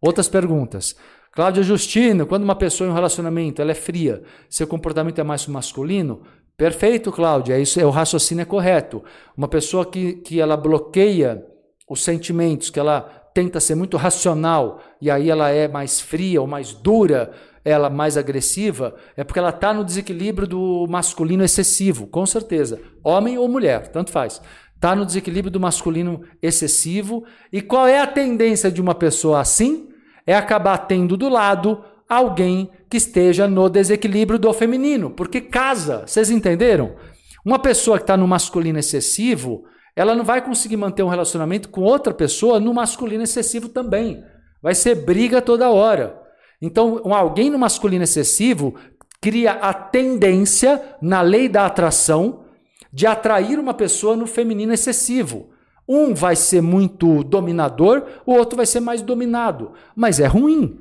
Outras 0.00 0.28
perguntas. 0.28 0.96
Cláudia 1.32 1.62
Justino, 1.62 2.26
quando 2.26 2.44
uma 2.44 2.56
pessoa 2.56 2.88
em 2.88 2.90
um 2.90 2.94
relacionamento 2.94 3.62
ela 3.62 3.70
é 3.70 3.74
fria, 3.74 4.22
seu 4.48 4.66
comportamento 4.66 5.20
é 5.20 5.24
mais 5.24 5.46
masculino? 5.46 6.22
Perfeito, 6.56 7.10
Cláudia, 7.10 7.54
é 7.54 7.60
isso, 7.60 7.80
é, 7.80 7.86
o 7.86 7.90
raciocínio 7.90 8.42
é 8.42 8.44
correto. 8.44 9.02
Uma 9.36 9.48
pessoa 9.48 9.86
que, 9.86 10.14
que 10.14 10.40
ela 10.40 10.56
bloqueia 10.56 11.44
os 11.88 12.02
sentimentos, 12.02 12.68
que 12.68 12.78
ela 12.78 13.00
tenta 13.32 13.60
ser 13.60 13.74
muito 13.74 13.96
racional 13.96 14.80
e 15.00 15.10
aí 15.10 15.30
ela 15.30 15.50
é 15.50 15.68
mais 15.68 16.00
fria 16.00 16.40
ou 16.40 16.46
mais 16.46 16.72
dura, 16.72 17.32
ela 17.64 17.90
mais 17.90 18.16
agressiva, 18.16 18.94
é 19.16 19.24
porque 19.24 19.38
ela 19.38 19.50
está 19.50 19.72
no 19.72 19.84
desequilíbrio 19.84 20.46
do 20.46 20.86
masculino 20.88 21.44
excessivo, 21.44 22.06
com 22.06 22.24
certeza. 22.24 22.80
Homem 23.04 23.36
ou 23.36 23.48
mulher, 23.48 23.88
tanto 23.88 24.10
faz. 24.10 24.40
Está 24.74 24.94
no 24.96 25.04
desequilíbrio 25.04 25.50
do 25.50 25.60
masculino 25.60 26.22
excessivo. 26.40 27.24
E 27.52 27.60
qual 27.60 27.86
é 27.86 28.00
a 28.00 28.06
tendência 28.06 28.70
de 28.70 28.80
uma 28.80 28.94
pessoa 28.94 29.40
assim? 29.40 29.88
É 30.26 30.34
acabar 30.34 30.78
tendo 30.78 31.18
do 31.18 31.28
lado 31.28 31.84
alguém 32.08 32.70
que 32.88 32.96
esteja 32.96 33.46
no 33.46 33.68
desequilíbrio 33.68 34.38
do 34.38 34.52
feminino, 34.52 35.10
porque 35.10 35.40
casa. 35.40 36.04
Vocês 36.06 36.30
entenderam? 36.30 36.96
Uma 37.44 37.58
pessoa 37.58 37.98
que 37.98 38.04
está 38.04 38.16
no 38.16 38.26
masculino 38.26 38.78
excessivo, 38.78 39.64
ela 39.94 40.14
não 40.14 40.24
vai 40.24 40.42
conseguir 40.42 40.76
manter 40.76 41.02
um 41.02 41.08
relacionamento 41.08 41.68
com 41.68 41.82
outra 41.82 42.12
pessoa 42.12 42.58
no 42.58 42.72
masculino 42.72 43.22
excessivo 43.22 43.68
também. 43.68 44.24
Vai 44.62 44.74
ser 44.74 44.94
briga 44.94 45.40
toda 45.40 45.70
hora. 45.70 46.19
Então, 46.60 47.00
alguém 47.14 47.48
no 47.48 47.58
masculino 47.58 48.04
excessivo 48.04 48.74
cria 49.20 49.52
a 49.52 49.72
tendência, 49.72 50.82
na 51.00 51.20
lei 51.20 51.48
da 51.48 51.66
atração, 51.66 52.44
de 52.92 53.06
atrair 53.06 53.58
uma 53.58 53.74
pessoa 53.74 54.16
no 54.16 54.26
feminino 54.26 54.72
excessivo. 54.72 55.50
Um 55.88 56.14
vai 56.14 56.36
ser 56.36 56.60
muito 56.60 57.24
dominador, 57.24 58.04
o 58.24 58.32
outro 58.32 58.56
vai 58.56 58.66
ser 58.66 58.80
mais 58.80 59.02
dominado. 59.02 59.72
Mas 59.94 60.20
é 60.20 60.26
ruim. 60.26 60.78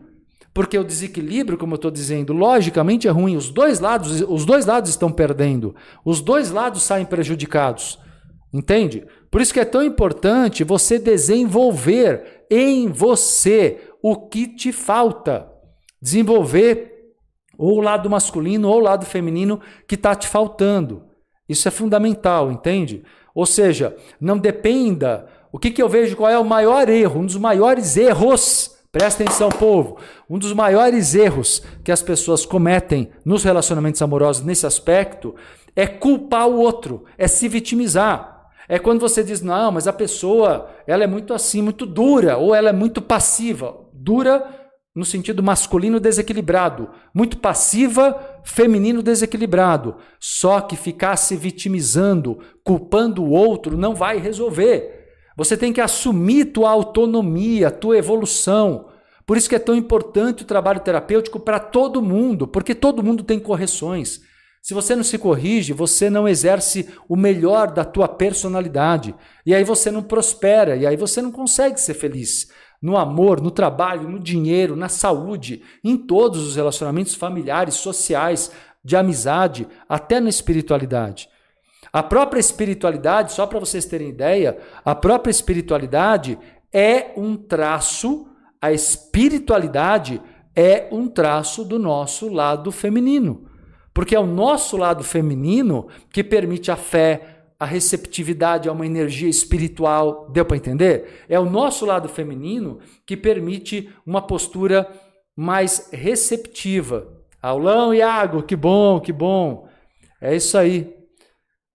Porque 0.54 0.78
o 0.78 0.84
desequilíbrio, 0.84 1.58
como 1.58 1.74
eu 1.74 1.78
estou 1.78 1.92
dizendo, 1.92 2.34
logicamente 2.34 3.08
é 3.08 3.12
ruim. 3.12 3.36
Os 3.36 3.50
dois 3.50 3.80
lados, 3.80 4.22
os 4.28 4.46
dois 4.46 4.66
lados 4.66 4.90
estão 4.90 5.12
perdendo. 5.12 5.76
Os 6.04 6.22
dois 6.22 6.52
lados 6.52 6.84
saem 6.84 7.06
prejudicados. 7.06 8.00
Entende? 8.52 9.06
Por 9.30 9.42
isso 9.42 9.54
que 9.54 9.60
é 9.60 9.66
tão 9.66 9.84
importante 9.84 10.64
você 10.64 10.98
desenvolver 10.98 12.46
em 12.50 12.88
você 12.88 13.80
o 14.02 14.16
que 14.16 14.48
te 14.48 14.72
falta 14.72 15.59
desenvolver 16.02 17.14
ou 17.58 17.78
o 17.78 17.82
lado 17.82 18.10
masculino 18.10 18.70
ou 18.70 18.78
o 18.78 18.84
lado 18.84 19.06
feminino 19.06 19.60
que 19.88 19.96
está 19.96 20.16
te 20.16 20.28
faltando. 20.28 21.04
Isso 21.48 21.68
é 21.68 21.72
fundamental, 21.72 22.52
entende? 22.52 23.04
Ou 23.34 23.46
seja, 23.46 23.96
não 24.20 24.38
dependa. 24.38 25.28
O 25.52 25.60
que, 25.60 25.72
que 25.72 25.82
eu 25.82 25.90
vejo 25.90 26.16
qual 26.16 26.30
é 26.30 26.38
o 26.38 26.46
maior 26.46 26.88
erro, 26.90 27.22
um 27.22 27.26
dos 27.26 27.38
maiores 27.38 27.98
erros 27.98 28.80
Presta 28.92 29.24
atenção, 29.24 29.50
povo. 29.50 29.98
Um 30.28 30.40
dos 30.40 30.52
maiores 30.52 31.14
erros 31.14 31.62
que 31.84 31.92
as 31.92 32.02
pessoas 32.02 32.44
cometem 32.44 33.12
nos 33.24 33.44
relacionamentos 33.44 34.02
amorosos 34.02 34.44
nesse 34.44 34.66
aspecto 34.66 35.36
é 35.76 35.86
culpar 35.86 36.48
o 36.48 36.58
outro, 36.58 37.06
é 37.16 37.28
se 37.28 37.48
vitimizar. 37.48 38.50
É 38.68 38.80
quando 38.80 39.00
você 39.00 39.24
diz, 39.24 39.42
não, 39.42 39.72
mas 39.72 39.88
a 39.88 39.94
pessoa 39.94 40.70
ela 40.88 41.04
é 41.04 41.08
muito 41.08 41.36
assim, 41.36 41.62
muito 41.62 41.86
dura, 41.86 42.38
ou 42.38 42.54
ela 42.56 42.70
é 42.70 42.74
muito 42.74 43.00
passiva. 43.00 43.78
Dura 43.94 44.59
no 44.96 45.06
sentido 45.06 45.44
masculino 45.44 46.00
desequilibrado, 46.00 46.90
muito 47.14 47.38
passiva, 47.38 48.42
feminino 48.44 49.02
desequilibrado. 49.02 49.96
Só 50.20 50.62
que 50.62 50.76
ficar 50.76 51.16
se 51.16 51.36
vitimizando, 51.36 52.40
culpando 52.64 53.24
o 53.24 53.30
outro, 53.30 53.78
não 53.78 53.94
vai 53.94 54.18
resolver. 54.18 55.08
Você 55.38 55.56
tem 55.56 55.72
que 55.72 55.80
assumir 55.80 56.46
tua 56.46 56.70
autonomia, 56.70 57.72
tua 57.72 57.98
evolução. 57.98 58.90
Por 59.26 59.38
isso 59.38 59.48
que 59.48 59.56
é 59.56 59.60
tão 59.60 59.76
importante 59.76 60.44
o 60.44 60.48
trabalho 60.48 60.80
terapêutico 60.80 61.40
para 61.40 61.60
todo 61.60 62.02
mundo, 62.02 62.48
porque 62.48 62.74
todo 62.74 63.04
mundo 63.04 63.24
tem 63.24 63.40
correções. 63.40 64.22
Se 64.62 64.74
você 64.74 64.96
não 64.96 65.04
se 65.04 65.18
corrige, 65.18 65.72
você 65.72 66.10
não 66.10 66.28
exerce 66.28 66.90
o 67.08 67.16
melhor 67.16 67.72
da 67.72 67.86
tua 67.86 68.08
personalidade. 68.08 69.16
E 69.46 69.56
aí 69.56 69.64
você 69.64 69.90
não 69.90 70.04
prospera, 70.04 70.76
e 70.76 70.86
aí 70.86 70.98
você 70.98 71.22
não 71.22 71.32
consegue 71.32 71.80
ser 71.80 71.94
feliz. 71.94 72.50
No 72.82 72.98
amor, 72.98 73.42
no 73.42 73.52
trabalho, 73.52 74.08
no 74.08 74.20
dinheiro, 74.20 74.76
na 74.76 74.88
saúde, 74.88 75.62
em 75.84 75.98
todos 75.98 76.48
os 76.48 76.56
relacionamentos 76.56 77.14
familiares, 77.14 77.76
sociais, 77.76 78.52
de 78.84 78.96
amizade, 78.96 79.68
até 79.88 80.20
na 80.20 80.30
espiritualidade. 80.30 81.30
A 81.92 82.04
própria 82.04 82.40
espiritualidade, 82.40 83.34
só 83.34 83.48
para 83.48 83.60
vocês 83.60 83.86
terem 83.86 84.10
ideia, 84.10 84.58
a 84.86 84.96
própria 84.96 85.32
espiritualidade 85.32 86.38
é 86.72 87.12
um 87.18 87.36
traço, 87.36 88.28
a 88.62 88.72
espiritualidade 88.72 90.22
é 90.56 90.88
um 90.92 91.08
traço 91.08 91.66
do 91.66 91.80
nosso 91.80 92.32
lado 92.32 92.72
feminino. 92.72 93.48
Porque 93.94 94.16
é 94.16 94.20
o 94.20 94.26
nosso 94.26 94.78
lado 94.78 95.04
feminino 95.04 95.88
que 96.12 96.24
permite 96.24 96.72
a 96.72 96.76
fé, 96.76 97.29
a 97.60 97.66
receptividade 97.66 98.70
a 98.70 98.72
uma 98.72 98.86
energia 98.86 99.30
espiritual. 99.30 100.30
Deu 100.32 100.46
para 100.46 100.56
entender? 100.56 101.26
É 101.28 101.38
o 101.38 101.50
nosso 101.50 101.86
lado 101.86 102.08
feminino 102.08 102.80
que 103.06 103.18
permite 103.18 103.90
uma 104.06 104.22
postura 104.22 104.90
mais 105.36 105.90
receptiva. 105.92 107.08
Aulão, 107.42 107.94
Iago, 107.94 108.44
que 108.44 108.56
bom, 108.56 109.00
que 109.00 109.12
bom. 109.12 109.68
É 110.22 110.36
isso 110.36 110.58
aí. 110.58 110.96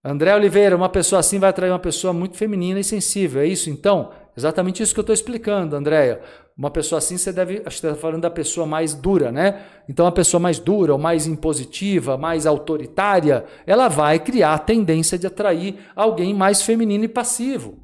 André 0.03 0.35
Oliveira, 0.35 0.77
uma 0.77 0.89
pessoa 0.89 1.21
assim 1.21 1.39
vai 1.39 1.51
atrair 1.51 1.71
uma 1.71 1.79
pessoa 1.79 2.13
muito 2.13 2.37
feminina 2.37 2.81
e 2.81 2.85
sensível. 2.85 3.43
É 3.43 3.47
isso 3.47 3.71
então? 3.71 4.13
Exatamente 4.37 4.83
isso 4.83 4.93
que 4.93 5.01
eu 5.01 5.03
estou 5.03 5.15
explicando, 5.15 5.77
Andréia. 5.77 6.21
Uma 6.57 6.71
pessoa 6.71 6.99
assim, 6.99 7.17
você 7.17 7.33
deve. 7.33 7.63
Acho 7.67 7.81
que 7.81 7.87
está 7.87 7.95
falando 7.95 8.23
da 8.23 8.31
pessoa 8.31 8.65
mais 8.65 8.95
dura, 8.95 9.33
né? 9.33 9.63
Então, 9.89 10.07
a 10.07 10.13
pessoa 10.13 10.41
mais 10.41 10.61
dura, 10.61 10.93
ou 10.93 10.99
mais 10.99 11.27
impositiva, 11.27 12.17
mais 12.17 12.47
autoritária, 12.47 13.45
ela 13.67 13.89
vai 13.89 14.21
criar 14.21 14.55
a 14.55 14.59
tendência 14.59 15.19
de 15.19 15.27
atrair 15.27 15.79
alguém 15.97 16.33
mais 16.33 16.63
feminino 16.63 17.05
e 17.05 17.09
passivo. 17.09 17.83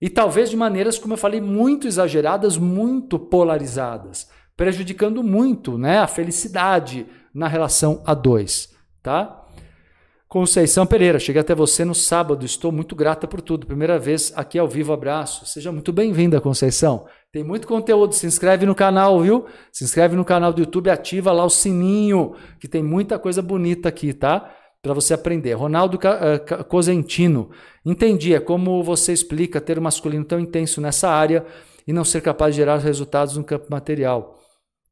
E 0.00 0.10
talvez 0.10 0.50
de 0.50 0.56
maneiras, 0.56 0.98
como 0.98 1.14
eu 1.14 1.18
falei, 1.18 1.40
muito 1.40 1.86
exageradas, 1.86 2.58
muito 2.58 3.18
polarizadas, 3.18 4.28
prejudicando 4.54 5.22
muito 5.22 5.78
né, 5.78 5.98
a 5.98 6.06
felicidade 6.06 7.06
na 7.32 7.48
relação 7.48 8.02
a 8.04 8.12
dois. 8.12 8.74
Tá? 9.02 9.42
Conceição 10.28 10.84
Pereira, 10.84 11.18
cheguei 11.18 11.40
até 11.40 11.54
você 11.54 11.84
no 11.84 11.94
sábado, 11.94 12.44
estou 12.44 12.70
muito 12.70 12.94
grata 12.94 13.26
por 13.26 13.40
tudo. 13.40 13.66
Primeira 13.66 13.98
vez 13.98 14.32
aqui 14.36 14.58
ao 14.58 14.68
vivo, 14.68 14.92
abraço. 14.92 15.46
Seja 15.46 15.72
muito 15.72 15.92
bem-vinda, 15.92 16.40
Conceição. 16.40 17.06
Tem 17.36 17.44
muito 17.44 17.68
conteúdo, 17.68 18.14
se 18.14 18.26
inscreve 18.26 18.64
no 18.64 18.74
canal, 18.74 19.20
viu? 19.20 19.44
Se 19.70 19.84
inscreve 19.84 20.16
no 20.16 20.24
canal 20.24 20.54
do 20.54 20.60
YouTube, 20.60 20.88
ativa 20.88 21.30
lá 21.32 21.44
o 21.44 21.50
sininho, 21.50 22.34
que 22.58 22.66
tem 22.66 22.82
muita 22.82 23.18
coisa 23.18 23.42
bonita 23.42 23.90
aqui, 23.90 24.14
tá? 24.14 24.50
Para 24.80 24.94
você 24.94 25.12
aprender. 25.12 25.52
Ronaldo 25.52 25.98
uh, 25.98 26.64
Cosentino, 26.64 27.50
entendi, 27.84 28.32
é 28.32 28.40
como 28.40 28.82
você 28.82 29.12
explica 29.12 29.60
ter 29.60 29.78
o 29.78 29.82
masculino 29.82 30.24
tão 30.24 30.40
intenso 30.40 30.80
nessa 30.80 31.10
área 31.10 31.44
e 31.86 31.92
não 31.92 32.04
ser 32.04 32.22
capaz 32.22 32.54
de 32.54 32.62
gerar 32.62 32.78
resultados 32.78 33.36
no 33.36 33.44
campo 33.44 33.66
material. 33.68 34.38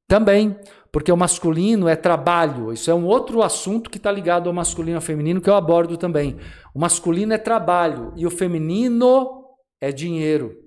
Também, 0.07 0.55
porque 0.93 1.11
o 1.11 1.17
masculino 1.17 1.89
é 1.89 1.97
trabalho. 1.97 2.75
Isso 2.75 2.91
é 2.91 2.95
um 2.95 3.07
outro 3.07 3.43
assunto 3.43 3.89
que 3.89 3.97
está 3.97 4.13
ligado 4.13 4.51
ao 4.51 4.55
masculino 4.55 4.97
e 4.97 5.01
ao 5.01 5.01
feminino 5.01 5.41
que 5.41 5.49
eu 5.49 5.55
abordo 5.55 5.97
também. 5.97 6.37
O 6.75 6.79
masculino 6.79 7.33
é 7.33 7.39
trabalho 7.39 8.13
e 8.15 8.27
o 8.27 8.31
feminino 8.31 9.47
é 9.81 9.91
dinheiro. 9.91 10.63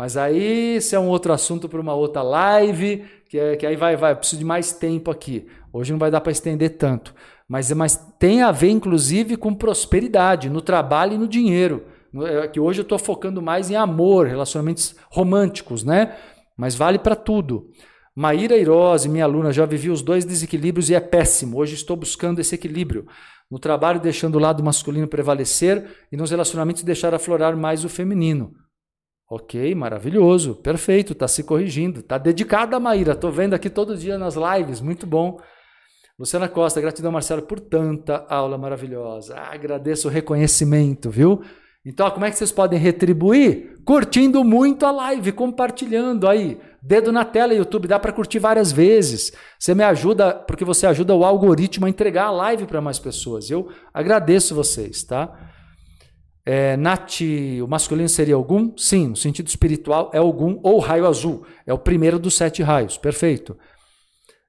Mas 0.00 0.16
aí 0.16 0.76
isso 0.76 0.96
é 0.96 0.98
um 0.98 1.08
outro 1.08 1.30
assunto 1.30 1.68
para 1.68 1.78
uma 1.78 1.92
outra 1.92 2.22
live, 2.22 3.04
que, 3.28 3.38
é, 3.38 3.54
que 3.54 3.66
aí 3.66 3.76
vai, 3.76 3.98
vai, 3.98 4.16
preciso 4.16 4.38
de 4.38 4.46
mais 4.46 4.72
tempo 4.72 5.10
aqui. 5.10 5.46
Hoje 5.70 5.92
não 5.92 5.98
vai 5.98 6.10
dar 6.10 6.22
para 6.22 6.32
estender 6.32 6.78
tanto. 6.78 7.14
Mas, 7.46 7.70
mas 7.72 8.02
tem 8.18 8.40
a 8.40 8.50
ver, 8.50 8.70
inclusive, 8.70 9.36
com 9.36 9.54
prosperidade, 9.54 10.48
no 10.48 10.62
trabalho 10.62 11.12
e 11.12 11.18
no 11.18 11.28
dinheiro. 11.28 11.84
É 12.14 12.48
que 12.48 12.58
hoje 12.58 12.80
eu 12.80 12.82
estou 12.82 12.98
focando 12.98 13.42
mais 13.42 13.70
em 13.70 13.76
amor, 13.76 14.26
relacionamentos 14.26 14.96
românticos, 15.10 15.84
né? 15.84 16.16
Mas 16.56 16.74
vale 16.74 16.98
para 16.98 17.14
tudo. 17.14 17.68
Maíra 18.16 18.56
Irose, 18.56 19.06
minha 19.06 19.24
aluna, 19.24 19.52
já 19.52 19.66
vivi 19.66 19.90
os 19.90 20.00
dois 20.00 20.24
desequilíbrios 20.24 20.88
e 20.88 20.94
é 20.94 21.00
péssimo. 21.00 21.58
Hoje 21.58 21.74
estou 21.74 21.94
buscando 21.94 22.40
esse 22.40 22.54
equilíbrio. 22.54 23.06
No 23.50 23.58
trabalho, 23.58 24.00
deixando 24.00 24.36
o 24.36 24.40
lado 24.40 24.64
masculino 24.64 25.06
prevalecer 25.06 25.84
e 26.10 26.16
nos 26.16 26.30
relacionamentos, 26.30 26.82
deixar 26.82 27.12
aflorar 27.12 27.54
mais 27.54 27.84
o 27.84 27.88
feminino. 27.90 28.54
Ok, 29.32 29.76
maravilhoso, 29.76 30.56
perfeito, 30.56 31.12
está 31.12 31.28
se 31.28 31.44
corrigindo. 31.44 32.00
Está 32.00 32.18
dedicada, 32.18 32.80
Maíra. 32.80 33.12
Estou 33.12 33.30
vendo 33.30 33.54
aqui 33.54 33.70
todo 33.70 33.96
dia 33.96 34.18
nas 34.18 34.34
lives, 34.34 34.80
muito 34.80 35.06
bom. 35.06 35.38
Luciana 36.18 36.48
Costa, 36.48 36.80
gratidão, 36.80 37.12
Marcelo, 37.12 37.42
por 37.42 37.60
tanta 37.60 38.26
aula 38.28 38.58
maravilhosa. 38.58 39.36
Ah, 39.36 39.54
agradeço 39.54 40.08
o 40.08 40.10
reconhecimento, 40.10 41.10
viu? 41.10 41.42
Então, 41.86 42.10
como 42.10 42.24
é 42.26 42.30
que 42.30 42.36
vocês 42.36 42.50
podem 42.50 42.76
retribuir? 42.76 43.80
Curtindo 43.84 44.42
muito 44.42 44.84
a 44.84 44.90
live, 44.90 45.30
compartilhando 45.30 46.26
aí. 46.28 46.60
Dedo 46.82 47.12
na 47.12 47.24
tela, 47.24 47.54
YouTube, 47.54 47.86
dá 47.86 48.00
para 48.00 48.12
curtir 48.12 48.40
várias 48.40 48.72
vezes. 48.72 49.32
Você 49.56 49.76
me 49.76 49.84
ajuda, 49.84 50.34
porque 50.34 50.64
você 50.64 50.88
ajuda 50.88 51.14
o 51.14 51.24
algoritmo 51.24 51.86
a 51.86 51.88
entregar 51.88 52.24
a 52.24 52.30
live 52.32 52.66
para 52.66 52.80
mais 52.80 52.98
pessoas. 52.98 53.48
Eu 53.48 53.68
agradeço 53.94 54.56
vocês, 54.56 55.04
tá? 55.04 55.49
É, 56.52 56.76
Nath, 56.76 57.20
o 57.62 57.68
masculino 57.68 58.08
seria 58.08 58.34
algum? 58.34 58.76
Sim, 58.76 59.10
no 59.10 59.16
sentido 59.16 59.46
espiritual 59.46 60.10
é 60.12 60.18
algum 60.18 60.58
ou 60.64 60.80
raio 60.80 61.06
azul. 61.06 61.46
É 61.64 61.72
o 61.72 61.78
primeiro 61.78 62.18
dos 62.18 62.36
sete 62.36 62.60
raios. 62.60 62.98
Perfeito. 62.98 63.56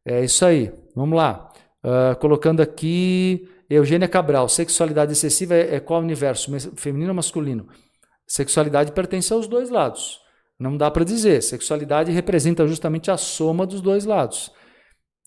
É 0.04 0.24
isso 0.24 0.44
aí. 0.44 0.74
Vamos 0.96 1.16
lá. 1.16 1.52
Uh, 1.86 2.20
colocando 2.20 2.60
aqui. 2.60 3.48
Eugênia 3.70 4.08
Cabral, 4.08 4.50
sexualidade 4.50 5.12
excessiva 5.12 5.54
é, 5.54 5.76
é 5.76 5.80
qual 5.80 6.02
universo? 6.02 6.52
Feminino 6.76 7.12
ou 7.12 7.16
masculino? 7.16 7.68
Sexualidade 8.26 8.94
pertence 8.94 9.32
aos 9.32 9.46
dois 9.46 9.70
lados. 9.70 10.20
Não 10.60 10.76
dá 10.76 10.90
para 10.90 11.06
dizer. 11.06 11.44
Sexualidade 11.44 12.12
representa 12.12 12.66
justamente 12.66 13.12
a 13.12 13.16
soma 13.18 13.64
dos 13.64 13.80
dois 13.80 14.06
lados. 14.06 14.52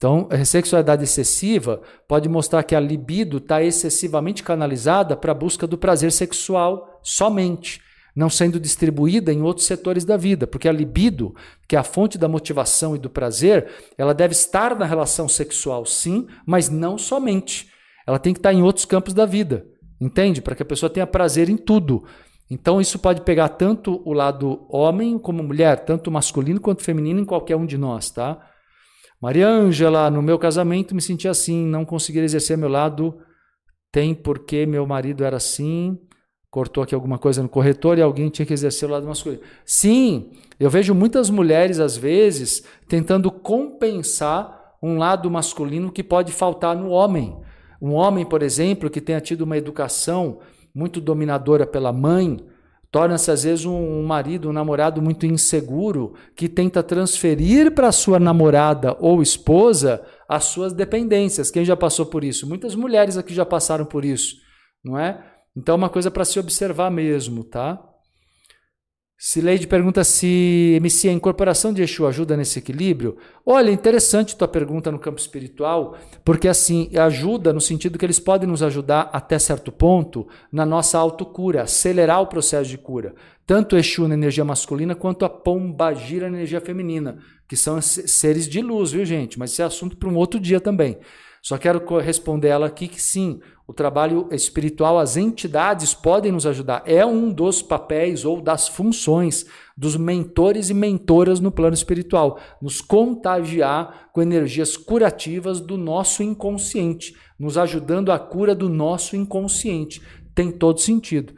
Então, 0.04 0.28
a 0.30 0.44
sexualidade 0.44 1.02
excessiva 1.02 1.80
pode 2.06 2.28
mostrar 2.28 2.62
que 2.62 2.74
a 2.74 2.80
libido 2.80 3.38
está 3.38 3.62
excessivamente 3.62 4.42
canalizada 4.42 5.16
para 5.16 5.32
a 5.32 5.34
busca 5.34 5.66
do 5.66 5.78
prazer 5.78 6.12
sexual 6.12 7.00
somente, 7.02 7.80
não 8.14 8.28
sendo 8.28 8.60
distribuída 8.60 9.32
em 9.32 9.40
outros 9.40 9.66
setores 9.66 10.04
da 10.04 10.18
vida, 10.18 10.46
porque 10.46 10.68
a 10.68 10.72
libido, 10.72 11.34
que 11.66 11.74
é 11.74 11.78
a 11.78 11.82
fonte 11.82 12.18
da 12.18 12.28
motivação 12.28 12.94
e 12.94 12.98
do 12.98 13.08
prazer, 13.08 13.66
ela 13.96 14.12
deve 14.12 14.32
estar 14.32 14.78
na 14.78 14.84
relação 14.84 15.26
sexual, 15.26 15.86
sim, 15.86 16.26
mas 16.46 16.68
não 16.68 16.98
somente. 16.98 17.70
Ela 18.06 18.18
tem 18.18 18.34
que 18.34 18.40
estar 18.40 18.52
em 18.52 18.62
outros 18.62 18.84
campos 18.84 19.14
da 19.14 19.24
vida, 19.24 19.64
entende? 19.98 20.42
Para 20.42 20.54
que 20.54 20.62
a 20.62 20.66
pessoa 20.66 20.90
tenha 20.90 21.06
prazer 21.06 21.48
em 21.48 21.56
tudo. 21.56 22.04
Então 22.50 22.78
isso 22.78 22.98
pode 22.98 23.22
pegar 23.22 23.48
tanto 23.48 24.02
o 24.04 24.12
lado 24.12 24.66
homem 24.68 25.18
como 25.18 25.42
mulher, 25.42 25.82
tanto 25.86 26.10
masculino 26.10 26.60
quanto 26.60 26.82
feminino 26.82 27.20
em 27.20 27.24
qualquer 27.24 27.56
um 27.56 27.64
de 27.64 27.78
nós, 27.78 28.10
tá? 28.10 28.50
Maria 29.24 29.48
Ângela, 29.48 30.10
no 30.10 30.20
meu 30.20 30.38
casamento 30.38 30.94
me 30.94 31.00
senti 31.00 31.26
assim, 31.26 31.64
não 31.64 31.82
consegui 31.82 32.18
exercer 32.18 32.58
meu 32.58 32.68
lado, 32.68 33.16
tem 33.90 34.14
porque 34.14 34.66
meu 34.66 34.86
marido 34.86 35.24
era 35.24 35.38
assim, 35.38 35.98
cortou 36.50 36.82
aqui 36.84 36.94
alguma 36.94 37.16
coisa 37.16 37.42
no 37.42 37.48
corretor 37.48 37.96
e 37.96 38.02
alguém 38.02 38.28
tinha 38.28 38.44
que 38.44 38.52
exercer 38.52 38.86
o 38.86 38.92
lado 38.92 39.06
masculino. 39.06 39.40
Sim, 39.64 40.30
eu 40.60 40.68
vejo 40.68 40.94
muitas 40.94 41.30
mulheres 41.30 41.80
às 41.80 41.96
vezes 41.96 42.64
tentando 42.86 43.30
compensar 43.30 44.74
um 44.82 44.98
lado 44.98 45.30
masculino 45.30 45.90
que 45.90 46.02
pode 46.02 46.30
faltar 46.30 46.76
no 46.76 46.90
homem. 46.90 47.34
Um 47.80 47.94
homem, 47.94 48.26
por 48.26 48.42
exemplo, 48.42 48.90
que 48.90 49.00
tenha 49.00 49.22
tido 49.22 49.40
uma 49.40 49.56
educação 49.56 50.40
muito 50.74 51.00
dominadora 51.00 51.66
pela 51.66 51.94
mãe, 51.94 52.44
torna-se 52.94 53.28
às 53.28 53.42
vezes 53.42 53.64
um, 53.64 54.04
marido, 54.04 54.48
um 54.48 54.52
namorado 54.52 55.02
muito 55.02 55.26
inseguro, 55.26 56.14
que 56.36 56.48
tenta 56.48 56.80
transferir 56.80 57.72
para 57.72 57.90
sua 57.90 58.20
namorada 58.20 58.96
ou 59.00 59.20
esposa 59.20 60.00
as 60.28 60.44
suas 60.44 60.72
dependências. 60.72 61.50
Quem 61.50 61.64
já 61.64 61.76
passou 61.76 62.06
por 62.06 62.22
isso? 62.22 62.48
Muitas 62.48 62.76
mulheres 62.76 63.16
aqui 63.16 63.34
já 63.34 63.44
passaram 63.44 63.84
por 63.84 64.04
isso, 64.04 64.36
não 64.84 64.96
é? 64.96 65.20
Então 65.56 65.72
é 65.72 65.76
uma 65.76 65.88
coisa 65.88 66.08
para 66.08 66.24
se 66.24 66.38
observar 66.38 66.88
mesmo, 66.88 67.42
tá? 67.42 67.82
Sileide 69.16 69.66
pergunta 69.68 70.02
se 70.02 70.74
MC, 70.76 71.08
a 71.08 71.12
incorporação 71.12 71.72
de 71.72 71.82
Exu 71.82 72.04
ajuda 72.04 72.36
nesse 72.36 72.58
equilíbrio. 72.58 73.16
Olha, 73.46 73.70
interessante 73.70 74.36
tua 74.36 74.48
pergunta 74.48 74.90
no 74.90 74.98
campo 74.98 75.20
espiritual, 75.20 75.96
porque 76.24 76.48
assim, 76.48 76.90
ajuda 76.96 77.52
no 77.52 77.60
sentido 77.60 77.96
que 77.96 78.04
eles 78.04 78.18
podem 78.18 78.48
nos 78.48 78.62
ajudar 78.62 79.08
até 79.12 79.38
certo 79.38 79.70
ponto 79.70 80.26
na 80.52 80.66
nossa 80.66 80.98
autocura, 80.98 81.62
acelerar 81.62 82.20
o 82.20 82.26
processo 82.26 82.68
de 82.68 82.76
cura. 82.76 83.14
Tanto 83.46 83.76
Exu 83.76 84.08
na 84.08 84.14
energia 84.14 84.44
masculina 84.44 84.94
quanto 84.94 85.24
a 85.24 85.28
Pombagira 85.28 86.28
na 86.28 86.36
energia 86.36 86.60
feminina, 86.60 87.18
que 87.48 87.56
são 87.56 87.80
seres 87.80 88.48
de 88.48 88.60
luz, 88.60 88.92
viu 88.92 89.04
gente? 89.04 89.38
Mas 89.38 89.52
esse 89.52 89.62
é 89.62 89.64
assunto 89.64 89.96
para 89.96 90.08
um 90.08 90.16
outro 90.16 90.40
dia 90.40 90.60
também. 90.60 90.98
Só 91.44 91.58
quero 91.58 91.84
responder 91.98 92.48
ela 92.48 92.64
aqui 92.64 92.88
que 92.88 93.00
sim, 93.00 93.38
o 93.68 93.74
trabalho 93.74 94.30
espiritual, 94.32 94.98
as 94.98 95.18
entidades 95.18 95.92
podem 95.92 96.32
nos 96.32 96.46
ajudar. 96.46 96.82
É 96.86 97.04
um 97.04 97.30
dos 97.30 97.60
papéis 97.60 98.24
ou 98.24 98.40
das 98.40 98.66
funções 98.66 99.44
dos 99.76 99.94
mentores 99.94 100.70
e 100.70 100.74
mentoras 100.74 101.40
no 101.40 101.50
plano 101.50 101.74
espiritual, 101.74 102.40
nos 102.62 102.80
contagiar 102.80 104.08
com 104.10 104.22
energias 104.22 104.74
curativas 104.74 105.60
do 105.60 105.76
nosso 105.76 106.22
inconsciente, 106.22 107.14
nos 107.38 107.58
ajudando 107.58 108.10
à 108.10 108.18
cura 108.18 108.54
do 108.54 108.70
nosso 108.70 109.14
inconsciente. 109.14 110.00
Tem 110.34 110.50
todo 110.50 110.80
sentido. 110.80 111.34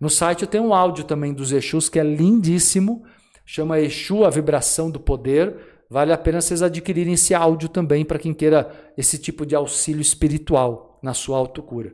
No 0.00 0.08
site 0.08 0.42
eu 0.42 0.48
tenho 0.48 0.64
um 0.64 0.72
áudio 0.72 1.04
também 1.04 1.34
dos 1.34 1.52
Exus 1.52 1.90
que 1.90 1.98
é 1.98 2.02
lindíssimo, 2.02 3.04
chama 3.44 3.80
Exu, 3.80 4.24
a 4.24 4.30
vibração 4.30 4.90
do 4.90 4.98
poder. 4.98 5.71
Vale 5.92 6.10
a 6.10 6.16
pena 6.16 6.40
vocês 6.40 6.62
adquirirem 6.62 7.12
esse 7.12 7.34
áudio 7.34 7.68
também 7.68 8.02
para 8.02 8.18
quem 8.18 8.32
queira 8.32 8.70
esse 8.96 9.18
tipo 9.18 9.44
de 9.44 9.54
auxílio 9.54 10.00
espiritual 10.00 10.98
na 11.02 11.12
sua 11.12 11.36
autocura. 11.36 11.92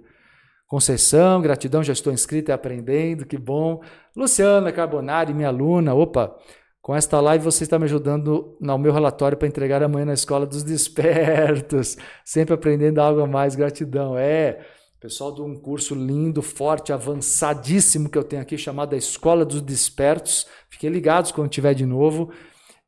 Conceição, 0.68 1.42
gratidão, 1.42 1.82
já 1.82 1.92
estou 1.92 2.12
inscrito 2.12 2.48
e 2.48 2.54
aprendendo, 2.54 3.26
que 3.26 3.36
bom. 3.36 3.82
Luciana 4.14 4.70
Carbonari, 4.70 5.34
minha 5.34 5.48
aluna, 5.48 5.96
opa, 5.96 6.32
com 6.80 6.94
esta 6.94 7.20
live 7.20 7.44
você 7.44 7.64
está 7.64 7.76
me 7.76 7.86
ajudando 7.86 8.56
no 8.60 8.78
meu 8.78 8.92
relatório 8.92 9.36
para 9.36 9.48
entregar 9.48 9.82
amanhã 9.82 10.04
na 10.04 10.14
Escola 10.14 10.46
dos 10.46 10.62
Despertos. 10.62 11.96
Sempre 12.24 12.54
aprendendo 12.54 13.00
algo 13.00 13.20
a 13.20 13.26
mais, 13.26 13.56
gratidão. 13.56 14.16
É, 14.16 14.60
pessoal 15.00 15.34
de 15.34 15.42
um 15.42 15.56
curso 15.56 15.96
lindo, 15.96 16.40
forte, 16.40 16.92
avançadíssimo 16.92 18.08
que 18.08 18.16
eu 18.16 18.22
tenho 18.22 18.42
aqui, 18.42 18.56
chamado 18.56 18.94
a 18.94 18.96
Escola 18.96 19.44
dos 19.44 19.60
Despertos. 19.60 20.46
Fiquem 20.70 20.88
ligados 20.88 21.32
quando 21.32 21.50
tiver 21.50 21.74
de 21.74 21.84
novo. 21.84 22.30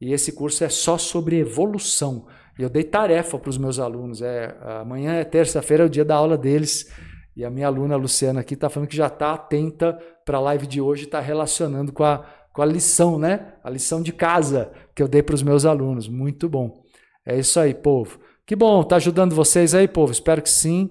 E 0.01 0.13
esse 0.13 0.33
curso 0.33 0.65
é 0.65 0.69
só 0.69 0.97
sobre 0.97 1.39
evolução. 1.39 2.27
E 2.59 2.63
eu 2.63 2.71
dei 2.71 2.83
tarefa 2.83 3.39
para 3.39 3.51
os 3.51 3.59
meus 3.59 3.79
alunos. 3.79 4.23
É, 4.23 4.57
amanhã 4.81 5.15
é 5.15 5.25
terça-feira, 5.25 5.85
é 5.85 5.87
o 5.87 5.91
dia 5.91 6.05
da 6.05 6.15
aula 6.15 6.39
deles. 6.39 6.91
E 7.37 7.45
a 7.45 7.51
minha 7.51 7.67
aluna 7.67 7.97
Luciana 7.97 8.41
aqui 8.41 8.55
está 8.55 8.69
falando 8.69 8.89
que 8.89 8.97
já 8.97 9.07
está 9.07 9.33
atenta 9.33 9.99
para 10.25 10.39
a 10.39 10.41
live 10.41 10.67
de 10.67 10.81
hoje, 10.81 11.05
está 11.05 11.21
relacionando 11.21 11.93
com 11.93 12.05
a, 12.05 12.25
com 12.53 12.63
a 12.63 12.67
lição, 12.67 13.19
né? 13.19 13.55
A 13.63 13.71
lição 13.71 14.03
de 14.03 14.13
casa 14.13 14.73
que 14.95 15.03
eu 15.03 15.09
dei 15.09 15.23
para 15.23 15.35
os 15.35 15.43
meus 15.43 15.65
alunos. 15.65 16.09
Muito 16.09 16.49
bom. 16.49 16.83
É 17.25 17.39
isso 17.39 17.61
aí, 17.61 17.75
povo. 17.75 18.21
Que 18.47 18.57
bom, 18.57 18.83
tá 18.83 18.97
ajudando 18.97 19.35
vocês 19.35 19.75
aí, 19.75 19.87
povo? 19.87 20.13
Espero 20.13 20.43
que 20.43 20.51
sim. 20.51 20.91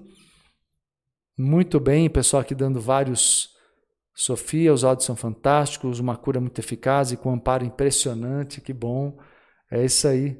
Muito 1.36 1.78
bem, 1.78 2.08
pessoal 2.08 2.40
aqui 2.40 2.54
dando 2.54 2.80
vários. 2.80 3.50
Sofia, 4.20 4.70
os 4.70 4.84
áudios 4.84 5.06
são 5.06 5.16
fantásticos, 5.16 5.98
uma 5.98 6.14
cura 6.14 6.38
muito 6.38 6.58
eficaz 6.58 7.10
e 7.10 7.16
com 7.16 7.32
amparo 7.32 7.64
impressionante. 7.64 8.60
Que 8.60 8.70
bom. 8.70 9.16
É 9.70 9.82
isso 9.82 10.06
aí. 10.06 10.38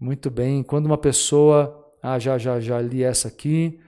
Muito 0.00 0.28
bem. 0.32 0.64
Quando 0.64 0.86
uma 0.86 0.98
pessoa. 0.98 1.80
Ah, 2.02 2.18
já, 2.18 2.36
já, 2.38 2.58
já 2.58 2.80
li 2.80 3.04
essa 3.04 3.28
aqui. 3.28 3.78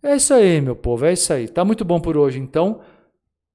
É 0.00 0.14
isso 0.14 0.32
aí, 0.32 0.60
meu 0.60 0.76
povo, 0.76 1.04
é 1.06 1.12
isso 1.12 1.32
aí. 1.32 1.48
Tá 1.48 1.64
muito 1.64 1.84
bom 1.84 2.00
por 2.00 2.16
hoje, 2.16 2.38
então. 2.38 2.80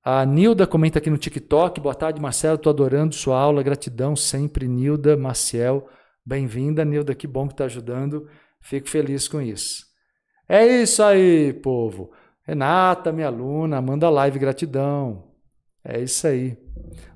A 0.04 0.26
Nilda 0.26 0.68
comenta 0.68 1.00
aqui 1.00 1.10
no 1.10 1.18
TikTok. 1.18 1.80
Boa 1.80 1.96
tarde, 1.96 2.22
Marcelo. 2.22 2.56
Estou 2.56 2.70
adorando 2.70 3.16
sua 3.16 3.40
aula. 3.40 3.64
Gratidão 3.64 4.18
sempre, 4.18 4.68
Nilda 4.68 5.16
Maciel. 5.16 5.88
Bem-vinda, 6.26 6.84
Nilda. 6.84 7.16
Que 7.16 7.28
bom 7.28 7.48
que 7.48 7.54
está 7.54 7.64
ajudando. 7.64 8.28
Fico 8.60 8.90
feliz 8.90 9.30
com 9.30 9.42
isso. 9.42 9.86
É 10.50 10.68
isso 10.68 11.02
aí, 11.02 11.54
povo. 11.54 12.12
Renata, 12.46 13.12
minha 13.12 13.28
aluna, 13.28 13.82
manda 13.82 14.10
live. 14.10 14.38
Gratidão. 14.38 15.24
É 15.84 16.02
isso 16.02 16.28
aí. 16.28 16.58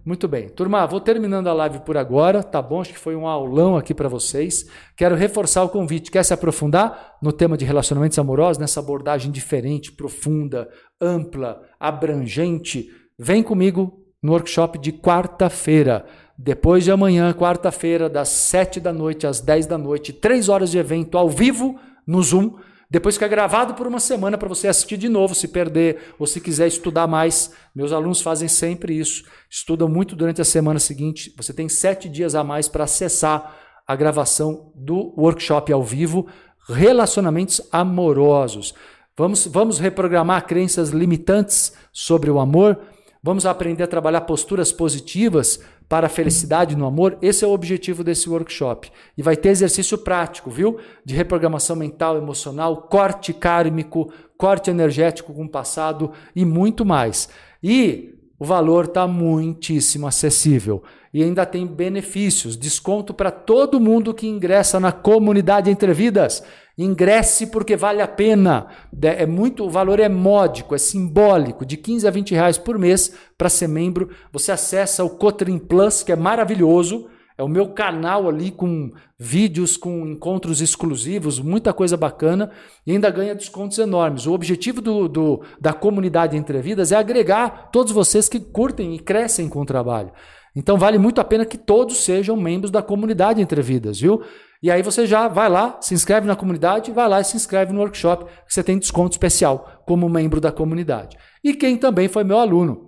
Muito 0.05 0.27
bem. 0.27 0.47
Turma, 0.47 0.85
vou 0.87 1.01
terminando 1.01 1.47
a 1.47 1.53
live 1.53 1.79
por 1.79 1.97
agora, 1.97 2.41
tá 2.41 2.61
bom? 2.61 2.79
Acho 2.79 2.93
que 2.93 2.99
foi 2.99 3.15
um 3.15 3.27
aulão 3.27 3.75
aqui 3.75 3.93
para 3.93 4.07
vocês. 4.07 4.65
Quero 4.95 5.15
reforçar 5.15 5.63
o 5.63 5.69
convite. 5.69 6.09
Quer 6.09 6.23
se 6.23 6.33
aprofundar 6.33 7.17
no 7.21 7.33
tema 7.33 7.57
de 7.57 7.65
relacionamentos 7.65 8.17
amorosos, 8.17 8.57
nessa 8.57 8.79
abordagem 8.79 9.31
diferente, 9.31 9.91
profunda, 9.91 10.69
ampla, 10.99 11.61
abrangente? 11.77 12.87
Vem 13.19 13.43
comigo 13.43 14.01
no 14.21 14.31
workshop 14.31 14.79
de 14.79 14.93
quarta-feira. 14.93 16.05
Depois 16.37 16.85
de 16.85 16.91
amanhã, 16.91 17.33
quarta-feira, 17.33 18.09
das 18.09 18.29
7 18.29 18.79
da 18.79 18.93
noite 18.93 19.27
às 19.27 19.41
10 19.41 19.65
da 19.65 19.77
noite, 19.77 20.13
três 20.13 20.47
horas 20.47 20.71
de 20.71 20.77
evento 20.77 21.17
ao 21.17 21.29
vivo 21.29 21.77
no 22.05 22.21
Zoom 22.21 22.55
depois 22.89 23.15
fica 23.15 23.27
gravado 23.27 23.73
por 23.73 23.85
uma 23.85 23.99
semana 23.99 24.37
para 24.37 24.47
você 24.47 24.67
assistir 24.67 24.95
de 24.97 25.09
novo, 25.09 25.35
se 25.35 25.49
perder 25.49 26.13
ou 26.17 26.25
se 26.25 26.39
quiser 26.39 26.67
estudar 26.67 27.05
mais. 27.05 27.51
Meus 27.75 27.91
alunos 27.91 28.21
fazem 28.21 28.47
sempre 28.47 28.97
isso. 28.97 29.25
Estudam 29.49 29.89
muito 29.89 30.15
durante 30.15 30.41
a 30.41 30.45
semana 30.45 30.79
seguinte. 30.79 31.33
Você 31.35 31.53
tem 31.53 31.67
sete 31.67 32.07
dias 32.07 32.33
a 32.33 32.45
mais 32.45 32.69
para 32.69 32.85
acessar 32.85 33.57
a 33.85 33.95
gravação 33.95 34.71
do 34.73 35.13
workshop 35.17 35.71
ao 35.71 35.83
vivo 35.83 36.27
Relacionamentos 36.69 37.61
Amorosos. 37.71 38.73
Vamos, 39.17 39.47
vamos 39.47 39.79
reprogramar 39.79 40.45
crenças 40.45 40.89
limitantes 40.89 41.73
sobre 41.91 42.29
o 42.29 42.39
amor. 42.39 42.79
Vamos 43.27 43.45
aprender 43.45 43.83
a 43.83 43.87
trabalhar 43.87 44.21
posturas 44.21 44.71
positivas 44.71 45.59
para 45.89 46.07
a 46.07 46.09
felicidade 46.09 46.77
no 46.77 46.85
amor, 46.85 47.17
esse 47.21 47.43
é 47.43 47.47
o 47.47 47.51
objetivo 47.51 48.01
desse 48.01 48.29
workshop. 48.29 48.89
E 49.17 49.21
vai 49.21 49.35
ter 49.35 49.49
exercício 49.49 49.97
prático, 49.97 50.49
viu? 50.49 50.79
De 51.03 51.13
reprogramação 51.13 51.75
mental, 51.75 52.15
emocional, 52.15 52.83
corte 52.83 53.33
kármico, 53.33 54.13
corte 54.37 54.69
energético 54.69 55.33
com 55.33 55.43
o 55.43 55.49
passado 55.49 56.13
e 56.33 56.45
muito 56.45 56.85
mais. 56.85 57.27
E 57.61 58.15
o 58.39 58.45
valor 58.45 58.85
está 58.85 59.05
muitíssimo 59.05 60.07
acessível. 60.07 60.81
E 61.13 61.21
ainda 61.21 61.45
tem 61.45 61.67
benefícios, 61.67 62.55
desconto 62.55 63.13
para 63.13 63.29
todo 63.29 63.77
mundo 63.77 64.13
que 64.13 64.25
ingressa 64.25 64.79
na 64.79 64.93
comunidade 64.93 65.69
Entre 65.69 65.91
Vidas. 65.91 66.43
Ingresse 66.77 67.47
porque 67.47 67.75
vale 67.75 68.01
a 68.01 68.07
pena. 68.07 68.67
É 69.01 69.25
muito, 69.25 69.65
o 69.65 69.69
valor 69.69 69.99
é 69.99 70.07
módico, 70.07 70.75
é 70.75 70.77
simbólico, 70.77 71.65
de 71.65 71.75
15 71.75 72.07
a 72.07 72.11
20 72.11 72.35
reais 72.35 72.57
por 72.57 72.77
mês 72.77 73.13
para 73.37 73.49
ser 73.49 73.67
membro. 73.67 74.09
Você 74.31 74.51
acessa 74.51 75.03
o 75.03 75.09
Cotrim 75.09 75.57
Plus, 75.57 76.03
que 76.03 76.11
é 76.11 76.15
maravilhoso. 76.15 77.07
É 77.37 77.43
o 77.43 77.47
meu 77.47 77.69
canal 77.69 78.27
ali 78.27 78.49
com 78.49 78.91
vídeos, 79.17 79.77
com 79.77 80.07
encontros 80.07 80.59
exclusivos, 80.59 81.39
muita 81.39 81.71
coisa 81.71 81.95
bacana 81.95 82.51
e 82.85 82.91
ainda 82.91 83.11
ganha 83.11 83.35
descontos 83.35 83.77
enormes. 83.77 84.25
O 84.25 84.33
objetivo 84.33 84.81
do, 84.81 85.07
do, 85.07 85.41
da 85.61 85.71
comunidade 85.71 86.35
Entre 86.35 86.59
Vidas 86.61 86.91
é 86.91 86.95
agregar 86.95 87.69
todos 87.71 87.93
vocês 87.93 88.27
que 88.27 88.39
curtem 88.39 88.95
e 88.95 88.99
crescem 88.99 89.47
com 89.47 89.61
o 89.61 89.65
trabalho. 89.65 90.11
Então 90.55 90.77
vale 90.77 90.97
muito 90.97 91.21
a 91.21 91.23
pena 91.23 91.45
que 91.45 91.59
todos 91.59 91.97
sejam 91.97 92.35
membros 92.35 92.71
da 92.71 92.81
comunidade 92.81 93.39
Entre 93.39 93.61
Vidas, 93.61 93.99
viu? 93.99 94.23
E 94.61 94.71
aí 94.71 94.81
você 94.81 95.05
já 95.05 95.27
vai 95.27 95.49
lá, 95.49 95.77
se 95.81 95.93
inscreve 95.93 96.25
na 96.25 96.35
comunidade, 96.35 96.91
vai 96.91 97.07
lá 97.07 97.21
e 97.21 97.23
se 97.23 97.35
inscreve 97.35 97.73
no 97.73 97.79
workshop, 97.79 98.25
que 98.45 98.53
você 98.53 98.63
tem 98.63 98.77
desconto 98.77 99.11
especial 99.11 99.83
como 99.85 100.09
membro 100.09 100.41
da 100.41 100.51
comunidade. 100.51 101.17
E 101.43 101.53
quem 101.53 101.77
também 101.77 102.07
foi 102.07 102.23
meu 102.23 102.39
aluno 102.39 102.87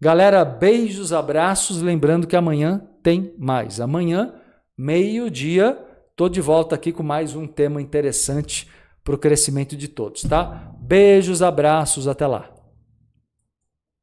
Galera, 0.00 0.44
beijos, 0.44 1.12
abraços. 1.12 1.80
Lembrando 1.80 2.26
que 2.26 2.34
amanhã 2.34 2.82
tem 3.00 3.32
mais. 3.38 3.80
Amanhã, 3.80 4.34
meio-dia, 4.76 5.78
tô 6.16 6.28
de 6.28 6.40
volta 6.40 6.74
aqui 6.74 6.90
com 6.90 7.04
mais 7.04 7.36
um 7.36 7.46
tema 7.46 7.80
interessante 7.80 8.68
para 9.04 9.14
o 9.14 9.18
crescimento 9.18 9.76
de 9.76 9.86
todos, 9.86 10.22
tá? 10.22 10.74
Beijos, 10.80 11.42
abraços, 11.42 12.08
até 12.08 12.26
lá. 12.26 12.50